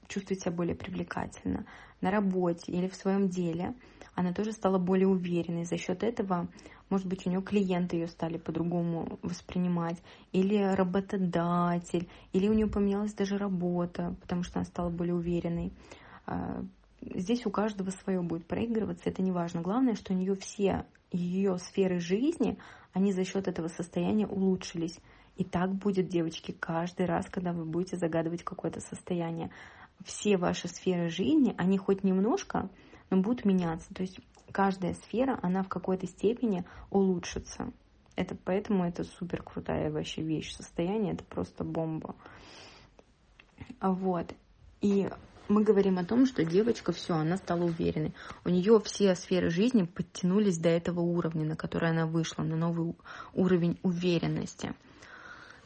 чувствовать 0.07 0.41
себя 0.41 0.51
более 0.51 0.76
привлекательно 0.76 1.65
на 2.01 2.11
работе 2.11 2.72
или 2.72 2.88
в 2.88 2.93
своем 2.93 3.30
деле. 3.30 3.74
Она 4.13 4.32
тоже 4.32 4.51
стала 4.51 4.78
более 4.78 5.07
уверенной. 5.07 5.65
За 5.65 5.78
счет 5.78 6.03
этого, 6.03 6.49
может 6.91 7.07
быть, 7.07 7.26
у 7.26 7.32
нее 7.32 7.41
клиенты 7.41 7.95
ее 7.95 8.07
стали 8.07 8.38
по-другому 8.38 9.17
воспринимать, 9.24 9.97
или 10.34 10.57
работодатель, 10.57 12.07
или 12.32 12.47
у 12.47 12.53
нее 12.53 12.67
поменялась 12.67 13.13
даже 13.13 13.39
работа, 13.39 14.15
потому 14.22 14.43
что 14.43 14.59
она 14.59 14.65
стала 14.65 14.91
более 14.91 15.15
уверенной. 15.15 15.74
А, 16.28 16.63
здесь 17.01 17.43
у 17.47 17.49
каждого 17.49 17.89
свое 17.89 18.22
будет 18.22 18.45
проигрываться, 18.45 19.09
это 19.09 19.24
не 19.24 19.32
важно. 19.32 19.61
Главное, 19.61 19.95
что 19.95 20.13
у 20.13 20.15
нее 20.15 20.36
все 20.36 20.86
ее 21.11 21.57
сферы 21.57 21.99
жизни, 21.99 22.59
они 22.94 23.12
за 23.12 23.24
счет 23.24 23.48
этого 23.48 23.68
состояния 23.68 24.28
улучшились. 24.28 25.00
И 25.36 25.44
так 25.44 25.74
будет, 25.74 26.10
девочки, 26.10 26.52
каждый 26.52 27.06
раз, 27.06 27.28
когда 27.30 27.54
вы 27.54 27.66
будете 27.66 27.98
загадывать 27.98 28.44
какое-то 28.44 28.82
состояние. 28.82 29.52
Все 30.04 30.38
ваши 30.38 30.68
сферы 30.68 31.10
жизни, 31.10 31.56
они 31.58 31.78
хоть 31.78 32.04
немножко, 32.04 32.70
но 33.10 33.18
будут 33.18 33.46
меняться. 33.46 33.94
То 33.94 34.02
есть 34.02 34.20
каждая 34.52 34.94
сфера, 34.96 35.40
она 35.42 35.64
в 35.64 35.70
какой-то 35.70 36.08
степени 36.08 36.66
улучшится. 36.90 37.72
Это 38.16 38.36
поэтому 38.36 38.86
это 38.86 39.06
супер 39.06 39.44
крутая 39.44 39.92
вообще 39.92 40.22
вещь. 40.22 40.54
Состояние 40.54 41.14
это 41.14 41.24
просто 41.24 41.64
бомба. 41.64 42.16
Вот. 43.82 44.34
И 44.82 45.10
мы 45.50 45.64
говорим 45.64 45.97
о 45.97 46.06
том, 46.06 46.26
что 46.26 46.45
девочка, 46.45 46.91
все, 46.91 47.16
она 47.16 47.36
стала 47.38 47.64
уверенной. 47.64 48.14
У 48.45 48.50
нее 48.50 48.80
все 48.80 49.16
сферы 49.16 49.50
жизни 49.50 49.84
подтянулись 49.84 50.60
до 50.60 50.70
этого 50.70 51.02
уровня, 51.02 51.43
на 51.43 51.56
который 51.56 51.89
она 51.89 52.06
вышла, 52.06 52.43
на 52.43 52.56
новый 52.56 52.95
уровень 53.34 53.80
уверенности. 53.82 54.76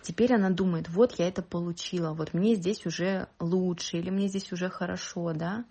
Теперь 0.02 0.34
она 0.34 0.50
думает, 0.50 0.90
вот 0.90 1.20
я 1.20 1.28
это 1.28 1.42
получила, 1.42 2.14
вот 2.14 2.34
мне 2.34 2.56
здесь 2.56 2.86
уже 2.86 3.28
лучше, 3.40 3.98
или 3.98 4.10
мне 4.10 4.28
здесь 4.28 4.52
уже 4.52 4.70
хорошо, 4.70 5.34
да. 5.34 5.66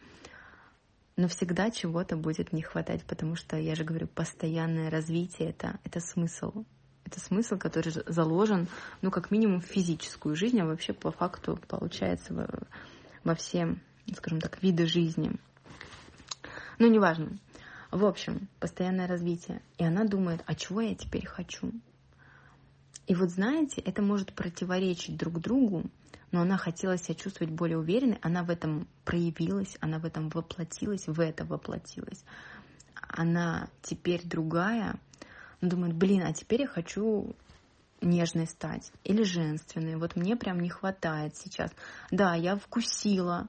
Но 1.17 1.29
всегда 1.29 1.71
чего-то 1.71 2.17
будет 2.17 2.53
не 2.53 2.63
хватать, 2.63 3.05
потому 3.05 3.35
что, 3.35 3.57
я 3.57 3.75
же 3.75 3.85
говорю, 3.85 4.07
постоянное 4.07 4.91
развитие 4.91 5.51
это, 5.51 5.79
это 5.85 6.01
смысл. 6.01 6.65
Это 7.05 7.21
смысл, 7.21 7.59
который 7.59 7.93
заложен, 8.07 8.69
ну, 9.03 9.11
как 9.11 9.31
минимум, 9.31 9.61
в 9.61 9.67
физическую 9.67 10.35
жизнь, 10.35 10.61
а 10.61 10.67
вообще 10.67 10.95
по 10.95 11.11
факту 11.11 11.59
получается 11.69 12.33
во, 12.33 12.49
во 13.25 13.35
все 13.35 13.77
скажем 14.17 14.41
так, 14.41 14.63
виды 14.63 14.87
жизни. 14.87 15.33
Ну, 16.79 16.89
неважно. 16.89 17.39
В 17.91 18.05
общем, 18.05 18.49
постоянное 18.59 19.07
развитие. 19.07 19.63
И 19.79 19.85
она 19.85 20.05
думает, 20.05 20.43
а 20.47 20.55
чего 20.55 20.81
я 20.81 20.95
теперь 20.95 21.27
хочу? 21.27 21.73
И 23.07 23.15
вот 23.15 23.31
знаете, 23.31 23.81
это 23.81 24.01
может 24.01 24.33
противоречить 24.33 25.17
друг 25.17 25.41
другу, 25.41 25.85
но 26.31 26.41
она 26.41 26.57
хотела 26.57 26.97
себя 26.97 27.15
чувствовать 27.15 27.53
более 27.53 27.79
уверенной, 27.79 28.19
она 28.23 28.43
в 28.43 28.51
этом 28.51 28.89
проявилась, 29.05 29.77
она 29.81 29.99
в 29.99 30.07
этом 30.07 30.31
воплотилась, 30.31 31.07
в 31.07 31.21
это 31.21 31.45
воплотилась. 31.45 32.25
Она 32.95 33.69
теперь 33.83 34.23
другая, 34.25 34.99
думает, 35.61 35.95
блин, 35.95 36.23
а 36.23 36.33
теперь 36.33 36.63
я 36.63 36.67
хочу 36.67 37.37
нежной 38.03 38.47
стать 38.47 38.93
или 39.05 39.23
женственной. 39.23 39.97
Вот 39.97 40.17
мне 40.17 40.37
прям 40.37 40.61
не 40.61 40.69
хватает 40.69 41.37
сейчас. 41.37 41.71
Да, 42.11 42.35
я 42.35 42.57
вкусила 42.57 43.49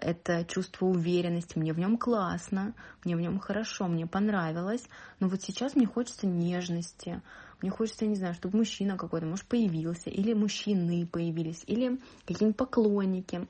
это 0.00 0.44
чувство 0.44 0.86
уверенности, 0.86 1.58
мне 1.58 1.72
в 1.72 1.78
нем 1.78 1.98
классно, 1.98 2.74
мне 3.04 3.16
в 3.16 3.20
нем 3.20 3.38
хорошо, 3.38 3.88
мне 3.88 4.06
понравилось, 4.06 4.86
но 5.20 5.28
вот 5.28 5.42
сейчас 5.42 5.74
мне 5.74 5.86
хочется 5.86 6.26
нежности, 6.26 7.20
мне 7.60 7.70
хочется, 7.70 8.06
не 8.06 8.14
знаю, 8.14 8.34
чтобы 8.34 8.58
мужчина 8.58 8.96
какой-то, 8.96 9.26
может, 9.26 9.46
появился, 9.46 10.10
или 10.10 10.34
мужчины 10.34 11.06
появились, 11.06 11.64
или 11.66 12.00
какие-нибудь 12.26 12.56
поклонники, 12.56 13.48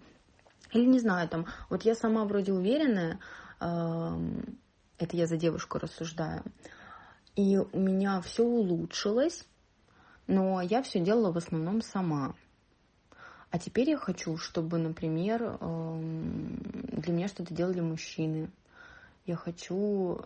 или 0.72 0.87
не 0.87 1.01
знаю, 1.01 1.29
там, 1.29 1.47
вот 1.68 1.83
я 1.83 1.95
сама 1.95 2.24
вроде 2.24 2.53
уверенная, 2.53 3.18
это 3.59 5.16
я 5.16 5.26
за 5.26 5.37
девушку 5.37 5.79
рассуждаю, 5.79 6.45
и 7.37 7.59
у 7.59 7.79
меня 7.79 8.20
все 8.22 8.45
улучшилось, 8.45 9.47
но 10.29 10.61
я 10.61 10.83
все 10.83 11.01
делала 11.01 11.33
в 11.33 11.37
основном 11.37 11.83
сама. 11.83 12.37
А 13.51 13.59
теперь 13.59 13.91
я 13.91 13.97
хочу, 13.97 14.37
чтобы, 14.37 14.79
например, 14.79 15.43
эм, 15.43 16.61
для 16.93 17.12
меня 17.12 17.29
что-то 17.29 17.55
делали 17.55 17.81
мужчины. 17.81 18.51
Я 19.24 19.37
хочу, 19.37 20.20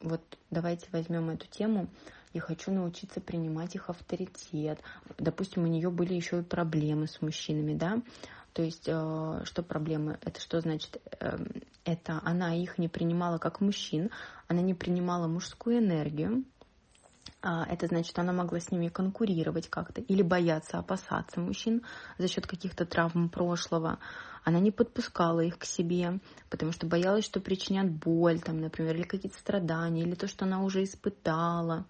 вот 0.00 0.22
давайте 0.50 0.86
возьмем 0.92 1.30
эту 1.30 1.48
тему, 1.48 1.88
я 2.32 2.40
хочу 2.40 2.72
научиться 2.72 3.20
принимать 3.20 3.74
их 3.74 3.90
авторитет. 3.90 4.80
Допустим, 5.18 5.64
у 5.64 5.66
нее 5.66 5.90
были 5.90 6.14
еще 6.14 6.40
и 6.40 6.42
проблемы 6.42 7.08
с 7.08 7.20
мужчинами, 7.20 7.74
да, 7.74 8.02
то 8.54 8.62
есть, 8.62 8.84
э, 8.86 9.40
что 9.44 9.62
проблемы? 9.64 10.18
Это 10.22 10.40
что 10.40 10.60
значит? 10.60 11.02
Эм, 11.18 11.62
это 11.84 12.20
она 12.24 12.54
их 12.54 12.78
не 12.78 12.88
принимала 12.88 13.38
как 13.38 13.60
мужчин, 13.60 14.10
она 14.46 14.62
не 14.62 14.74
принимала 14.74 15.26
мужскую 15.26 15.78
энергию, 15.78 16.44
это 17.44 17.88
значит, 17.88 18.18
она 18.18 18.32
могла 18.32 18.58
с 18.58 18.70
ними 18.70 18.88
конкурировать 18.88 19.68
как-то 19.68 20.00
или 20.00 20.22
бояться, 20.22 20.78
опасаться 20.78 21.40
мужчин 21.40 21.82
за 22.16 22.26
счет 22.26 22.46
каких-то 22.46 22.86
травм 22.86 23.28
прошлого. 23.28 23.98
Она 24.44 24.60
не 24.60 24.70
подпускала 24.70 25.40
их 25.40 25.58
к 25.58 25.64
себе, 25.64 26.20
потому 26.48 26.72
что 26.72 26.86
боялась, 26.86 27.24
что 27.26 27.40
причинят 27.40 27.90
боль, 27.90 28.40
там, 28.40 28.62
например, 28.62 28.96
или 28.96 29.02
какие-то 29.02 29.38
страдания, 29.38 30.02
или 30.02 30.14
то, 30.14 30.26
что 30.26 30.46
она 30.46 30.62
уже 30.62 30.84
испытала. 30.84 31.84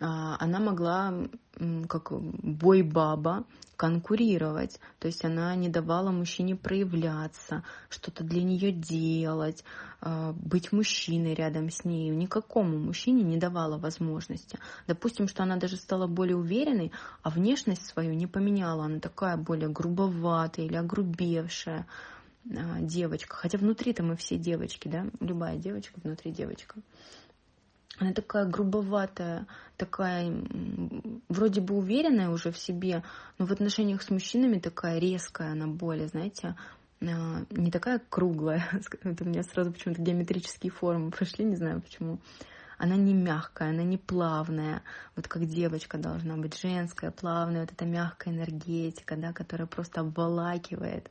А, 0.00 0.36
она 0.38 0.60
могла, 0.60 1.14
как 1.88 2.12
бой-баба, 2.12 3.44
конкурировать. 3.76 4.80
То 4.98 5.06
есть 5.06 5.24
она 5.24 5.54
не 5.54 5.68
давала 5.68 6.10
мужчине 6.10 6.56
проявляться, 6.56 7.62
что-то 7.88 8.24
для 8.24 8.42
нее 8.42 8.72
делать, 8.72 9.64
а, 10.00 10.32
быть 10.32 10.72
мужчиной 10.72 11.34
рядом 11.34 11.70
с 11.70 11.84
ней. 11.84 12.10
Никакому 12.10 12.78
мужчине 12.78 13.22
не 13.22 13.36
давала 13.36 13.78
возможности. 13.78 14.58
Допустим, 14.86 15.28
что 15.28 15.42
она 15.42 15.56
даже 15.56 15.76
стала 15.76 16.06
более 16.06 16.36
уверенной, 16.36 16.92
а 17.22 17.30
внешность 17.30 17.86
свою 17.86 18.14
не 18.14 18.26
поменяла. 18.26 18.84
Она 18.84 19.00
такая 19.00 19.36
более 19.36 19.68
грубоватая 19.68 20.66
или 20.66 20.76
огрубевшая 20.76 21.86
а, 22.50 22.80
девочка. 22.80 23.36
Хотя 23.36 23.58
внутри-то 23.58 24.02
мы 24.02 24.16
все 24.16 24.36
девочки, 24.36 24.88
да? 24.88 25.06
Любая 25.20 25.56
девочка 25.56 26.00
внутри 26.02 26.32
девочка. 26.32 26.80
Она 27.98 28.12
такая 28.12 28.44
грубоватая, 28.44 29.46
такая 29.76 30.32
вроде 31.28 31.60
бы 31.60 31.76
уверенная 31.76 32.28
уже 32.28 32.50
в 32.52 32.58
себе, 32.58 33.02
но 33.38 33.46
в 33.46 33.52
отношениях 33.52 34.02
с 34.02 34.10
мужчинами 34.10 34.58
такая 34.58 34.98
резкая 34.98 35.52
она 35.52 35.66
более, 35.66 36.08
знаете, 36.08 36.56
не 37.00 37.70
такая 37.70 38.00
круглая, 38.08 38.66
это 39.02 39.24
у 39.24 39.28
меня 39.28 39.42
сразу 39.42 39.72
почему-то 39.72 40.02
геометрические 40.02 40.70
формы 40.70 41.10
пошли, 41.10 41.44
не 41.44 41.56
знаю 41.56 41.80
почему. 41.80 42.18
Она 42.78 42.96
не 42.96 43.14
мягкая, 43.14 43.70
она 43.70 43.82
не 43.82 43.96
плавная, 43.96 44.82
вот 45.14 45.28
как 45.28 45.46
девочка 45.46 45.96
должна 45.96 46.36
быть 46.36 46.60
женская, 46.60 47.10
плавная, 47.10 47.62
вот 47.62 47.72
эта 47.72 47.86
мягкая 47.86 48.34
энергетика, 48.34 49.16
да, 49.16 49.32
которая 49.32 49.66
просто 49.66 50.02
обволакивает. 50.02 51.10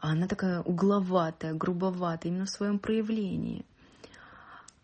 А 0.00 0.12
она 0.12 0.26
такая 0.26 0.62
угловатая, 0.62 1.52
грубоватая, 1.52 2.32
именно 2.32 2.46
в 2.46 2.50
своем 2.50 2.78
проявлении. 2.78 3.66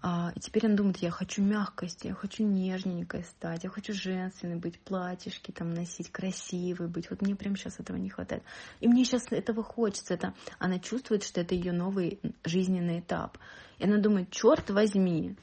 А, 0.08 0.30
и 0.36 0.38
теперь 0.38 0.66
он 0.66 0.76
думает, 0.76 0.98
я 0.98 1.10
хочу 1.10 1.42
мягкости, 1.42 2.06
я 2.06 2.14
хочу 2.14 2.44
нежненькой 2.44 3.24
стать, 3.24 3.64
я 3.64 3.70
хочу 3.70 3.92
женственной 3.92 4.54
быть, 4.54 4.78
платьишки 4.78 5.50
там 5.50 5.74
носить, 5.74 6.12
красивой 6.12 6.86
быть. 6.86 7.10
Вот 7.10 7.22
мне 7.22 7.34
прямо 7.34 7.56
сейчас 7.56 7.80
этого 7.80 7.96
не 7.96 8.08
хватает. 8.08 8.44
И 8.78 8.86
мне 8.86 9.04
сейчас 9.04 9.32
этого 9.32 9.64
хочется. 9.64 10.14
Это, 10.14 10.32
она 10.60 10.78
чувствует, 10.78 11.24
что 11.24 11.40
это 11.40 11.56
ее 11.56 11.72
новый 11.72 12.20
жизненный 12.44 13.00
этап. 13.00 13.36
И 13.80 13.84
она 13.84 13.98
думает, 13.98 14.30
черт 14.30 14.70
возьми, 14.70 15.34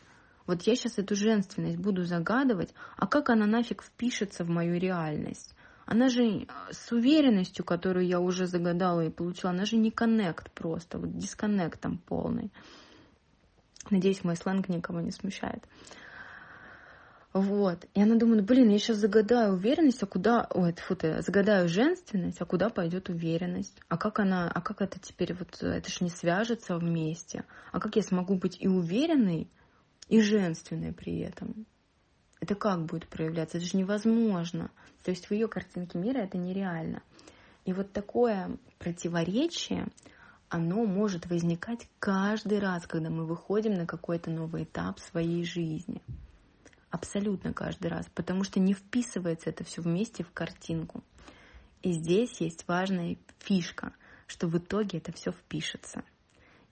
вот 0.48 0.62
я 0.62 0.78
сейчас 0.78 0.98
эту 0.98 1.14
женственность 1.14 1.78
буду 1.78 2.06
загадывать, 2.06 2.74
а 2.96 3.06
как 3.06 3.32
она 3.32 3.46
нафиг 3.46 3.84
впишется 3.84 4.46
в 4.46 4.50
мою 4.50 4.80
реальность? 4.80 5.54
Она 5.86 6.08
же 6.08 6.48
с 6.72 6.90
уверенностью, 6.94 7.66
которую 7.66 8.08
я 8.08 8.22
уже 8.22 8.48
загадала 8.48 9.02
и 9.02 9.10
получила, 9.10 9.52
она 9.52 9.66
же 9.66 9.76
не 9.76 9.92
коннект 9.92 10.50
просто, 10.54 11.00
вот 11.00 11.18
дисконнект 11.18 11.82
там 11.82 11.98
полный. 11.98 12.50
Надеюсь, 13.90 14.24
мой 14.24 14.36
сленг 14.36 14.70
никого 14.70 15.02
не 15.02 15.12
смущает. 15.12 15.64
Вот. 17.34 17.86
И 17.96 18.02
она 18.02 18.16
думает, 18.16 18.46
блин, 18.46 18.70
я 18.70 18.78
сейчас 18.78 18.98
загадаю 18.98 19.54
уверенность, 19.54 20.04
а 20.04 20.06
куда... 20.06 20.48
Ой, 20.52 20.74
фу 20.74 20.96
ты, 20.96 21.22
загадаю 21.24 21.68
женственность, 21.68 22.40
а 22.40 22.46
куда 22.46 22.70
пойдет 22.70 23.10
уверенность? 23.10 23.76
А 23.90 23.98
как 23.98 24.20
она... 24.20 24.50
А 24.54 24.62
как 24.62 24.82
это 24.82 25.00
теперь... 25.00 25.34
Вот 25.34 25.62
это 25.62 25.90
же 25.90 25.98
не 26.02 26.12
свяжется 26.12 26.78
вместе. 26.78 27.46
А 27.72 27.80
как 27.80 27.96
я 27.96 28.04
смогу 28.04 28.36
быть 28.36 28.62
и 28.62 28.68
уверенной, 28.68 29.50
и 30.10 30.22
женственной 30.22 30.94
при 30.94 31.22
этом? 31.22 31.66
Это 32.40 32.54
как 32.54 32.86
будет 32.86 33.08
проявляться? 33.08 33.58
Это 33.58 33.66
же 33.66 33.78
невозможно. 33.78 34.70
То 35.04 35.10
есть 35.10 35.26
в 35.26 35.32
ее 35.32 35.48
картинке 35.48 35.98
мира 35.98 36.20
это 36.20 36.38
нереально. 36.38 37.02
И 37.66 37.74
вот 37.74 37.94
такое 37.94 38.58
противоречие, 38.78 39.88
оно 40.54 40.86
может 40.86 41.26
возникать 41.26 41.90
каждый 41.98 42.60
раз, 42.60 42.86
когда 42.86 43.10
мы 43.10 43.26
выходим 43.26 43.74
на 43.74 43.88
какой-то 43.88 44.30
новый 44.30 44.66
этап 44.66 45.00
своей 45.00 45.44
жизни. 45.44 46.04
Абсолютно 46.92 47.54
каждый 47.54 47.88
раз, 47.88 48.06
потому 48.14 48.44
что 48.44 48.60
не 48.60 48.76
вписывается 48.76 49.50
это 49.50 49.64
все 49.64 49.82
вместе 49.82 50.24
в 50.24 50.32
картинку. 50.32 51.04
И 51.82 51.94
здесь 51.94 52.40
есть 52.40 52.68
важная 52.68 53.18
фишка, 53.40 53.94
что 54.28 54.48
в 54.48 54.56
итоге 54.56 55.00
это 55.00 55.12
все 55.12 55.32
впишется. 55.32 56.04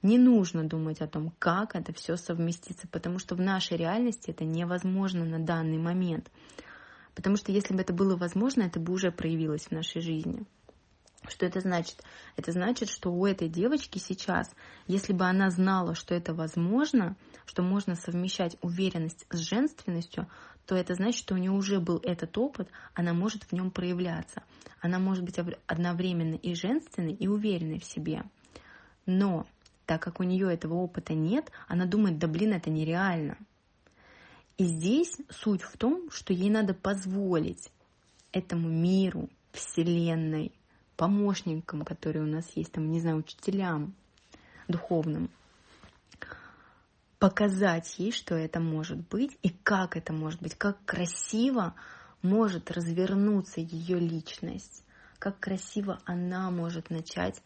Не 0.03 0.19
нужно 0.19 0.63
думать 0.63 1.01
о 1.01 1.07
том, 1.07 1.33
как 1.39 1.75
это 1.75 1.91
все 1.91 2.17
совместится, 2.17 2.87
потому 2.87 3.17
что 3.17 3.33
в 3.33 3.41
нашей 3.41 3.77
реальности 3.77 4.29
это 4.29 4.45
невозможно 4.45 5.25
на 5.25 5.39
данный 5.39 5.79
момент. 5.79 6.29
Потому 7.15 7.35
что 7.35 7.51
если 7.51 7.73
бы 7.73 7.81
это 7.81 7.93
было 7.93 8.15
возможно, 8.15 8.61
это 8.61 8.79
бы 8.79 8.93
уже 8.93 9.11
проявилось 9.11 9.65
в 9.65 9.71
нашей 9.71 10.01
жизни. 10.01 10.45
Что 11.27 11.45
это 11.45 11.59
значит? 11.59 12.03
Это 12.35 12.51
значит, 12.51 12.89
что 12.89 13.11
у 13.11 13.25
этой 13.25 13.47
девочки 13.47 13.99
сейчас, 13.99 14.49
если 14.87 15.13
бы 15.13 15.25
она 15.25 15.51
знала, 15.51 15.93
что 15.93 16.15
это 16.15 16.33
возможно, 16.33 17.15
что 17.45 17.61
можно 17.61 17.95
совмещать 17.95 18.57
уверенность 18.61 19.27
с 19.29 19.37
женственностью, 19.37 20.27
то 20.65 20.75
это 20.75 20.95
значит, 20.95 21.19
что 21.19 21.35
у 21.35 21.37
нее 21.37 21.51
уже 21.51 21.79
был 21.79 21.99
этот 22.03 22.37
опыт, 22.37 22.69
она 22.93 23.13
может 23.13 23.43
в 23.43 23.51
нем 23.51 23.71
проявляться. 23.71 24.43
Она 24.79 24.99
может 24.99 25.23
быть 25.23 25.37
одновременно 25.67 26.35
и 26.35 26.55
женственной, 26.55 27.13
и 27.13 27.27
уверенной 27.27 27.79
в 27.79 27.85
себе. 27.85 28.23
Но 29.05 29.45
так 29.85 30.01
как 30.01 30.19
у 30.19 30.23
нее 30.23 30.51
этого 30.51 30.75
опыта 30.75 31.13
нет, 31.13 31.51
она 31.67 31.85
думает, 31.85 32.17
да 32.17 32.27
блин, 32.27 32.53
это 32.53 32.69
нереально. 32.69 33.37
И 34.57 34.63
здесь 34.63 35.17
суть 35.29 35.61
в 35.61 35.77
том, 35.77 36.09
что 36.11 36.33
ей 36.33 36.49
надо 36.49 36.73
позволить 36.73 37.71
этому 38.31 38.69
миру, 38.69 39.29
Вселенной, 39.51 40.53
помощникам, 41.01 41.83
которые 41.83 42.21
у 42.21 42.27
нас 42.27 42.45
есть, 42.53 42.73
там, 42.73 42.91
не 42.91 42.99
знаю, 42.99 43.17
учителям 43.17 43.95
духовным, 44.67 45.31
показать 47.17 47.97
ей, 47.97 48.11
что 48.11 48.35
это 48.35 48.59
может 48.59 48.99
быть 49.09 49.35
и 49.41 49.49
как 49.49 49.97
это 49.97 50.13
может 50.13 50.39
быть, 50.43 50.53
как 50.53 50.77
красиво 50.85 51.73
может 52.21 52.69
развернуться 52.69 53.61
ее 53.61 53.97
личность, 53.97 54.83
как 55.17 55.39
красиво 55.39 55.99
она 56.05 56.51
может 56.51 56.91
начать 56.91 57.41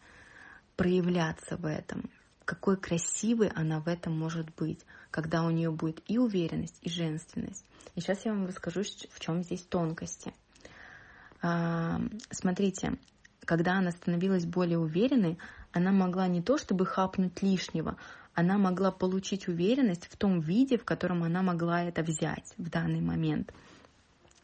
проявляться 0.76 1.56
в 1.56 1.64
этом, 1.64 2.10
какой 2.44 2.76
красивой 2.76 3.48
она 3.48 3.80
в 3.80 3.88
этом 3.88 4.18
может 4.18 4.54
быть, 4.54 4.84
когда 5.10 5.44
у 5.44 5.50
нее 5.50 5.70
будет 5.70 6.02
и 6.08 6.18
уверенность, 6.18 6.76
и 6.82 6.90
женственность. 6.90 7.64
И 7.94 8.02
сейчас 8.02 8.26
я 8.26 8.34
вам 8.34 8.44
расскажу, 8.44 8.82
в 8.82 9.18
чем 9.18 9.42
здесь 9.42 9.62
тонкости. 9.62 10.34
А, 11.40 11.98
смотрите, 12.30 12.98
когда 13.46 13.78
она 13.78 13.92
становилась 13.92 14.44
более 14.44 14.78
уверенной, 14.78 15.38
она 15.72 15.92
могла 15.92 16.28
не 16.28 16.42
то 16.42 16.58
чтобы 16.58 16.84
хапнуть 16.84 17.42
лишнего, 17.42 17.96
она 18.34 18.58
могла 18.58 18.90
получить 18.90 19.48
уверенность 19.48 20.06
в 20.10 20.16
том 20.18 20.40
виде, 20.40 20.76
в 20.76 20.84
котором 20.84 21.22
она 21.22 21.42
могла 21.42 21.84
это 21.84 22.02
взять 22.02 22.52
в 22.58 22.68
данный 22.68 23.00
момент. 23.00 23.54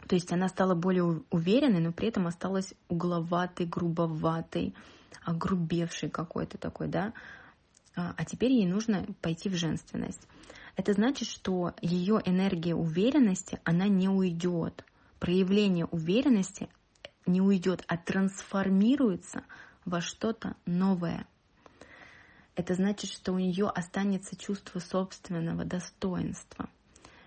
То 0.08 0.14
есть 0.14 0.32
она 0.32 0.48
стала 0.48 0.74
более 0.74 1.22
уверенной, 1.30 1.80
но 1.80 1.92
при 1.92 2.08
этом 2.08 2.26
осталась 2.26 2.72
угловатой, 2.88 3.66
грубоватой, 3.66 4.74
огрубевшей 5.24 6.08
какой-то 6.08 6.56
такой, 6.56 6.88
да. 6.88 7.12
А, 7.94 8.14
а 8.16 8.24
теперь 8.24 8.52
ей 8.52 8.66
нужно 8.66 9.06
пойти 9.20 9.48
в 9.48 9.54
женственность. 9.54 10.26
Это 10.76 10.94
значит, 10.94 11.28
что 11.28 11.74
ее 11.82 12.20
энергия 12.24 12.74
уверенности, 12.74 13.60
она 13.64 13.88
не 13.88 14.08
уйдет. 14.08 14.84
Проявление 15.20 15.84
уверенности 15.86 16.68
не 17.26 17.40
уйдет, 17.40 17.84
а 17.86 17.96
трансформируется 17.96 19.44
во 19.84 20.00
что-то 20.00 20.56
новое. 20.66 21.26
Это 22.54 22.74
значит, 22.74 23.10
что 23.10 23.32
у 23.32 23.38
нее 23.38 23.68
останется 23.68 24.36
чувство 24.36 24.78
собственного 24.78 25.64
достоинства. 25.64 26.68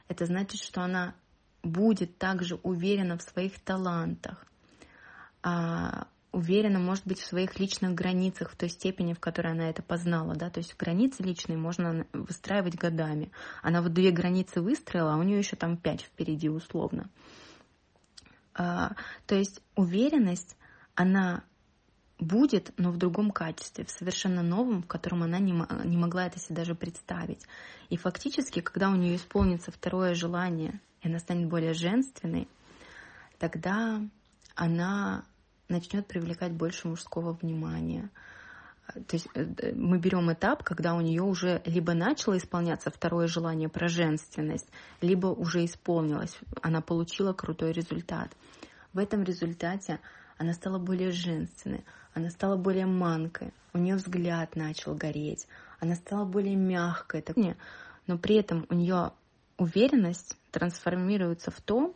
Это 0.07 0.25
значит, 0.25 0.61
что 0.61 0.81
она 0.81 1.15
будет 1.63 2.17
также 2.17 2.55
уверена 2.61 3.17
в 3.17 3.23
своих 3.23 3.59
талантах, 3.59 4.45
а, 5.41 6.07
уверена, 6.31 6.79
может 6.79 7.07
быть, 7.07 7.19
в 7.19 7.25
своих 7.25 7.59
личных 7.59 7.93
границах 7.93 8.51
в 8.51 8.55
той 8.55 8.69
степени, 8.69 9.13
в 9.13 9.19
которой 9.19 9.53
она 9.53 9.69
это 9.69 9.81
познала. 9.81 10.35
Да? 10.35 10.49
То 10.49 10.59
есть 10.59 10.75
границы 10.77 11.23
личные 11.23 11.57
можно 11.57 12.05
выстраивать 12.13 12.75
годами. 12.75 13.31
Она 13.63 13.81
вот 13.81 13.93
две 13.93 14.11
границы 14.11 14.61
выстроила, 14.61 15.13
а 15.13 15.17
у 15.17 15.23
нее 15.23 15.39
еще 15.39 15.55
там 15.55 15.77
пять 15.77 16.01
впереди 16.01 16.49
условно. 16.49 17.09
А, 18.55 18.95
то 19.27 19.35
есть 19.35 19.61
уверенность, 19.75 20.55
она 20.95 21.43
будет, 22.17 22.73
но 22.77 22.91
в 22.91 22.97
другом 22.97 23.31
качестве, 23.31 23.83
в 23.83 23.91
совершенно 23.91 24.41
новом, 24.41 24.83
в 24.83 24.87
котором 24.87 25.23
она 25.23 25.39
не, 25.39 25.51
не 25.85 25.97
могла 25.97 26.27
это 26.27 26.39
себе 26.39 26.55
даже 26.55 26.73
представить. 26.73 27.45
И 27.89 27.97
фактически, 27.97 28.61
когда 28.61 28.89
у 28.89 28.95
нее 28.95 29.17
исполнится 29.17 29.71
второе 29.71 30.15
желание, 30.15 30.79
и 31.01 31.09
она 31.09 31.19
станет 31.19 31.49
более 31.49 31.73
женственной, 31.73 32.47
тогда 33.37 34.01
она 34.55 35.25
начнет 35.67 36.07
привлекать 36.07 36.53
больше 36.53 36.87
мужского 36.87 37.33
внимания, 37.33 38.09
то 38.93 39.15
есть 39.15 39.27
э, 39.33 39.73
мы 39.73 39.97
берем 39.97 40.31
этап, 40.31 40.63
когда 40.63 40.93
у 40.95 41.01
нее 41.01 41.23
уже 41.23 41.61
либо 41.65 41.93
начало 41.93 42.37
исполняться 42.37 42.91
второе 42.91 43.27
желание 43.27 43.67
про 43.67 43.87
женственность, 43.87 44.67
либо 45.01 45.27
уже 45.27 45.65
исполнилось, 45.65 46.37
она 46.61 46.81
получила 46.81 47.33
крутой 47.33 47.71
результат. 47.71 48.31
В 48.93 48.99
этом 48.99 49.23
результате 49.23 49.99
она 50.37 50.53
стала 50.53 50.77
более 50.77 51.11
женственной, 51.11 51.83
она 52.13 52.29
стала 52.29 52.55
более 52.57 52.85
манкой, 52.85 53.53
у 53.73 53.77
нее 53.77 53.95
взгляд 53.95 54.55
начал 54.55 54.93
гореть, 54.93 55.47
она 55.79 55.95
стала 55.95 56.25
более 56.25 56.55
мягкой, 56.55 57.23
но 58.07 58.17
при 58.17 58.35
этом 58.35 58.65
у 58.69 58.75
нее 58.75 59.11
уверенность 59.57 60.37
трансформируется 60.51 61.51
в 61.51 61.59
то, 61.61 61.95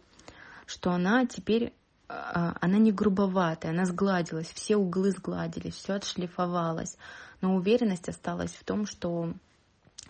что 0.65 0.91
она 0.91 1.25
теперь 1.25 1.73
она 2.09 2.79
не 2.79 2.91
грубоватая, 2.91 3.71
она 3.71 3.85
сгладилась, 3.85 4.51
все 4.51 4.77
углы 4.77 5.11
сгладились, 5.11 5.75
все 5.75 5.93
отшлифовалось. 5.93 6.97
Но 7.41 7.55
уверенность 7.55 8.09
осталась 8.09 8.51
в 8.51 8.63
том, 8.63 8.85
что 8.87 9.33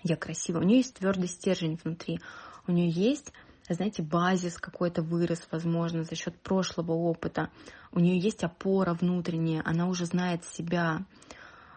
я 0.02 0.16
красивая. 0.16 0.62
У 0.62 0.66
нее 0.66 0.78
есть 0.78 0.95
твердый 0.95 1.28
стержень 1.28 1.80
внутри. 1.84 2.22
У 2.68 2.72
нее 2.72 2.89
есть, 2.89 3.34
знаете, 3.68 4.02
базис 4.02 4.58
какой-то 4.58 5.02
вырос, 5.02 5.45
возможно, 5.52 6.04
за 6.04 6.16
счет 6.16 6.39
прошлого 6.39 6.93
опыта. 6.93 7.50
У 7.91 8.00
нее 8.00 8.18
есть 8.18 8.43
опора 8.43 8.93
внутренняя, 8.93 9.62
она 9.66 9.88
уже 9.88 10.06
знает 10.06 10.45
себя. 10.45 11.06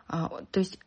А, 0.07 0.29
то 0.51 0.61
есть 0.61 0.79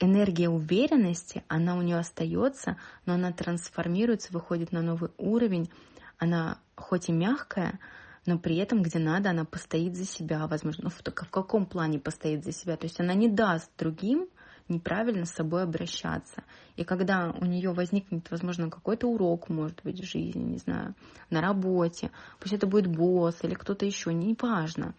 энергия 0.00 0.48
уверенности, 0.48 1.44
она 1.46 1.76
у 1.76 1.82
нее 1.82 1.98
остается, 1.98 2.76
но 3.04 3.14
она 3.14 3.32
трансформируется, 3.32 4.32
выходит 4.32 4.72
на 4.72 4.82
новый 4.82 5.10
уровень. 5.16 5.70
Она 6.18 6.58
хоть 6.76 7.08
и 7.08 7.12
мягкая, 7.12 7.78
но 8.26 8.38
при 8.38 8.56
этом, 8.56 8.82
где 8.82 8.98
надо, 8.98 9.30
она 9.30 9.44
постоит 9.44 9.96
за 9.96 10.04
себя, 10.04 10.46
возможно, 10.46 10.84
ну, 10.84 10.90
в, 10.90 11.00
в 11.00 11.30
каком 11.30 11.66
плане 11.66 11.98
постоит 11.98 12.44
за 12.44 12.52
себя, 12.52 12.76
то 12.76 12.84
есть 12.84 13.00
она 13.00 13.14
не 13.14 13.28
даст 13.28 13.70
другим 13.78 14.28
неправильно 14.68 15.26
с 15.26 15.32
собой 15.32 15.62
обращаться. 15.62 16.42
И 16.76 16.84
когда 16.84 17.32
у 17.40 17.44
нее 17.44 17.72
возникнет, 17.72 18.30
возможно, 18.30 18.68
какой-то 18.70 19.06
урок, 19.06 19.48
может 19.48 19.80
быть, 19.84 20.00
в 20.00 20.04
жизни, 20.04 20.42
не 20.42 20.58
знаю, 20.58 20.94
на 21.30 21.40
работе, 21.40 22.10
пусть 22.40 22.54
это 22.54 22.66
будет 22.66 22.88
босс 22.88 23.38
или 23.42 23.54
кто-то 23.54 23.86
еще, 23.86 24.12
неважно, 24.12 24.94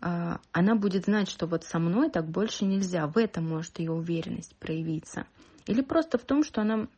а, 0.00 0.40
она 0.52 0.74
будет 0.74 1.04
знать, 1.04 1.30
что 1.30 1.46
вот 1.46 1.64
со 1.64 1.78
мной 1.78 2.10
так 2.10 2.28
больше 2.28 2.64
нельзя. 2.64 3.06
В 3.06 3.16
этом 3.16 3.48
может 3.48 3.78
ее 3.78 3.92
уверенность 3.92 4.54
проявиться. 4.56 5.26
Или 5.66 5.80
просто 5.80 6.18
в 6.18 6.24
том, 6.24 6.42
что 6.42 6.60
она 6.60 6.88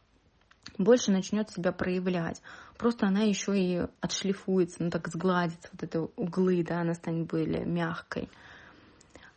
больше 0.78 1.10
начнет 1.10 1.50
себя 1.50 1.72
проявлять. 1.72 2.42
Просто 2.76 3.06
она 3.06 3.22
еще 3.22 3.58
и 3.58 3.86
отшлифуется, 4.00 4.82
ну 4.82 4.90
так 4.90 5.08
сгладится 5.08 5.68
вот 5.72 5.82
это 5.82 6.00
углы, 6.16 6.64
да, 6.64 6.80
она 6.80 6.94
станет 6.94 7.28
более 7.28 7.64
мягкой. 7.64 8.28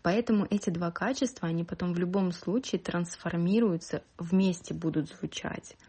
Поэтому 0.01 0.47
эти 0.49 0.69
два 0.69 0.91
качества, 0.91 1.49
они 1.49 1.63
потом 1.63 1.93
в 1.93 1.99
любом 1.99 2.31
случае 2.31 2.79
трансформируются, 2.79 4.03
вместе 4.17 4.73
будут 4.73 5.09
звучать. 5.09 5.77